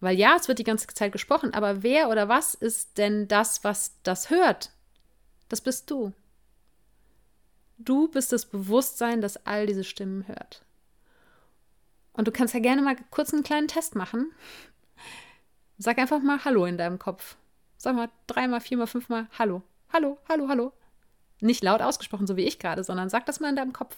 Weil 0.00 0.18
ja, 0.18 0.36
es 0.36 0.46
wird 0.46 0.58
die 0.58 0.64
ganze 0.64 0.86
Zeit 0.88 1.12
gesprochen, 1.12 1.54
aber 1.54 1.82
wer 1.82 2.10
oder 2.10 2.28
was 2.28 2.54
ist 2.54 2.98
denn 2.98 3.28
das, 3.28 3.64
was 3.64 3.96
das 4.02 4.30
hört? 4.30 4.72
Das 5.48 5.60
bist 5.60 5.90
du. 5.90 6.12
Du 7.78 8.08
bist 8.08 8.32
das 8.32 8.46
Bewusstsein, 8.46 9.20
das 9.20 9.46
all 9.46 9.66
diese 9.66 9.84
Stimmen 9.84 10.26
hört. 10.28 10.62
Und 12.12 12.26
du 12.26 12.32
kannst 12.32 12.54
ja 12.54 12.60
gerne 12.60 12.82
mal 12.82 12.96
kurz 13.10 13.32
einen 13.32 13.42
kleinen 13.42 13.68
Test 13.68 13.94
machen. 13.94 14.32
Sag 15.78 15.98
einfach 15.98 16.22
mal 16.22 16.44
Hallo 16.44 16.64
in 16.64 16.78
deinem 16.78 16.98
Kopf. 16.98 17.36
Sag 17.76 17.94
mal 17.94 18.08
dreimal, 18.26 18.60
viermal, 18.60 18.86
fünfmal 18.86 19.26
Hallo. 19.38 19.62
Hallo, 19.92 20.18
hallo, 20.28 20.48
hallo. 20.48 20.72
Nicht 21.40 21.62
laut 21.62 21.82
ausgesprochen, 21.82 22.26
so 22.26 22.36
wie 22.36 22.44
ich 22.44 22.58
gerade, 22.58 22.82
sondern 22.82 23.10
sag 23.10 23.26
das 23.26 23.40
mal 23.40 23.50
in 23.50 23.56
deinem 23.56 23.74
Kopf. 23.74 23.96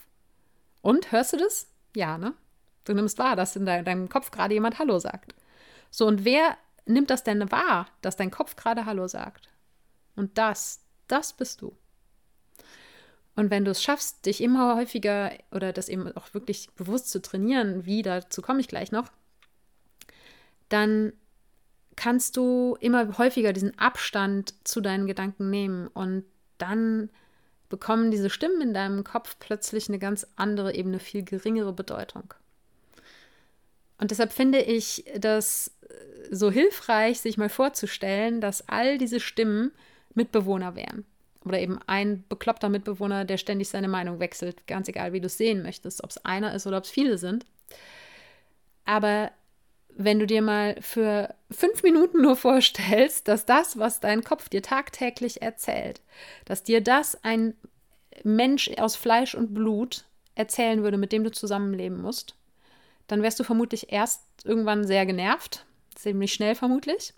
Und 0.83 1.13
hörst 1.13 1.33
du 1.33 1.37
das? 1.37 1.69
Ja, 1.95 2.19
ne? 2.19 2.35
Du 2.85 2.95
nimmst 2.95 3.19
wahr, 3.19 3.37
dass 3.37 3.55
in 3.55 3.65
deinem 3.65 4.09
Kopf 4.09 4.31
gerade 4.33 4.55
jemand 4.55 4.79
Hallo 4.79 4.99
sagt. 4.99 5.35
So, 5.91 6.07
und 6.07 6.25
wer 6.25 6.57
nimmt 6.85 7.11
das 7.11 7.23
denn 7.23 7.51
wahr, 7.53 7.87
dass 8.01 8.17
dein 8.17 8.31
Kopf 8.31 8.57
gerade 8.57 8.85
Hallo 8.85 9.07
sagt? 9.07 9.49
Und 10.17 10.37
das, 10.37 10.81
das 11.07 11.33
bist 11.33 11.63
du. 11.63 11.77
Und 13.37 13.51
wenn 13.51 13.65
du 13.65 13.71
es 13.71 13.83
schaffst, 13.83 14.27
dich 14.27 14.41
immer 14.41 14.75
häufiger 14.75 15.31
oder 15.53 15.73
das 15.73 15.89
eben 15.89 16.11
auch 16.17 16.35
wirklich 16.35 16.71
bewusst 16.73 17.11
zu 17.11 17.23
trainieren, 17.23 17.87
wie 17.87 18.03
dazu 18.03 18.43
komme 18.43 18.59
ich 18.59 18.67
gleich 18.67 18.91
noch, 18.91 19.13
dann 20.69 21.13
kannst 21.99 22.37
du 22.37 22.77
immer 22.81 23.19
häufiger 23.19 23.53
diesen 23.53 23.77
Abstand 23.77 24.55
zu 24.63 24.81
deinen 24.81 25.09
Gedanken 25.09 25.51
nehmen 25.51 25.89
und 25.89 26.25
dann 26.59 27.11
bekommen 27.69 28.13
diese 28.13 28.31
Stimmen 28.31 28.61
in 28.61 28.73
deinem 28.73 29.03
Kopf 29.03 29.37
plötzlich 29.41 29.89
eine 29.89 29.99
ganz 29.99 30.25
andere 30.37 30.75
Ebene, 30.75 31.01
viel 31.01 31.25
geringere 31.25 31.73
Bedeutung. 31.73 32.33
Und 33.99 34.13
deshalb 34.13 34.33
finde 34.33 34.61
ich 34.61 35.05
das 35.19 35.73
so 36.31 36.53
hilfreich, 36.53 37.21
sich 37.21 37.37
mal 37.37 37.49
vorzustellen, 37.49 38.41
dass 38.41 38.69
all 38.69 38.97
diese 38.97 39.19
Stimmen 39.19 39.73
Mitbewohner 40.15 40.77
wären 40.77 41.05
oder 41.45 41.59
eben 41.59 41.81
ein 41.89 42.23
bekloppter 42.29 42.69
Mitbewohner, 42.69 43.25
der 43.25 43.39
ständig 43.39 43.69
seine 43.71 43.89
Meinung 43.89 44.21
wechselt, 44.21 44.69
ganz 44.69 44.89
egal, 44.89 45.13
wie 45.13 45.21
du 45.21 45.27
es 45.27 45.37
sehen 45.37 45.65
möchtest, 45.65 46.05
ob 46.05 46.11
es 46.11 46.25
einer 46.25 46.55
ist 46.55 46.65
oder 46.69 46.79
ob 46.79 46.85
es 46.85 46.91
viele 46.91 47.19
sind. 47.19 47.45
Aber 48.85 49.33
wenn 49.99 50.21
du 50.21 50.27
dir 50.27 50.43
mal 50.43 50.77
für 50.81 51.35
fünf 51.51 51.83
Minuten 51.83 52.23
nur 52.23 52.37
vorstellst, 52.37 53.27
dass 53.27 53.47
das, 53.47 53.79
was 53.79 53.99
dein 53.99 54.23
Kopf 54.23 54.49
dir 54.49 54.63
tagtäglich 54.63 55.43
erzählt, 55.43 56.01
dass 56.45 56.63
dir 56.63 56.81
das 56.81 57.23
ein 57.25 57.55
Mensch 58.23 58.71
aus 58.79 58.95
Fleisch 58.95 59.35
und 59.35 59.55
Blut 59.55 60.05
erzählen 60.37 60.85
würde, 60.85 60.99
mit 60.99 61.11
dem 61.11 61.25
du 61.25 61.33
zusammenleben 61.33 62.01
musst, 62.01 62.37
dann 63.09 63.23
wärst 63.23 63.41
du 63.41 63.45
vermutlich 63.45 63.93
erst 63.93 64.23
irgendwann 64.45 64.87
sehr 64.87 65.05
genervt, 65.05 65.67
ziemlich 65.97 66.33
schnell 66.33 66.55
vermutlich. 66.55 67.13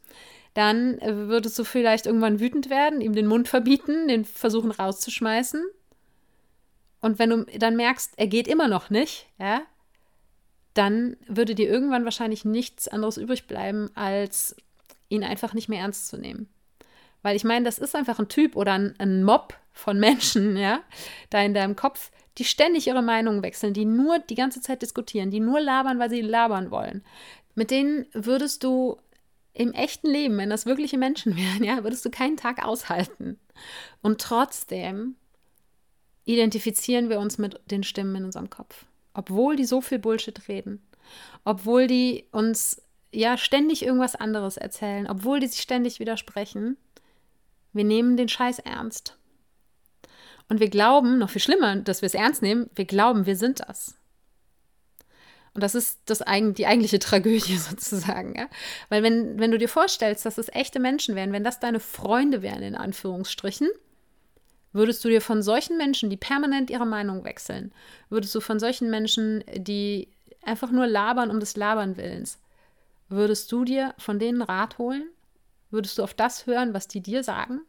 Dann 0.55 0.99
äh, 1.01 1.15
würdest 1.29 1.59
du 1.59 1.65
vielleicht 1.65 2.07
irgendwann 2.07 2.41
wütend 2.41 2.71
werden, 2.71 3.03
ihm 3.03 3.15
den 3.15 3.27
Mund 3.27 3.47
verbieten, 3.47 4.09
den 4.09 4.25
versuchen 4.25 4.71
rauszuschmeißen. 4.71 5.63
Und 7.03 7.19
wenn 7.19 7.31
du 7.31 7.45
dann 7.59 7.77
merkst, 7.77 8.15
er 8.17 8.27
geht 8.27 8.49
immer 8.49 8.69
noch 8.69 8.89
nicht, 8.89 9.27
ja, 9.39 9.63
dann 10.75 11.17
würde 11.27 11.55
dir 11.55 11.69
irgendwann 11.69 12.05
wahrscheinlich 12.05 12.45
nichts 12.45 12.89
anderes 12.89 13.17
übrig 13.17 13.47
bleiben, 13.47 13.91
als 13.95 14.57
ihn 15.09 15.25
einfach 15.25 15.55
nicht 15.55 15.69
mehr 15.69 15.81
ernst 15.81 16.09
zu 16.09 16.17
nehmen. 16.17 16.49
Weil 17.23 17.37
ich 17.37 17.45
meine, 17.45 17.65
das 17.65 17.79
ist 17.79 17.95
einfach 17.95 18.19
ein 18.19 18.29
Typ 18.29 18.57
oder 18.57 18.73
ein, 18.73 18.95
ein 18.99 19.25
Mob 19.25 19.59
von 19.73 19.99
Menschen, 19.99 20.57
ja, 20.57 20.81
da 21.31 21.43
in 21.43 21.55
deinem 21.55 21.77
Kopf, 21.77 22.11
die 22.39 22.45
ständig 22.45 22.87
ihre 22.87 23.03
Meinungen 23.03 23.43
wechseln, 23.43 23.75
die 23.75 23.85
nur 23.85 24.19
die 24.19 24.35
ganze 24.35 24.61
Zeit 24.61 24.83
diskutieren, 24.83 25.31
die 25.31 25.41
nur 25.41 25.61
labern, 25.61 25.99
weil 25.99 26.11
sie 26.11 26.23
labern 26.23 26.71
wollen. 26.71 27.05
Mit 27.55 27.71
denen 27.71 28.07
würdest 28.13 28.65
du 28.65 28.97
im 29.53 29.73
echten 29.73 30.09
Leben, 30.09 30.39
wenn 30.39 30.51
das 30.51 30.67
wirkliche 30.67 30.97
Menschen 30.97 31.37
wären, 31.37 31.65
ja, 31.65 31.83
würdest 31.83 32.05
du 32.05 32.11
keinen 32.11 32.37
Tag 32.37 32.65
aushalten. 32.65 33.39
Und 34.01 34.21
trotzdem 34.21 35.17
identifizieren 36.25 37.09
wir 37.09 37.19
uns 37.19 37.39
mit 37.39 37.61
den 37.67 37.83
Stimmen 37.83 38.17
in 38.17 38.25
unserem 38.25 38.51
Kopf. 38.51 38.87
Obwohl 39.15 39.57
die 39.57 39.65
so 39.65 39.81
viel 39.81 39.99
Bullshit 39.99 40.49
reden. 40.49 40.87
Obwohl 41.45 41.87
die 41.87 42.27
uns 42.33 42.83
ja 43.13 43.37
ständig 43.37 43.85
irgendwas 43.85 44.15
anderes 44.15 44.57
erzählen. 44.57 45.09
Obwohl 45.09 45.41
die 45.41 45.49
sich 45.49 45.61
ständig 45.61 45.99
widersprechen. 46.01 46.77
Wir 47.73 47.85
nehmen 47.85 48.17
den 48.17 48.29
Scheiß 48.29 48.61
ernst. 48.61 49.17
Und 50.49 50.59
wir 50.59 50.69
glauben, 50.69 51.19
noch 51.19 51.31
viel 51.31 51.41
schlimmer, 51.41 51.77
dass 51.77 52.03
wir 52.03 52.09
es 52.09 52.15
ernst 52.15 52.43
nehmen, 52.43 52.69
wir 52.75 52.85
glauben, 52.85 53.25
wir 53.25 53.37
sind 53.37 53.61
das. 53.61 53.95
Und 55.55 55.63
das 55.63 55.77
ist 55.77 56.01
das, 56.07 56.25
die 56.29 56.67
eigentliche 56.67 56.99
Tragödie 57.01 57.57
sozusagen. 57.57 58.35
Ja? 58.37 58.49
Weil 58.89 59.03
wenn, 59.03 59.39
wenn 59.39 59.53
du 59.53 59.59
dir 59.59 59.69
vorstellst, 59.69 60.27
dass 60.27 60.39
es 60.39 60.49
echte 60.49 60.81
Menschen 60.81 61.15
wären, 61.15 61.33
wenn 61.33 61.45
das 61.45 61.61
deine 61.61 61.81
Freunde 61.81 62.43
wären, 62.43 62.63
in 62.63 62.75
Anführungsstrichen, 62.75 63.69
würdest 64.73 65.05
du 65.05 65.09
dir 65.09 65.21
von 65.21 65.43
solchen 65.43 65.77
Menschen, 65.77 66.11
die 66.11 66.17
permanent 66.17 66.71
ihre 66.71 66.87
Meinung 66.87 67.25
wechseln, 67.25 67.73
würdest 68.09 68.35
du 68.35 68.41
von 68.41 68.59
solchen 68.59 68.91
Menschen, 68.91 69.45
die 69.55 70.09
einfach 70.43 70.71
nur 70.71 70.87
labern 70.87 71.31
um 71.31 71.41
des 71.41 71.57
Labern 71.57 71.97
willens, 71.97 72.39
würdest 73.09 73.51
du 73.53 73.65
dir 73.65 73.95
von 73.99 74.19
denen 74.19 74.43
Rat 74.43 74.79
holen? 74.79 75.09
Würdest 75.71 75.99
du 75.99 76.03
auf 76.03 76.15
das 76.15 76.47
hören, 76.47 76.75
was 76.75 76.89
die 76.89 77.01
dir 77.01 77.23
sagen? 77.23 77.61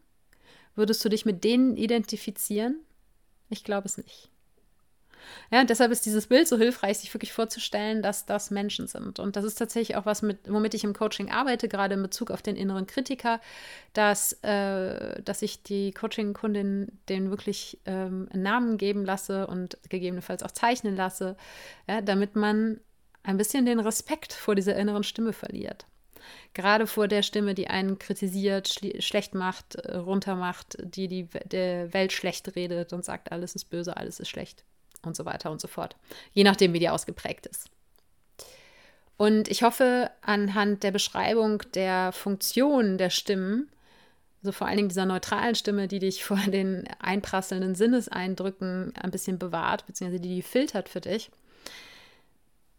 Würdest 0.76 1.04
du 1.04 1.10
dich 1.10 1.26
mit 1.26 1.43
denen 1.43 1.78
identifizieren? 1.78 2.80
Ich 3.49 3.64
glaube 3.64 3.88
es 3.88 3.97
nicht. 3.97 4.30
Ja, 5.51 5.63
deshalb 5.63 5.91
ist 5.91 6.05
dieses 6.05 6.28
Bild 6.28 6.47
so 6.47 6.57
hilfreich, 6.57 6.99
sich 6.99 7.13
wirklich 7.13 7.34
vorzustellen, 7.34 8.01
dass 8.01 8.26
das 8.26 8.51
Menschen 8.51 8.88
sind. 8.88 9.19
Und 9.19 9.36
das 9.36 9.43
ist 9.43 9.55
tatsächlich 9.55 9.97
auch 9.97 10.05
was, 10.05 10.22
mit, 10.22 10.39
womit 10.47 10.74
ich 10.74 10.84
im 10.84 10.93
Coaching 10.93 11.30
arbeite, 11.32 11.67
gerade 11.67 11.95
in 11.95 12.01
Bezug 12.01 12.32
auf 12.32 12.41
den 12.41 12.55
inneren 12.55 12.88
Kritiker, 12.88 13.41
dass, 13.93 14.34
äh, 14.43 15.22
dass 15.24 15.41
ich 15.41 15.63
die 15.63 15.91
Coaching-Kundin 15.91 16.99
den 17.09 17.30
wirklich 17.30 17.80
ähm, 17.86 18.30
Namen 18.34 18.78
geben 18.78 19.05
lasse 19.05 19.47
und 19.47 19.78
gegebenenfalls 19.89 20.43
auch 20.43 20.51
zeichnen 20.51 20.95
lasse, 20.95 21.36
ja, 21.88 22.01
damit 22.01 22.36
man 22.36 22.80
ein 23.24 23.38
bisschen 23.38 23.65
den 23.65 23.80
Respekt 23.80 24.34
vor 24.34 24.55
dieser 24.55 24.76
inneren 24.76 25.03
Stimme 25.03 25.34
verliert. 25.34 25.86
Gerade 26.53 26.86
vor 26.88 27.07
der 27.07 27.24
Stimme, 27.24 27.55
die 27.55 27.67
einen 27.67 27.97
kritisiert, 27.97 28.80
schlecht 28.99 29.36
macht, 29.36 29.76
äh, 29.76 29.97
runtermacht, 29.97 30.78
die 30.82 31.07
die 31.07 31.28
der 31.45 31.93
Welt 31.93 32.13
schlecht 32.13 32.55
redet 32.55 32.93
und 32.93 33.03
sagt, 33.03 33.32
alles 33.32 33.55
ist 33.55 33.65
böse, 33.65 33.97
alles 33.97 34.19
ist 34.19 34.30
schlecht 34.30 34.63
und 35.04 35.16
so 35.16 35.26
weiter 35.26 35.52
und 35.52 35.62
so 35.62 35.68
fort. 35.68 35.95
Je 36.34 36.43
nachdem, 36.43 36.74
wie 36.74 36.80
die 36.80 36.89
ausgeprägt 36.89 37.45
ist. 37.47 37.70
Und 39.18 39.49
ich 39.49 39.62
hoffe, 39.62 40.10
anhand 40.22 40.82
der 40.82 40.89
Beschreibung 40.89 41.62
der 41.76 42.12
Funktion 42.12 42.97
der 42.97 43.12
Stimmen, 43.12 43.70
also 44.41 44.52
vor 44.52 44.66
allen 44.66 44.78
Dingen 44.78 44.89
dieser 44.89 45.06
neutralen 45.06 45.54
Stimme, 45.54 45.88
die 45.88 45.99
dich 45.99 46.24
vor 46.24 46.39
den 46.39 46.88
einprasselnden 46.99 47.76
Sinneseindrücken 47.76 48.93
ein 48.99 49.12
bisschen 49.12 49.38
bewahrt, 49.38 49.86
beziehungsweise 49.86 50.22
die 50.22 50.36
die 50.36 50.41
filtert 50.41 50.89
für 50.89 51.02
dich, 51.02 51.30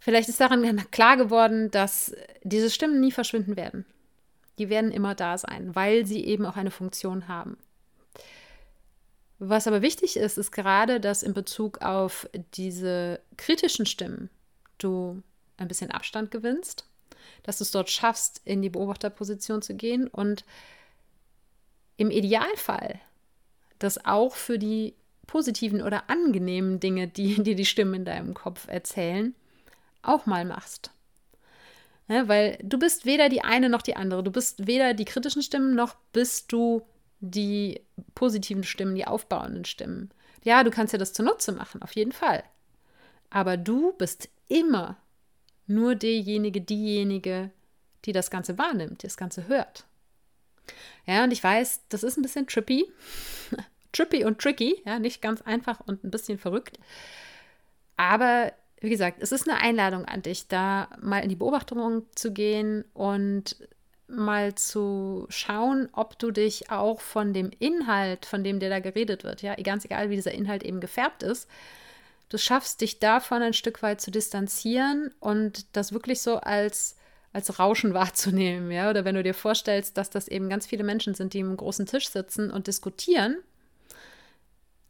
vielleicht 0.01 0.29
ist 0.29 0.41
daran 0.41 0.91
klar 0.91 1.17
geworden, 1.17 1.71
dass 1.71 2.13
diese 2.43 2.71
Stimmen 2.71 2.99
nie 2.99 3.13
verschwinden 3.13 3.57
werden. 3.57 3.87
Die 4.59 4.69
werden 4.69 4.91
immer 4.91 5.15
da 5.15 5.39
sein, 5.39 5.77
weil 5.77 6.07
sie 6.07 6.25
eben 6.25 6.45
auch 6.45 6.57
eine 6.57 6.73
Funktion 6.73 7.29
haben. 7.29 7.57
Was 9.45 9.67
aber 9.67 9.83
wichtig 9.83 10.17
ist, 10.17 10.39
ist 10.39 10.53
gerade, 10.53 11.01
dass 11.01 11.25
in 11.25 11.35
Bezug 11.35 11.83
auf 11.83 12.29
diese 12.55 13.19
kritischen 13.37 13.87
Stimmen 13.87 14.31
du 14.79 15.21
ein 15.57 15.67
bisschen 15.67 15.91
Abstand 15.91 16.31
gewinnst, 16.31 16.87
dass 17.43 17.59
du 17.59 17.65
es 17.65 17.73
dort 17.73 17.91
schaffst, 17.91 18.41
in 18.45 18.63
die 18.63 18.71
Beobachterposition 18.71 19.61
zu 19.61 19.75
gehen 19.75 20.07
und 20.07 20.45
im 21.97 22.13
Idealfall 22.13 23.01
das 23.81 24.05
auch 24.05 24.37
für 24.37 24.61
die 24.61 24.95
positiven 25.27 25.83
oder 25.83 26.09
angenehmen 26.09 26.79
Dinge, 26.79 27.09
die 27.09 27.35
dir 27.43 27.57
die 27.57 27.67
Stimmen 27.67 27.95
in 27.95 28.05
deinem 28.05 28.35
Kopf 28.35 28.69
erzählen, 28.69 29.35
auch 30.03 30.25
mal 30.25 30.45
machst. 30.45 30.93
Ja, 32.07 32.29
weil 32.29 32.61
du 32.63 32.79
bist 32.79 33.07
weder 33.07 33.29
die 33.29 33.43
eine 33.43 33.69
noch 33.69 33.83
die 33.83 33.97
andere. 33.97 34.23
Du 34.23 34.31
bist 34.31 34.69
weder 34.69 34.95
die 34.95 35.05
kritischen 35.05 35.43
Stimmen 35.43 35.75
noch 35.75 35.97
bist 36.13 36.53
du 36.53 36.83
die 37.23 37.81
positiven 38.15 38.65
Stimmen, 38.65 38.97
die 38.97 39.07
aufbauenden 39.07 39.65
Stimmen. 39.65 40.11
Ja, 40.45 40.65
du 40.65 40.71
kannst 40.71 40.93
ja 40.93 40.99
das 40.99 41.13
zunutze 41.13 41.53
machen, 41.53 41.81
auf 41.83 41.95
jeden 41.95 42.13
Fall. 42.13 42.43
Aber 43.31 43.57
du 43.57 43.93
bist 43.93 44.29
immer 44.49 44.97
nur 45.67 45.95
derjenige, 45.95 46.61
diejenige, 46.61 47.51
die 48.05 48.13
das 48.13 48.31
Ganze 48.31 48.59
wahrnimmt, 48.59 49.03
die 49.03 49.07
das 49.07 49.17
Ganze 49.17 49.47
hört. 49.47 49.87
Ja, 51.07 51.25
und 51.25 51.31
ich 51.31 51.43
weiß, 51.43 51.83
das 51.89 52.03
ist 52.03 52.19
ein 52.19 52.23
bisschen 52.23 52.49
trippy. 52.49 52.91
trippy 53.93 54.25
und 54.25 54.41
tricky, 54.41 54.83
ja, 54.85 54.99
nicht 54.99 55.23
ganz 55.23 55.43
einfach 55.43 55.81
und 55.81 56.03
ein 56.03 56.11
bisschen 56.11 56.39
verrückt. 56.39 56.79
Aber 57.97 58.53
wie 58.81 58.91
gesagt, 58.91 59.19
es 59.23 59.31
ist 59.31 59.49
eine 59.49 59.61
Einladung 59.61 60.07
an 60.07 60.23
dich, 60.23 60.49
da 60.49 60.89
mal 61.01 61.21
in 61.21 61.29
die 61.29 61.37
Beobachtung 61.37 62.05
zu 62.17 62.33
gehen 62.33 62.85
und 62.95 63.57
mal 64.13 64.55
zu 64.55 65.27
schauen, 65.29 65.89
ob 65.93 66.19
du 66.19 66.31
dich 66.31 66.71
auch 66.71 67.01
von 67.01 67.33
dem 67.33 67.51
Inhalt, 67.59 68.27
von 68.27 68.45
dem 68.45 68.61
dir 68.61 68.71
da 68.71 68.81
geredet 68.81 69.25
wird, 69.25 69.43
ja, 69.43 69.55
ganz 69.57 69.85
egal, 69.85 70.11
wie 70.11 70.17
dieser 70.17 70.33
Inhalt 70.33 70.63
eben 70.63 70.81
gefärbt 70.81 71.23
ist, 71.23 71.49
du 72.29 72.39
schaffst 72.39 72.81
dich 72.81 72.99
davon 72.99 73.43
ein 73.43 73.55
Stück 73.55 73.83
weit 73.83 74.01
zu 74.01 74.11
distanzieren 74.11 75.13
und 75.21 75.67
das 75.77 75.93
wirklich 75.93 76.23
so 76.23 76.37
als 76.37 76.97
als 77.33 77.59
Rauschen 77.59 77.95
wahrzunehmen, 77.95 78.71
ja, 78.71 78.91
oder 78.91 79.05
wenn 79.05 79.15
du 79.15 79.23
dir 79.23 79.35
vorstellst, 79.35 79.97
dass 79.97 80.11
das 80.11 80.29
eben 80.29 80.49
ganz 80.49 80.67
viele 80.67 80.85
Menschen 80.85 81.15
sind, 81.15 81.33
die 81.33 81.41
im 81.41 81.57
großen 81.57 81.87
Tisch 81.87 82.09
sitzen 82.09 82.51
und 82.51 82.67
diskutieren, 82.67 83.39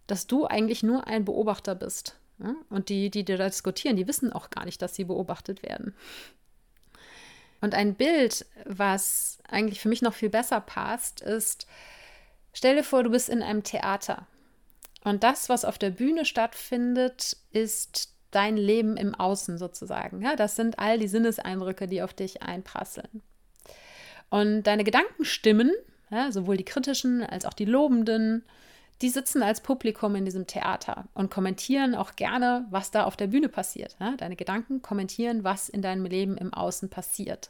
dass 0.07 0.27
du 0.27 0.47
eigentlich 0.47 0.83
nur 0.83 1.07
ein 1.07 1.25
Beobachter 1.25 1.75
bist. 1.75 2.17
Und 2.71 2.89
die, 2.89 3.11
die 3.11 3.25
da 3.25 3.47
diskutieren, 3.47 3.97
die 3.97 4.09
wissen 4.09 4.33
auch 4.33 4.51
gar 4.51 4.65
nicht, 4.65 4.83
dass 4.83 4.97
sie 4.97 5.05
beobachtet 5.05 5.63
werden. 5.63 5.95
Und 7.63 7.75
ein 7.75 7.95
Bild, 7.95 8.45
was 8.67 9.39
eigentlich 9.49 9.81
für 9.81 9.89
mich 9.89 10.03
noch 10.03 10.15
viel 10.15 10.29
besser 10.29 10.61
passt, 10.61 11.23
ist, 11.23 11.67
stell 12.53 12.77
dir 12.77 12.85
vor, 12.85 13.05
du 13.05 13.11
bist 13.11 13.31
in 13.31 13.41
einem 13.41 13.63
Theater. 13.63 14.27
Und 15.05 15.23
das, 15.23 15.49
was 15.49 15.65
auf 15.65 15.79
der 15.79 15.91
Bühne 15.91 16.25
stattfindet, 16.25 17.37
ist 17.53 18.13
dein 18.33 18.57
Leben 18.57 18.97
im 18.97 19.15
Außen 19.15 19.59
sozusagen. 19.59 20.23
Ja, 20.23 20.35
das 20.35 20.57
sind 20.57 20.79
all 20.81 20.99
die 20.99 21.09
Sinneseindrücke, 21.09 21.87
die 21.87 22.03
auf 22.03 22.13
dich 22.13 22.43
einprasseln. 22.43 23.23
Und 24.29 24.65
deine 24.65 24.83
Gedankenstimmen, 24.83 25.71
ja, 26.11 26.33
sowohl 26.33 26.57
die 26.57 26.65
kritischen 26.65 27.23
als 27.23 27.45
auch 27.45 27.55
die 27.55 27.65
lobenden, 27.65 28.45
die 29.03 29.11
sitzen 29.11 29.43
als 29.43 29.61
Publikum 29.61 30.15
in 30.15 30.25
diesem 30.25 30.47
Theater 30.47 31.05
und 31.15 31.31
kommentieren 31.31 31.95
auch 31.95 32.15
gerne, 32.17 32.67
was 32.71 32.91
da 32.91 33.05
auf 33.05 33.17
der 33.17 33.27
Bühne 33.27 33.49
passiert. 33.49 33.97
Ja, 34.01 34.15
deine 34.17 34.37
Gedanken 34.37 34.81
kommentieren, 34.81 35.45
was 35.45 35.69
in 35.69 35.83
deinem 35.83 36.07
Leben 36.07 36.37
im 36.37 36.55
Außen 36.55 36.89
passiert. 36.89 37.49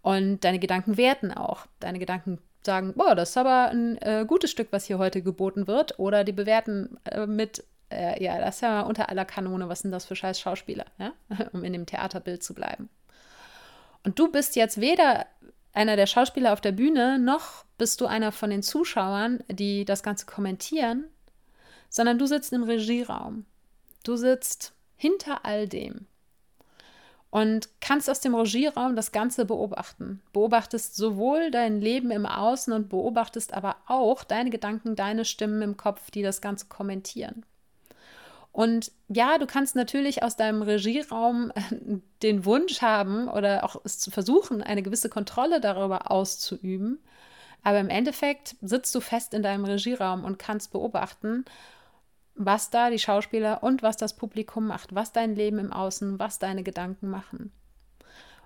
Und 0.00 0.44
deine 0.44 0.58
Gedanken 0.58 0.96
werten 0.96 1.32
auch. 1.32 1.66
Deine 1.80 1.98
Gedanken 1.98 2.38
sagen, 2.64 2.94
boah, 2.96 3.14
das 3.14 3.30
ist 3.30 3.36
aber 3.36 3.68
ein 3.68 3.98
äh, 3.98 4.24
gutes 4.26 4.50
Stück, 4.50 4.68
was 4.70 4.86
hier 4.86 4.98
heute 4.98 5.22
geboten 5.22 5.66
wird. 5.66 5.98
Oder 5.98 6.24
die 6.24 6.32
bewerten 6.32 6.98
äh, 7.04 7.26
mit, 7.26 7.64
äh, 7.90 8.22
ja, 8.22 8.38
das 8.38 8.56
ist 8.56 8.60
ja 8.62 8.82
unter 8.82 9.10
aller 9.10 9.24
Kanone, 9.24 9.68
was 9.68 9.80
sind 9.80 9.90
das 9.90 10.06
für 10.06 10.16
scheiß 10.16 10.40
Schauspieler, 10.40 10.86
ja? 10.98 11.12
um 11.52 11.62
in 11.62 11.72
dem 11.72 11.86
Theaterbild 11.86 12.42
zu 12.42 12.54
bleiben. 12.54 12.88
Und 14.04 14.18
du 14.18 14.30
bist 14.30 14.56
jetzt 14.56 14.80
weder 14.80 15.26
einer 15.72 15.96
der 15.96 16.06
Schauspieler 16.06 16.52
auf 16.52 16.60
der 16.60 16.72
Bühne, 16.72 17.18
noch 17.18 17.64
bist 17.76 18.00
du 18.00 18.06
einer 18.06 18.32
von 18.32 18.50
den 18.50 18.62
Zuschauern, 18.62 19.42
die 19.48 19.84
das 19.84 20.02
Ganze 20.02 20.26
kommentieren, 20.26 21.04
sondern 21.88 22.18
du 22.18 22.26
sitzt 22.26 22.52
im 22.52 22.64
Regieraum. 22.64 23.44
Du 24.02 24.16
sitzt 24.16 24.72
hinter 24.96 25.44
all 25.44 25.68
dem 25.68 26.06
und 27.30 27.68
kannst 27.80 28.08
aus 28.08 28.20
dem 28.20 28.34
Regieraum 28.34 28.96
das 28.96 29.12
Ganze 29.12 29.44
beobachten. 29.44 30.22
Beobachtest 30.32 30.96
sowohl 30.96 31.50
dein 31.50 31.80
Leben 31.80 32.10
im 32.10 32.26
Außen 32.26 32.72
und 32.72 32.88
beobachtest 32.88 33.52
aber 33.52 33.76
auch 33.86 34.24
deine 34.24 34.50
Gedanken, 34.50 34.96
deine 34.96 35.24
Stimmen 35.24 35.62
im 35.62 35.76
Kopf, 35.76 36.10
die 36.10 36.22
das 36.22 36.40
Ganze 36.40 36.66
kommentieren. 36.66 37.44
Und 38.58 38.90
ja, 39.06 39.38
du 39.38 39.46
kannst 39.46 39.76
natürlich 39.76 40.24
aus 40.24 40.34
deinem 40.34 40.62
Regieraum 40.62 41.52
den 42.24 42.44
Wunsch 42.44 42.82
haben 42.82 43.28
oder 43.28 43.62
auch 43.62 43.80
es 43.84 44.00
zu 44.00 44.10
versuchen, 44.10 44.64
eine 44.64 44.82
gewisse 44.82 45.08
Kontrolle 45.08 45.60
darüber 45.60 46.10
auszuüben. 46.10 46.98
Aber 47.62 47.78
im 47.78 47.88
Endeffekt 47.88 48.56
sitzt 48.60 48.92
du 48.96 49.00
fest 49.00 49.32
in 49.32 49.44
deinem 49.44 49.64
Regieraum 49.64 50.24
und 50.24 50.40
kannst 50.40 50.72
beobachten, 50.72 51.44
was 52.34 52.68
da 52.70 52.90
die 52.90 52.98
Schauspieler 52.98 53.62
und 53.62 53.84
was 53.84 53.96
das 53.96 54.16
Publikum 54.16 54.66
macht, 54.66 54.92
was 54.92 55.12
dein 55.12 55.36
Leben 55.36 55.60
im 55.60 55.72
Außen, 55.72 56.18
was 56.18 56.40
deine 56.40 56.64
Gedanken 56.64 57.10
machen. 57.10 57.52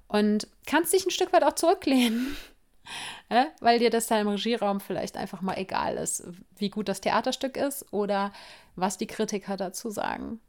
Und 0.09 0.47
kannst 0.67 0.93
dich 0.93 1.07
ein 1.07 1.11
Stück 1.11 1.33
weit 1.33 1.43
auch 1.43 1.55
zurücklehnen 1.55 2.37
ja, 3.31 3.47
weil 3.61 3.79
dir 3.79 3.91
das 3.91 4.07
da 4.07 4.21
im 4.21 4.29
Regieraum 4.29 4.81
vielleicht 4.81 5.17
einfach 5.17 5.41
mal 5.41 5.59
egal 5.59 5.97
ist, 5.97 6.25
wie 6.57 6.71
gut 6.71 6.89
das 6.89 7.01
Theaterstück 7.01 7.57
ist 7.57 7.93
oder 7.93 8.33
was 8.77 8.99
die 8.99 9.07
Kritiker 9.07 9.57
dazu 9.57 9.91
sagen. 9.91 10.41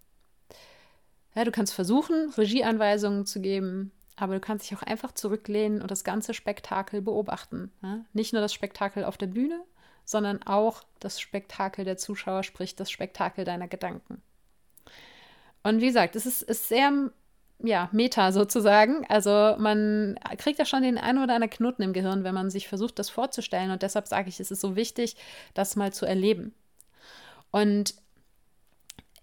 Ja, 1.35 1.43
du 1.43 1.51
kannst 1.51 1.73
versuchen, 1.73 2.31
Regieanweisungen 2.37 3.25
zu 3.25 3.41
geben, 3.41 3.91
aber 4.15 4.35
du 4.35 4.39
kannst 4.39 4.69
dich 4.69 4.77
auch 4.77 4.83
einfach 4.83 5.13
zurücklehnen 5.13 5.81
und 5.81 5.89
das 5.89 6.03
ganze 6.03 6.33
Spektakel 6.33 7.01
beobachten. 7.01 7.71
Ja? 7.81 8.05
Nicht 8.13 8.33
nur 8.33 8.41
das 8.41 8.53
Spektakel 8.53 9.03
auf 9.03 9.17
der 9.17 9.27
Bühne, 9.27 9.63
sondern 10.05 10.43
auch 10.43 10.83
das 10.99 11.19
Spektakel 11.19 11.85
der 11.85 11.97
Zuschauer, 11.97 12.43
sprich 12.43 12.75
das 12.75 12.91
Spektakel 12.91 13.45
deiner 13.45 13.67
Gedanken. 13.67 14.21
Und 15.63 15.81
wie 15.81 15.87
gesagt, 15.87 16.15
es 16.15 16.25
ist, 16.25 16.41
ist 16.43 16.67
sehr 16.67 17.11
ja, 17.63 17.89
Meta 17.93 18.31
sozusagen. 18.31 19.05
Also 19.07 19.55
man 19.57 20.19
kriegt 20.37 20.59
ja 20.59 20.65
schon 20.65 20.83
den 20.83 20.97
einen 20.97 21.23
oder 21.23 21.35
anderen 21.35 21.49
Knoten 21.49 21.81
im 21.81 21.93
Gehirn, 21.93 22.23
wenn 22.23 22.35
man 22.35 22.49
sich 22.49 22.67
versucht, 22.67 22.99
das 22.99 23.09
vorzustellen. 23.09 23.71
Und 23.71 23.81
deshalb 23.81 24.07
sage 24.07 24.29
ich, 24.29 24.39
es 24.39 24.51
ist 24.51 24.61
so 24.61 24.75
wichtig, 24.75 25.15
das 25.53 25.75
mal 25.75 25.93
zu 25.93 26.05
erleben. 26.05 26.53
Und 27.51 27.95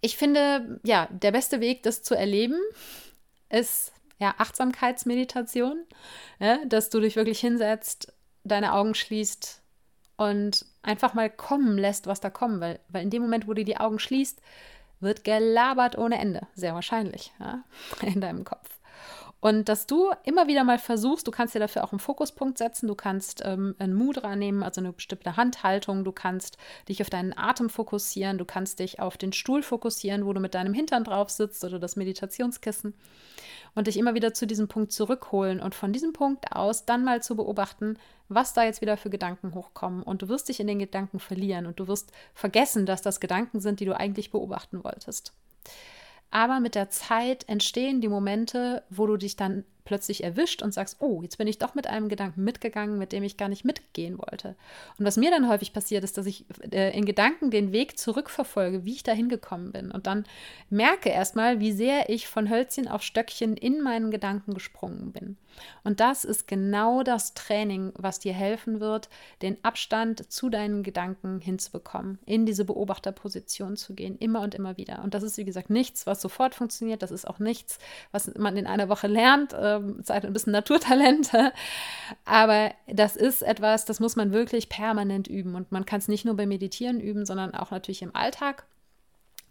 ich 0.01 0.17
finde, 0.17 0.81
ja, 0.83 1.07
der 1.11 1.33
beste 1.33 1.61
Weg, 1.61 1.83
das 1.83 2.03
zu 2.03 2.15
erleben, 2.15 2.59
ist 3.51 3.93
ja 4.19 4.35
Achtsamkeitsmeditation, 4.39 5.85
ja, 6.39 6.65
dass 6.65 6.89
du 6.89 7.01
dich 7.01 7.17
wirklich 7.17 7.41
hinsetzt, 7.41 8.13
deine 8.45 8.73
Augen 8.73 8.95
schließt 8.95 9.61
und 10.17 10.65
einfach 10.83 11.13
mal 11.13 11.29
kommen 11.29 11.77
lässt, 11.77 12.07
was 12.07 12.21
da 12.21 12.31
kommen 12.31 12.61
will. 12.61 12.79
Weil 12.89 13.03
in 13.03 13.11
dem 13.11 13.23
Moment, 13.23 13.47
wo 13.47 13.53
du 13.53 13.65
die 13.65 13.77
Augen 13.77 13.99
schließt, 13.99 14.41
wird 15.01 15.25
gelabert 15.25 15.99
ohne 15.99 16.19
Ende, 16.19 16.47
sehr 16.55 16.75
wahrscheinlich, 16.75 17.33
ja, 17.41 17.65
in 18.03 18.21
deinem 18.21 18.45
Kopf. 18.45 18.80
Und 19.41 19.71
dass 19.71 19.87
du 19.87 20.11
immer 20.25 20.49
wieder 20.49 20.65
mal 20.65 20.79
versuchst, 20.79 21.27
du 21.27 21.31
kannst 21.31 21.55
dir 21.55 21.61
dafür 21.61 21.83
auch 21.85 21.93
einen 21.93 21.99
Fokuspunkt 21.99 22.59
setzen, 22.59 22.87
du 22.87 22.95
kannst 22.95 23.43
ähm, 23.45 23.75
ein 23.79 23.95
Mudra 23.95 24.37
nehmen, 24.37 24.63
also 24.63 24.81
eine 24.81 24.93
bestimmte 24.93 25.37
Handhaltung, 25.37 26.05
du 26.05 26.13
kannst 26.13 26.59
dich 26.89 27.01
auf 27.01 27.09
deinen 27.09 27.37
Atem 27.37 27.71
fokussieren, 27.71 28.37
du 28.37 28.45
kannst 28.45 28.81
dich 28.81 29.01
auf 29.01 29.17
den 29.17 29.33
Stuhl 29.33 29.63
fokussieren, 29.63 30.27
wo 30.27 30.33
du 30.35 30.41
mit 30.41 30.55
deinem 30.55 30.75
Hintern 30.75 31.05
drauf 31.05 31.31
sitzt 31.31 31.65
oder 31.65 31.79
das 31.79 31.97
Meditationskissen 31.97 32.95
und 33.75 33.87
dich 33.87 33.97
immer 33.97 34.15
wieder 34.15 34.35
zu 34.35 34.47
diesem 34.47 34.69
Punkt 34.69 34.93
zurückholen 34.93 35.61
und 35.61 35.75
von 35.75 35.93
diesem 35.93 36.13
Punkt 36.13 36.53
aus 36.53 36.85
dann 36.85 37.05
mal 37.05 37.23
zu 37.23 37.37
beobachten, 37.37 37.97
was 38.29 38.53
da 38.53 38.65
jetzt 38.65 38.81
wieder 38.81 38.97
für 38.97 39.11
Gedanken 39.11 39.55
hochkommen. 39.55 40.03
Und 40.03 40.23
du 40.23 40.29
wirst 40.29 40.49
dich 40.49 40.61
in 40.61 40.67
den 40.67 40.79
Gedanken 40.79 41.19
verlieren 41.19 41.67
und 41.67 41.81
du 41.81 41.89
wirst 41.89 42.13
vergessen, 42.35 42.87
dass 42.87 43.03
das 43.03 43.21
Gedanken 43.21 43.61
sind, 43.61 43.81
die 43.81 43.87
du 43.87 43.97
eigentlich 43.97 44.31
beobachten 44.31 44.85
wolltest. 44.85 45.33
Aber 46.31 46.61
mit 46.61 46.75
der 46.75 46.91
Zeit 46.91 47.49
entstehen 47.49 48.01
die 48.01 48.09
Momente, 48.09 48.83
wo 48.89 49.07
du 49.07 49.17
dich 49.17 49.37
dann 49.37 49.65
plötzlich 49.85 50.23
erwischt 50.23 50.63
und 50.63 50.73
sagst, 50.73 50.99
oh, 51.01 51.21
jetzt 51.23 51.37
bin 51.37 51.49
ich 51.49 51.59
doch 51.59 51.75
mit 51.75 51.89
einem 51.89 52.09
Gedanken 52.09 52.45
mitgegangen, 52.45 52.97
mit 52.97 53.11
dem 53.11 53.25
ich 53.25 53.37
gar 53.37 53.49
nicht 53.49 53.65
mitgehen 53.65 54.19
wollte. 54.19 54.55
Und 54.99 55.05
was 55.05 55.17
mir 55.17 55.33
dann 55.33 55.49
häufig 55.49 55.73
passiert, 55.73 56.05
ist, 56.05 56.17
dass 56.17 56.27
ich 56.27 56.45
äh, 56.71 56.97
in 56.97 57.05
Gedanken 57.05 57.51
den 57.51 57.73
Weg 57.73 57.99
zurückverfolge, 57.99 58.85
wie 58.85 58.93
ich 58.93 59.03
da 59.03 59.11
hingekommen 59.11 59.73
bin. 59.73 59.91
Und 59.91 60.07
dann 60.07 60.27
merke 60.69 61.09
erstmal, 61.09 61.59
wie 61.59 61.73
sehr 61.73 62.09
ich 62.09 62.29
von 62.29 62.49
Hölzchen 62.49 62.87
auf 62.87 63.03
Stöckchen 63.03 63.57
in 63.57 63.83
meinen 63.83 64.13
Gedanken 64.13 64.55
gesprungen 64.55 65.11
bin. 65.11 65.37
Und 65.83 66.01
das 66.01 66.25
ist 66.25 66.47
genau 66.47 67.03
das 67.03 67.35
Training, 67.35 67.93
was 67.97 68.19
dir 68.19 68.35
helfen 68.35 68.81
wird, 68.81 69.09
den 69.41 69.57
Abstand 69.65 70.31
zu 70.31 70.51
deinen 70.51 70.83
Gedanken 70.83 71.41
hinzubekommen, 71.41 72.19
in 72.27 72.45
diese 72.45 72.65
Beobachterposition 72.65 73.77
zu 73.77 73.95
gehen, 73.95 74.19
immer 74.19 74.43
und 74.43 74.55
immer 74.55 74.77
wieder. 74.77 75.03
Und 75.03 75.15
das 75.15 75.23
ist, 75.23 75.39
wie 75.39 75.45
gesagt, 75.45 75.71
nichts, 75.71 76.07
was 76.07 76.21
sofort 76.21 76.55
funktioniert. 76.55 77.03
Das 77.03 77.11
ist 77.11 77.27
auch 77.27 77.39
nichts, 77.39 77.79
was 78.13 78.35
man 78.37 78.57
in 78.57 78.67
einer 78.67 78.89
Woche 78.89 79.07
lernt. 79.07 79.53
Äh, 79.55 79.71
ähm, 79.81 80.01
seid 80.03 80.25
ein 80.25 80.33
bisschen 80.33 80.53
Naturtalente. 80.53 81.53
Aber 82.25 82.73
das 82.87 83.17
ist 83.17 83.43
etwas, 83.43 83.85
das 83.85 84.01
muss 84.01 84.17
man 84.17 84.33
wirklich 84.33 84.69
permanent 84.69 85.29
üben. 85.29 85.55
Und 85.55 85.73
man 85.73 85.87
kann 85.87 85.99
es 85.99 86.09
nicht 86.09 86.25
nur 86.25 86.37
beim 86.37 86.49
Meditieren 86.49 87.01
üben, 87.01 87.27
sondern 87.27 87.55
auch 87.55 87.71
natürlich 87.71 88.03
im 88.03 88.15
Alltag. 88.15 88.65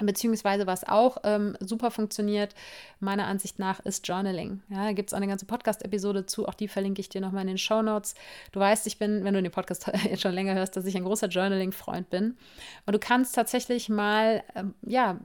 Beziehungsweise 0.01 0.67
was 0.67 0.83
auch 0.83 1.17
ähm, 1.23 1.55
super 1.59 1.91
funktioniert, 1.91 2.55
meiner 2.99 3.27
Ansicht 3.27 3.59
nach, 3.59 3.79
ist 3.81 4.07
Journaling. 4.07 4.61
Ja, 4.69 4.85
da 4.85 4.91
gibt 4.93 5.09
es 5.09 5.13
eine 5.13 5.27
ganze 5.27 5.45
Podcast-Episode 5.45 6.25
zu, 6.25 6.47
auch 6.47 6.53
die 6.53 6.67
verlinke 6.67 7.01
ich 7.01 7.09
dir 7.09 7.21
nochmal 7.21 7.41
in 7.41 7.47
den 7.47 7.57
Show 7.57 7.81
Notes. 7.81 8.15
Du 8.51 8.59
weißt, 8.59 8.87
ich 8.87 8.97
bin, 8.97 9.23
wenn 9.23 9.33
du 9.33 9.41
den 9.41 9.51
Podcast 9.51 9.91
jetzt 10.03 10.21
schon 10.21 10.33
länger 10.33 10.55
hörst, 10.55 10.75
dass 10.75 10.85
ich 10.85 10.95
ein 10.95 11.03
großer 11.03 11.27
Journaling-Freund 11.27 12.09
bin. 12.09 12.37
Und 12.85 12.93
du 12.93 12.99
kannst 12.99 13.35
tatsächlich 13.35 13.89
mal, 13.89 14.43
ähm, 14.55 14.73
ja, 14.81 15.17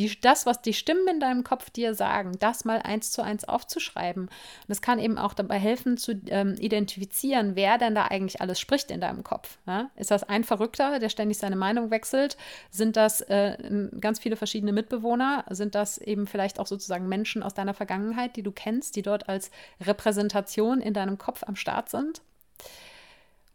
die, 0.00 0.20
das, 0.20 0.46
was 0.46 0.62
die 0.62 0.72
Stimmen 0.72 1.06
in 1.08 1.20
deinem 1.20 1.44
Kopf 1.44 1.70
dir 1.70 1.94
sagen, 1.94 2.32
das 2.38 2.64
mal 2.64 2.78
eins 2.78 3.12
zu 3.12 3.22
eins 3.22 3.44
aufzuschreiben. 3.44 4.24
Und 4.24 4.30
das 4.68 4.80
kann 4.80 4.98
eben 4.98 5.18
auch 5.18 5.34
dabei 5.34 5.58
helfen, 5.58 5.96
zu 5.96 6.12
ähm, 6.28 6.54
identifizieren, 6.58 7.54
wer 7.54 7.76
denn 7.76 7.94
da 7.94 8.06
eigentlich 8.06 8.40
alles 8.40 8.58
spricht 8.58 8.90
in 8.90 9.00
deinem 9.00 9.22
Kopf. 9.22 9.58
Ja? 9.66 9.90
Ist 9.96 10.10
das 10.10 10.24
ein 10.24 10.44
Verrückter, 10.44 10.98
der 10.98 11.10
ständig 11.10 11.38
seine 11.38 11.56
Meinung 11.56 11.90
wechselt? 11.90 12.36
Sind 12.70 12.96
das 12.96 13.20
äh, 13.22 13.56
ganz 14.00 14.18
viele 14.18 14.36
verschiedene 14.36 14.72
Mitbewohner? 14.72 15.44
Sind 15.50 15.74
das 15.74 15.98
eben 15.98 16.26
vielleicht 16.26 16.58
auch 16.58 16.66
sozusagen 16.66 17.08
Menschen 17.08 17.42
aus 17.42 17.54
deiner 17.54 17.74
Vergangenheit, 17.74 18.36
die 18.36 18.42
du 18.42 18.52
kennst, 18.52 18.96
die 18.96 19.02
dort 19.02 19.28
als 19.28 19.50
Repräsentation 19.80 20.80
in 20.80 20.94
deinem 20.94 21.18
Kopf 21.18 21.42
am 21.46 21.56
Start 21.56 21.90
sind? 21.90 22.22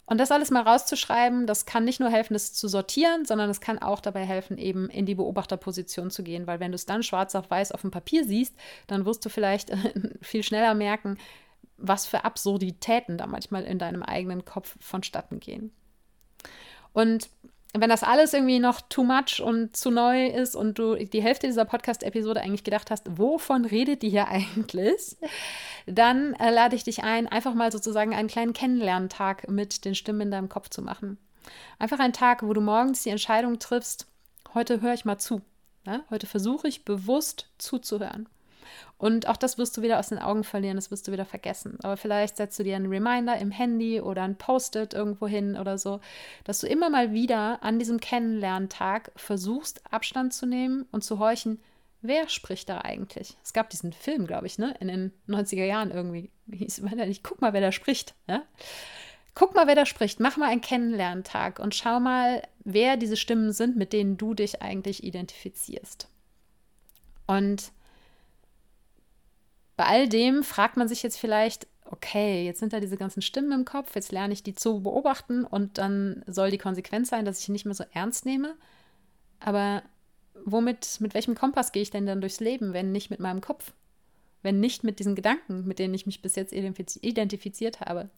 Und 0.08 0.20
das 0.20 0.32
alles 0.32 0.52
mal 0.52 0.62
rauszuschreiben, 0.62 1.48
das 1.48 1.66
kann 1.66 1.84
nicht 1.84 2.00
nur 2.00 2.10
helfen, 2.10 2.36
es 2.36 2.54
zu 2.54 2.68
sortieren, 2.68 3.26
sondern 3.26 3.50
es 3.50 3.60
kann 3.60 3.80
auch 3.80 4.00
dabei 4.00 4.24
helfen, 4.24 4.58
eben 4.58 4.88
in 4.90 5.06
die 5.06 5.16
Beobachterposition 5.16 6.12
zu 6.12 6.24
gehen, 6.24 6.46
weil 6.46 6.60
wenn 6.60 6.72
du 6.72 6.76
es 6.76 6.86
dann 6.86 7.02
schwarz 7.02 7.34
auf 7.34 7.50
weiß 7.50 7.72
auf 7.72 7.82
dem 7.82 7.92
Papier 7.92 8.24
siehst, 8.24 8.56
dann 8.88 9.06
wirst 9.06 9.26
du 9.26 9.30
vielleicht 9.30 9.72
viel 10.22 10.44
schneller 10.44 10.76
merken, 10.76 11.18
was 11.78 12.06
für 12.06 12.24
Absurditäten 12.24 13.18
da 13.18 13.26
manchmal 13.26 13.64
in 13.64 13.80
deinem 13.80 14.04
eigenen 14.04 14.46
Kopf 14.46 14.78
vonstatten 14.80 15.40
gehen. 15.40 15.72
Und 16.94 17.30
wenn 17.82 17.90
das 17.90 18.04
alles 18.04 18.34
irgendwie 18.34 18.60
noch 18.60 18.82
too 18.82 19.04
much 19.04 19.42
und 19.42 19.76
zu 19.76 19.92
neu 19.92 20.28
ist 20.28 20.56
und 20.56 20.80
du 20.80 20.96
die 20.96 21.22
Hälfte 21.22 21.48
dieser 21.48 21.66
Podcast-Episode 21.66 22.42
eigentlich 22.42 22.64
gedacht 22.64 22.92
hast, 22.92 23.18
wovon 23.18 23.66
redet 23.66 24.02
die 24.02 24.10
hier 24.10 24.28
eigentlich, 24.30 25.18
dann 25.86 26.34
äh, 26.34 26.52
lade 26.52 26.76
ich 26.76 26.84
dich 26.84 27.04
ein, 27.04 27.28
einfach 27.28 27.54
mal 27.54 27.72
sozusagen 27.72 28.16
einen 28.16 28.28
kleinen 28.28 28.54
Kennenlerntag 28.54 29.50
mit 29.50 29.86
den 29.86 29.96
Stimmen 29.96 30.22
in 30.22 30.32
deinem 30.32 30.50
Kopf 30.50 30.70
zu 30.70 30.82
machen. 30.82 31.18
Einfach 31.80 32.00
ein 32.00 32.14
Tag, 32.14 32.44
wo 32.44 32.54
du 32.54 32.62
morgens 32.62 33.04
die 33.04 33.10
Entscheidung 33.10 33.60
triffst, 33.60 34.08
heute 34.54 34.82
höre 34.82 34.94
ich 34.94 35.06
mal 35.06 35.18
zu. 35.18 35.42
Ja? 35.86 36.02
Heute 36.10 36.28
versuche 36.28 36.68
ich 36.68 36.86
bewusst 36.86 37.50
zuzuhören. 37.58 38.28
Und 38.98 39.28
auch 39.28 39.38
das 39.38 39.58
wirst 39.58 39.76
du 39.76 39.82
wieder 39.82 40.00
aus 40.00 40.10
den 40.10 40.20
Augen 40.20 40.44
verlieren, 40.44 40.78
das 40.78 40.90
wirst 40.90 41.08
du 41.08 41.12
wieder 41.12 41.26
vergessen. 41.26 41.78
Aber 41.84 41.98
vielleicht 41.98 42.38
setzt 42.38 42.58
du 42.58 42.64
dir 42.64 42.78
einen 42.78 42.88
Reminder 42.88 43.38
im 43.38 43.52
Handy 43.52 44.00
oder 44.00 44.24
ein 44.24 44.38
Post-it 44.38 44.94
irgendwo 44.94 45.28
hin 45.28 45.58
oder 45.58 45.78
so, 45.78 46.00
dass 46.46 46.60
du 46.60 46.68
immer 46.68 46.90
mal 46.90 47.12
wieder 47.12 47.62
an 47.62 47.78
diesem 47.78 48.00
Kennenlerntag 48.00 49.12
versuchst, 49.16 49.82
Abstand 49.92 50.34
zu 50.34 50.46
nehmen 50.46 50.86
und 50.92 51.04
zu 51.04 51.20
horchen, 51.20 51.60
wer 52.02 52.30
spricht 52.30 52.70
da 52.70 52.82
eigentlich? 52.82 53.38
Es 53.44 53.52
gab 53.52 53.70
diesen 53.70 53.92
Film, 53.92 54.28
glaube 54.28 54.48
ich, 54.48 54.58
ne? 54.58 54.76
in 54.80 54.88
den 54.88 55.12
90er 55.28 55.66
Jahren 55.66 55.92
irgendwie. 55.92 56.32
Hieß, 56.52 56.82
ich 57.08 57.24
guck 57.24 57.42
mal, 57.42 57.54
wer 57.54 57.62
da 57.62 57.72
spricht. 57.72 58.16
Ja? 58.28 58.44
Guck 59.34 59.56
mal, 59.56 59.68
wer 59.68 59.76
da 59.76 59.86
spricht. 59.86 60.22
Mach 60.22 60.38
mal 60.38 60.50
einen 60.50 60.62
Kennenlerntag 60.62 61.60
und 61.60 61.76
schau 61.76 62.00
mal, 62.00 62.44
wer 62.64 62.96
diese 62.96 63.18
Stimmen 63.18 63.52
sind, 63.52 63.76
mit 63.76 63.92
denen 63.92 64.18
du 64.18 64.34
dich 64.34 64.62
eigentlich 64.62 65.04
identifizierst. 65.04 66.08
Und 67.28 67.72
bei 69.76 69.86
all 69.86 70.08
dem 70.08 70.44
fragt 70.44 70.78
man 70.78 70.88
sich 70.88 71.04
jetzt 71.04 71.18
vielleicht, 71.18 71.68
okay, 71.86 72.46
jetzt 72.46 72.60
sind 72.60 72.74
da 72.74 72.80
diese 72.80 72.98
ganzen 72.98 73.22
Stimmen 73.22 73.52
im 73.52 73.66
Kopf, 73.66 73.96
jetzt 73.96 74.12
lerne 74.12 74.34
ich 74.34 74.44
die 74.44 74.56
zu 74.56 74.82
beobachten 74.82 75.46
und 75.46 75.78
dann 75.78 76.24
soll 76.28 76.52
die 76.52 76.58
Konsequenz 76.58 77.10
sein, 77.10 77.26
dass 77.26 77.40
ich 77.40 77.50
nicht 77.50 77.66
mehr 77.66 77.76
so 77.76 77.84
ernst 77.94 78.26
nehme. 78.26 78.56
Aber 79.40 79.84
womit, 80.44 81.00
mit 81.00 81.14
welchem 81.14 81.36
Kompass 81.36 81.72
gehe 81.72 81.84
ich 81.84 81.92
denn 81.92 82.06
dann 82.06 82.22
durchs 82.22 82.40
Leben, 82.40 82.74
wenn 82.74 82.92
nicht 82.92 83.10
mit 83.10 83.20
meinem 83.20 83.42
Kopf? 83.42 83.74
Wenn 84.42 84.60
nicht 84.60 84.84
mit 84.84 85.00
diesen 85.00 85.16
Gedanken, 85.16 85.66
mit 85.66 85.80
denen 85.80 85.94
ich 85.94 86.06
mich 86.06 86.22
bis 86.22 86.36
jetzt 86.36 86.54
identifiziert 86.54 87.82
habe? 87.82 88.10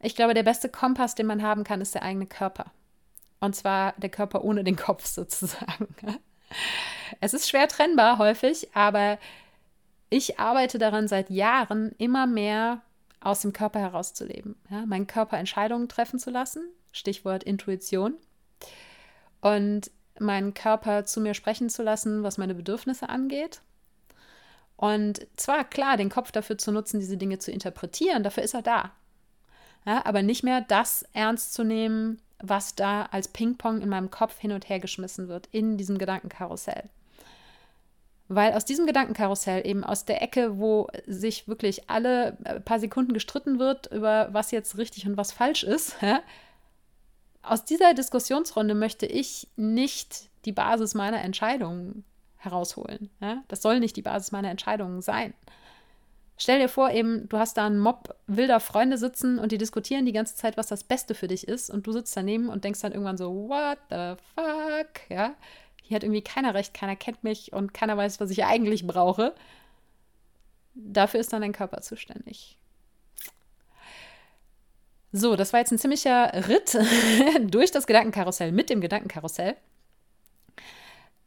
Ich 0.00 0.14
glaube, 0.14 0.34
der 0.34 0.42
beste 0.42 0.68
Kompass, 0.68 1.14
den 1.14 1.26
man 1.26 1.42
haben 1.42 1.64
kann, 1.64 1.80
ist 1.80 1.94
der 1.94 2.02
eigene 2.02 2.26
Körper. 2.26 2.66
Und 3.40 3.56
zwar 3.56 3.92
der 3.98 4.10
Körper 4.10 4.44
ohne 4.44 4.64
den 4.64 4.76
Kopf 4.76 5.06
sozusagen. 5.06 5.88
Es 7.20 7.34
ist 7.34 7.48
schwer 7.48 7.68
trennbar 7.68 8.18
häufig, 8.18 8.68
aber 8.74 9.18
ich 10.14 10.38
arbeite 10.38 10.78
daran 10.78 11.08
seit 11.08 11.28
Jahren, 11.28 11.92
immer 11.98 12.28
mehr 12.28 12.82
aus 13.18 13.40
dem 13.40 13.52
Körper 13.52 13.80
herauszuleben. 13.80 14.54
Ja, 14.70 14.86
meinen 14.86 15.08
Körper 15.08 15.38
Entscheidungen 15.38 15.88
treffen 15.88 16.20
zu 16.20 16.30
lassen, 16.30 16.62
Stichwort 16.92 17.42
Intuition. 17.42 18.14
Und 19.40 19.90
meinen 20.20 20.54
Körper 20.54 21.04
zu 21.04 21.20
mir 21.20 21.34
sprechen 21.34 21.68
zu 21.68 21.82
lassen, 21.82 22.22
was 22.22 22.38
meine 22.38 22.54
Bedürfnisse 22.54 23.08
angeht. 23.08 23.60
Und 24.76 25.26
zwar 25.36 25.64
klar, 25.64 25.96
den 25.96 26.10
Kopf 26.10 26.30
dafür 26.30 26.58
zu 26.58 26.70
nutzen, 26.70 27.00
diese 27.00 27.16
Dinge 27.16 27.40
zu 27.40 27.50
interpretieren, 27.50 28.22
dafür 28.22 28.44
ist 28.44 28.54
er 28.54 28.62
da. 28.62 28.92
Ja, 29.84 30.06
aber 30.06 30.22
nicht 30.22 30.44
mehr 30.44 30.60
das 30.60 31.04
ernst 31.12 31.54
zu 31.54 31.64
nehmen, 31.64 32.20
was 32.38 32.76
da 32.76 33.06
als 33.06 33.26
Ping-Pong 33.26 33.80
in 33.80 33.88
meinem 33.88 34.12
Kopf 34.12 34.38
hin 34.38 34.52
und 34.52 34.68
her 34.68 34.78
geschmissen 34.78 35.26
wird, 35.26 35.48
in 35.50 35.76
diesem 35.76 35.98
Gedankenkarussell. 35.98 36.88
Weil 38.28 38.54
aus 38.54 38.64
diesem 38.64 38.86
Gedankenkarussell, 38.86 39.66
eben 39.66 39.84
aus 39.84 40.06
der 40.06 40.22
Ecke, 40.22 40.58
wo 40.58 40.88
sich 41.06 41.46
wirklich 41.46 41.90
alle 41.90 42.38
äh, 42.44 42.58
paar 42.58 42.80
Sekunden 42.80 43.12
gestritten 43.12 43.58
wird, 43.58 43.86
über 43.92 44.28
was 44.32 44.50
jetzt 44.50 44.78
richtig 44.78 45.06
und 45.06 45.16
was 45.16 45.32
falsch 45.32 45.62
ist, 45.62 45.96
aus 47.42 47.64
dieser 47.64 47.92
Diskussionsrunde 47.92 48.74
möchte 48.74 49.06
ich 49.06 49.48
nicht 49.56 50.30
die 50.46 50.52
Basis 50.52 50.94
meiner 50.94 51.20
Entscheidungen 51.22 52.04
herausholen. 52.36 53.10
Das 53.48 53.62
soll 53.62 53.80
nicht 53.80 53.96
die 53.96 54.02
Basis 54.02 54.32
meiner 54.32 54.50
Entscheidungen 54.50 55.00
sein. 55.02 55.34
Stell 56.36 56.58
dir 56.58 56.68
vor, 56.68 56.90
eben, 56.90 57.28
du 57.28 57.38
hast 57.38 57.56
da 57.56 57.66
einen 57.66 57.78
Mob 57.78 58.16
wilder 58.26 58.58
Freunde 58.58 58.98
sitzen 58.98 59.38
und 59.38 59.52
die 59.52 59.58
diskutieren 59.58 60.04
die 60.04 60.12
ganze 60.12 60.34
Zeit, 60.34 60.56
was 60.56 60.66
das 60.66 60.82
Beste 60.82 61.14
für 61.14 61.28
dich 61.28 61.46
ist, 61.46 61.70
und 61.70 61.86
du 61.86 61.92
sitzt 61.92 62.16
daneben 62.16 62.48
und 62.48 62.64
denkst 62.64 62.80
dann 62.80 62.92
irgendwann 62.92 63.16
so, 63.16 63.48
what 63.48 63.78
the 63.88 64.20
fuck? 64.34 65.08
Ja, 65.08 65.34
hier 65.86 65.96
hat 65.96 66.02
irgendwie 66.02 66.22
keiner 66.22 66.54
recht, 66.54 66.72
keiner 66.72 66.96
kennt 66.96 67.22
mich 67.24 67.52
und 67.52 67.74
keiner 67.74 67.96
weiß, 67.96 68.18
was 68.18 68.30
ich 68.30 68.44
eigentlich 68.44 68.86
brauche. 68.86 69.34
Dafür 70.74 71.20
ist 71.20 71.32
dann 71.32 71.42
dein 71.42 71.52
Körper 71.52 71.82
zuständig. 71.82 72.56
So, 75.12 75.36
das 75.36 75.52
war 75.52 75.60
jetzt 75.60 75.72
ein 75.72 75.78
ziemlicher 75.78 76.48
Ritt 76.48 76.76
durch 77.52 77.70
das 77.70 77.86
Gedankenkarussell 77.86 78.50
mit 78.50 78.70
dem 78.70 78.80
Gedankenkarussell. 78.80 79.56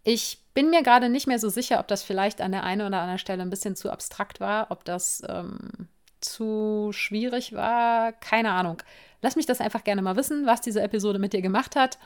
Ich 0.04 0.40
bin 0.56 0.72
mir 0.72 0.82
gerade 0.82 1.10
nicht 1.10 1.28
mehr 1.28 1.40
so 1.40 1.50
sicher, 1.50 1.80
ob 1.80 1.88
das 1.88 2.02
vielleicht 2.02 2.42
an 2.42 2.52
der 2.52 2.64
einen 2.64 2.82
oder 2.82 2.98
anderen 2.98 3.20
Stelle 3.20 3.44
ein 3.44 3.52
bisschen 3.52 3.76
zu 3.76 3.92
abstrakt 3.92 4.40
war, 4.40 4.72
ob 4.72 4.86
das 4.86 5.22
ähm, 5.30 5.88
zu 6.20 6.90
schwierig 6.94 7.54
war. 7.54 8.12
Keine 8.12 8.52
Ahnung. 8.52 8.82
Lass 9.22 9.36
mich 9.36 9.46
das 9.46 9.62
einfach 9.62 9.84
gerne 9.84 10.02
mal 10.02 10.16
wissen, 10.16 10.48
was 10.48 10.62
diese 10.62 10.82
Episode 10.82 11.20
mit 11.20 11.34
dir 11.34 11.42
gemacht 11.44 11.76
hat 11.76 12.00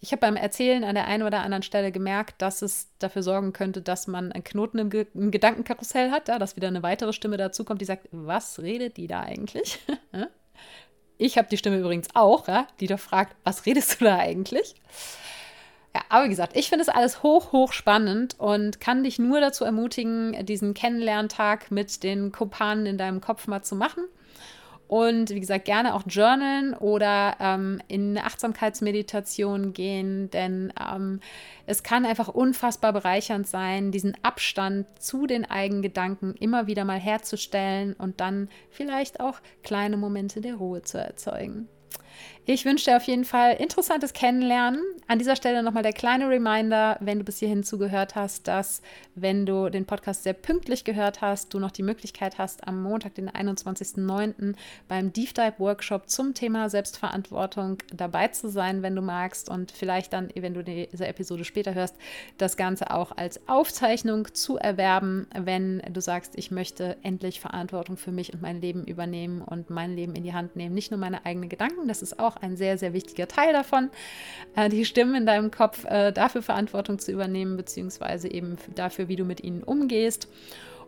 ich 0.00 0.12
habe 0.12 0.20
beim 0.20 0.36
Erzählen 0.36 0.84
an 0.84 0.94
der 0.94 1.06
einen 1.06 1.24
oder 1.24 1.40
anderen 1.40 1.62
Stelle 1.62 1.90
gemerkt, 1.90 2.40
dass 2.40 2.62
es 2.62 2.88
dafür 2.98 3.22
sorgen 3.22 3.52
könnte, 3.52 3.82
dass 3.82 4.06
man 4.06 4.30
einen 4.30 4.44
Knoten 4.44 4.78
im, 4.78 4.90
Ge 4.90 5.06
im 5.14 5.30
Gedankenkarussell 5.30 6.10
hat, 6.10 6.28
ja, 6.28 6.38
dass 6.38 6.56
wieder 6.56 6.68
eine 6.68 6.82
weitere 6.82 7.12
Stimme 7.12 7.36
dazukommt, 7.36 7.80
die 7.80 7.84
sagt, 7.84 8.08
was 8.12 8.60
redet 8.60 8.96
die 8.96 9.08
da 9.08 9.20
eigentlich? 9.20 9.80
ich 11.18 11.36
habe 11.36 11.48
die 11.48 11.56
Stimme 11.56 11.78
übrigens 11.78 12.08
auch, 12.14 12.46
ja, 12.46 12.68
die 12.78 12.86
da 12.86 12.96
fragt, 12.96 13.34
was 13.42 13.66
redest 13.66 14.00
du 14.00 14.04
da 14.04 14.18
eigentlich? 14.18 14.76
Ja, 15.94 16.02
aber 16.10 16.26
wie 16.26 16.30
gesagt, 16.30 16.56
ich 16.56 16.68
finde 16.68 16.82
es 16.82 16.88
alles 16.88 17.24
hoch, 17.24 17.50
hoch 17.50 17.72
spannend 17.72 18.38
und 18.38 18.80
kann 18.80 19.02
dich 19.02 19.18
nur 19.18 19.40
dazu 19.40 19.64
ermutigen, 19.64 20.46
diesen 20.46 20.74
Kennenlerntag 20.74 21.72
mit 21.72 22.04
den 22.04 22.30
Kopanen 22.30 22.86
in 22.86 22.98
deinem 22.98 23.20
Kopf 23.20 23.48
mal 23.48 23.62
zu 23.62 23.74
machen. 23.74 24.04
Und 24.88 25.28
wie 25.28 25.40
gesagt, 25.40 25.66
gerne 25.66 25.94
auch 25.94 26.02
journalen 26.08 26.72
oder 26.72 27.36
ähm, 27.40 27.80
in 27.88 28.16
eine 28.16 28.24
Achtsamkeitsmeditation 28.24 29.74
gehen, 29.74 30.30
denn 30.30 30.72
ähm, 30.80 31.20
es 31.66 31.82
kann 31.82 32.06
einfach 32.06 32.28
unfassbar 32.28 32.94
bereichernd 32.94 33.46
sein, 33.46 33.92
diesen 33.92 34.16
Abstand 34.22 34.86
zu 34.98 35.26
den 35.26 35.44
eigenen 35.44 35.82
Gedanken 35.82 36.34
immer 36.40 36.66
wieder 36.66 36.86
mal 36.86 36.98
herzustellen 36.98 37.92
und 37.92 38.20
dann 38.20 38.48
vielleicht 38.70 39.20
auch 39.20 39.40
kleine 39.62 39.98
Momente 39.98 40.40
der 40.40 40.54
Ruhe 40.54 40.80
zu 40.80 40.98
erzeugen. 40.98 41.68
Ich 42.50 42.64
wünsche 42.64 42.86
dir 42.86 42.96
auf 42.96 43.02
jeden 43.02 43.26
Fall 43.26 43.56
interessantes 43.56 44.14
Kennenlernen. 44.14 44.80
An 45.06 45.18
dieser 45.18 45.36
Stelle 45.36 45.62
nochmal 45.62 45.82
der 45.82 45.92
kleine 45.92 46.30
Reminder, 46.30 46.96
wenn 47.00 47.18
du 47.18 47.24
bis 47.24 47.40
hierhin 47.40 47.62
zugehört 47.62 48.14
hast, 48.14 48.48
dass, 48.48 48.80
wenn 49.14 49.44
du 49.44 49.68
den 49.68 49.84
Podcast 49.84 50.22
sehr 50.22 50.32
pünktlich 50.32 50.84
gehört 50.84 51.20
hast, 51.20 51.52
du 51.52 51.58
noch 51.58 51.70
die 51.70 51.82
Möglichkeit 51.82 52.38
hast, 52.38 52.66
am 52.66 52.82
Montag, 52.82 53.14
den 53.16 53.28
21.09. 53.28 54.54
beim 54.88 55.12
Deep 55.12 55.34
Dive 55.34 55.54
Workshop 55.58 56.08
zum 56.08 56.32
Thema 56.32 56.70
Selbstverantwortung 56.70 57.78
dabei 57.94 58.28
zu 58.28 58.48
sein, 58.48 58.82
wenn 58.82 58.96
du 58.96 59.02
magst 59.02 59.50
und 59.50 59.70
vielleicht 59.70 60.14
dann, 60.14 60.30
wenn 60.34 60.54
du 60.54 60.64
diese 60.64 61.06
Episode 61.06 61.44
später 61.44 61.74
hörst, 61.74 61.96
das 62.38 62.56
Ganze 62.56 62.90
auch 62.90 63.14
als 63.14 63.46
Aufzeichnung 63.46 64.32
zu 64.32 64.56
erwerben, 64.56 65.26
wenn 65.34 65.82
du 65.92 66.00
sagst, 66.00 66.32
ich 66.36 66.50
möchte 66.50 66.96
endlich 67.02 67.40
Verantwortung 67.40 67.98
für 67.98 68.12
mich 68.12 68.32
und 68.32 68.40
mein 68.40 68.62
Leben 68.62 68.84
übernehmen 68.84 69.42
und 69.42 69.68
mein 69.68 69.94
Leben 69.94 70.14
in 70.14 70.22
die 70.22 70.32
Hand 70.32 70.56
nehmen. 70.56 70.74
Nicht 70.74 70.90
nur 70.90 70.98
meine 70.98 71.26
eigenen 71.26 71.50
Gedanken, 71.50 71.88
das 71.88 72.00
ist 72.00 72.07
auch 72.16 72.36
ein 72.36 72.56
sehr, 72.56 72.78
sehr 72.78 72.92
wichtiger 72.92 73.26
Teil 73.26 73.52
davon, 73.52 73.90
äh, 74.54 74.68
die 74.68 74.84
Stimmen 74.84 75.16
in 75.16 75.26
deinem 75.26 75.50
Kopf 75.50 75.84
äh, 75.84 76.12
dafür 76.12 76.42
Verantwortung 76.42 77.00
zu 77.00 77.10
übernehmen, 77.10 77.56
beziehungsweise 77.56 78.30
eben 78.30 78.56
dafür, 78.74 79.08
wie 79.08 79.16
du 79.16 79.24
mit 79.24 79.42
ihnen 79.42 79.64
umgehst. 79.64 80.28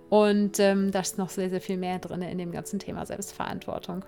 Und 0.08 0.60
ähm, 0.60 0.90
da 0.90 1.00
ist 1.00 1.18
noch 1.18 1.30
sehr, 1.30 1.50
sehr 1.50 1.60
viel 1.60 1.76
mehr 1.76 1.98
drin 1.98 2.22
in 2.22 2.38
dem 2.38 2.52
ganzen 2.52 2.78
Thema 2.78 3.06
Selbstverantwortung. 3.06 4.04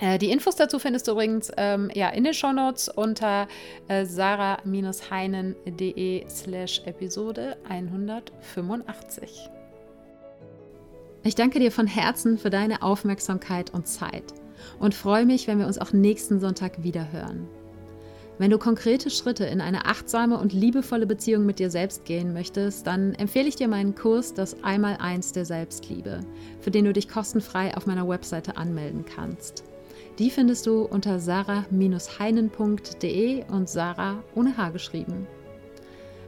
Äh, 0.00 0.18
die 0.18 0.30
Infos 0.30 0.56
dazu 0.56 0.78
findest 0.78 1.08
du 1.08 1.12
übrigens 1.12 1.52
ähm, 1.56 1.90
ja, 1.94 2.08
in 2.08 2.24
den 2.24 2.34
Shownotes 2.34 2.88
unter 2.88 3.46
äh, 3.88 4.04
sarah-heinen.de 4.06 6.28
slash 6.28 6.82
Episode 6.86 7.56
185. 7.68 9.48
Ich 11.22 11.34
danke 11.34 11.60
dir 11.60 11.70
von 11.70 11.86
Herzen 11.86 12.38
für 12.38 12.48
deine 12.48 12.80
Aufmerksamkeit 12.82 13.74
und 13.74 13.86
Zeit 13.86 14.24
und 14.78 14.94
freue 14.94 15.26
mich, 15.26 15.46
wenn 15.46 15.58
wir 15.58 15.66
uns 15.66 15.78
auch 15.78 15.92
nächsten 15.92 16.40
Sonntag 16.40 16.82
wieder 16.82 17.12
hören. 17.12 17.46
Wenn 18.40 18.50
du 18.50 18.56
konkrete 18.56 19.10
Schritte 19.10 19.44
in 19.44 19.60
eine 19.60 19.84
achtsame 19.84 20.38
und 20.38 20.54
liebevolle 20.54 21.06
Beziehung 21.06 21.44
mit 21.44 21.58
dir 21.58 21.70
selbst 21.70 22.06
gehen 22.06 22.32
möchtest, 22.32 22.86
dann 22.86 23.12
empfehle 23.14 23.48
ich 23.48 23.56
dir 23.56 23.68
meinen 23.68 23.94
Kurs 23.94 24.32
Das 24.32 24.64
Einmaleins 24.64 25.32
der 25.32 25.44
Selbstliebe, 25.44 26.20
für 26.60 26.70
den 26.70 26.86
du 26.86 26.94
dich 26.94 27.08
kostenfrei 27.08 27.76
auf 27.76 27.84
meiner 27.84 28.08
Webseite 28.08 28.56
anmelden 28.56 29.04
kannst. 29.04 29.64
Die 30.18 30.30
findest 30.30 30.66
du 30.66 30.80
unter 30.82 31.20
sarah-heinen.de 31.20 33.44
und 33.50 33.68
Sarah 33.68 34.24
ohne 34.34 34.56
H 34.56 34.70
geschrieben. 34.70 35.26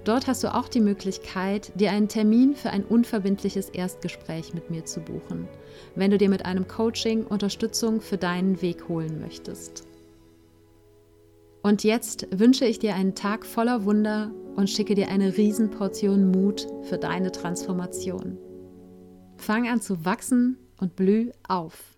Dort 0.04 0.26
hast 0.26 0.44
du 0.44 0.54
auch 0.54 0.68
die 0.68 0.80
Möglichkeit, 0.80 1.72
dir 1.80 1.92
einen 1.92 2.08
Termin 2.08 2.56
für 2.56 2.70
ein 2.70 2.84
unverbindliches 2.84 3.70
Erstgespräch 3.70 4.52
mit 4.52 4.68
mir 4.68 4.84
zu 4.84 5.00
buchen, 5.00 5.48
wenn 5.94 6.10
du 6.10 6.18
dir 6.18 6.28
mit 6.28 6.44
einem 6.44 6.68
Coaching 6.68 7.24
Unterstützung 7.24 8.00
für 8.00 8.18
deinen 8.18 8.62
Weg 8.62 8.88
holen 8.88 9.20
möchtest. 9.20 9.84
Und 11.62 11.84
jetzt 11.84 12.26
wünsche 12.30 12.64
ich 12.64 12.78
dir 12.78 12.94
einen 12.94 13.14
Tag 13.14 13.46
voller 13.46 13.84
Wunder 13.84 14.32
und 14.56 14.68
schicke 14.68 14.94
dir 14.94 15.08
eine 15.08 15.36
Riesenportion 15.36 16.30
Mut 16.30 16.66
für 16.82 16.98
deine 16.98 17.30
Transformation. 17.30 18.36
Fang 19.36 19.68
an 19.68 19.80
zu 19.80 20.04
wachsen 20.04 20.58
und 20.80 20.96
blüh 20.96 21.30
auf. 21.48 21.91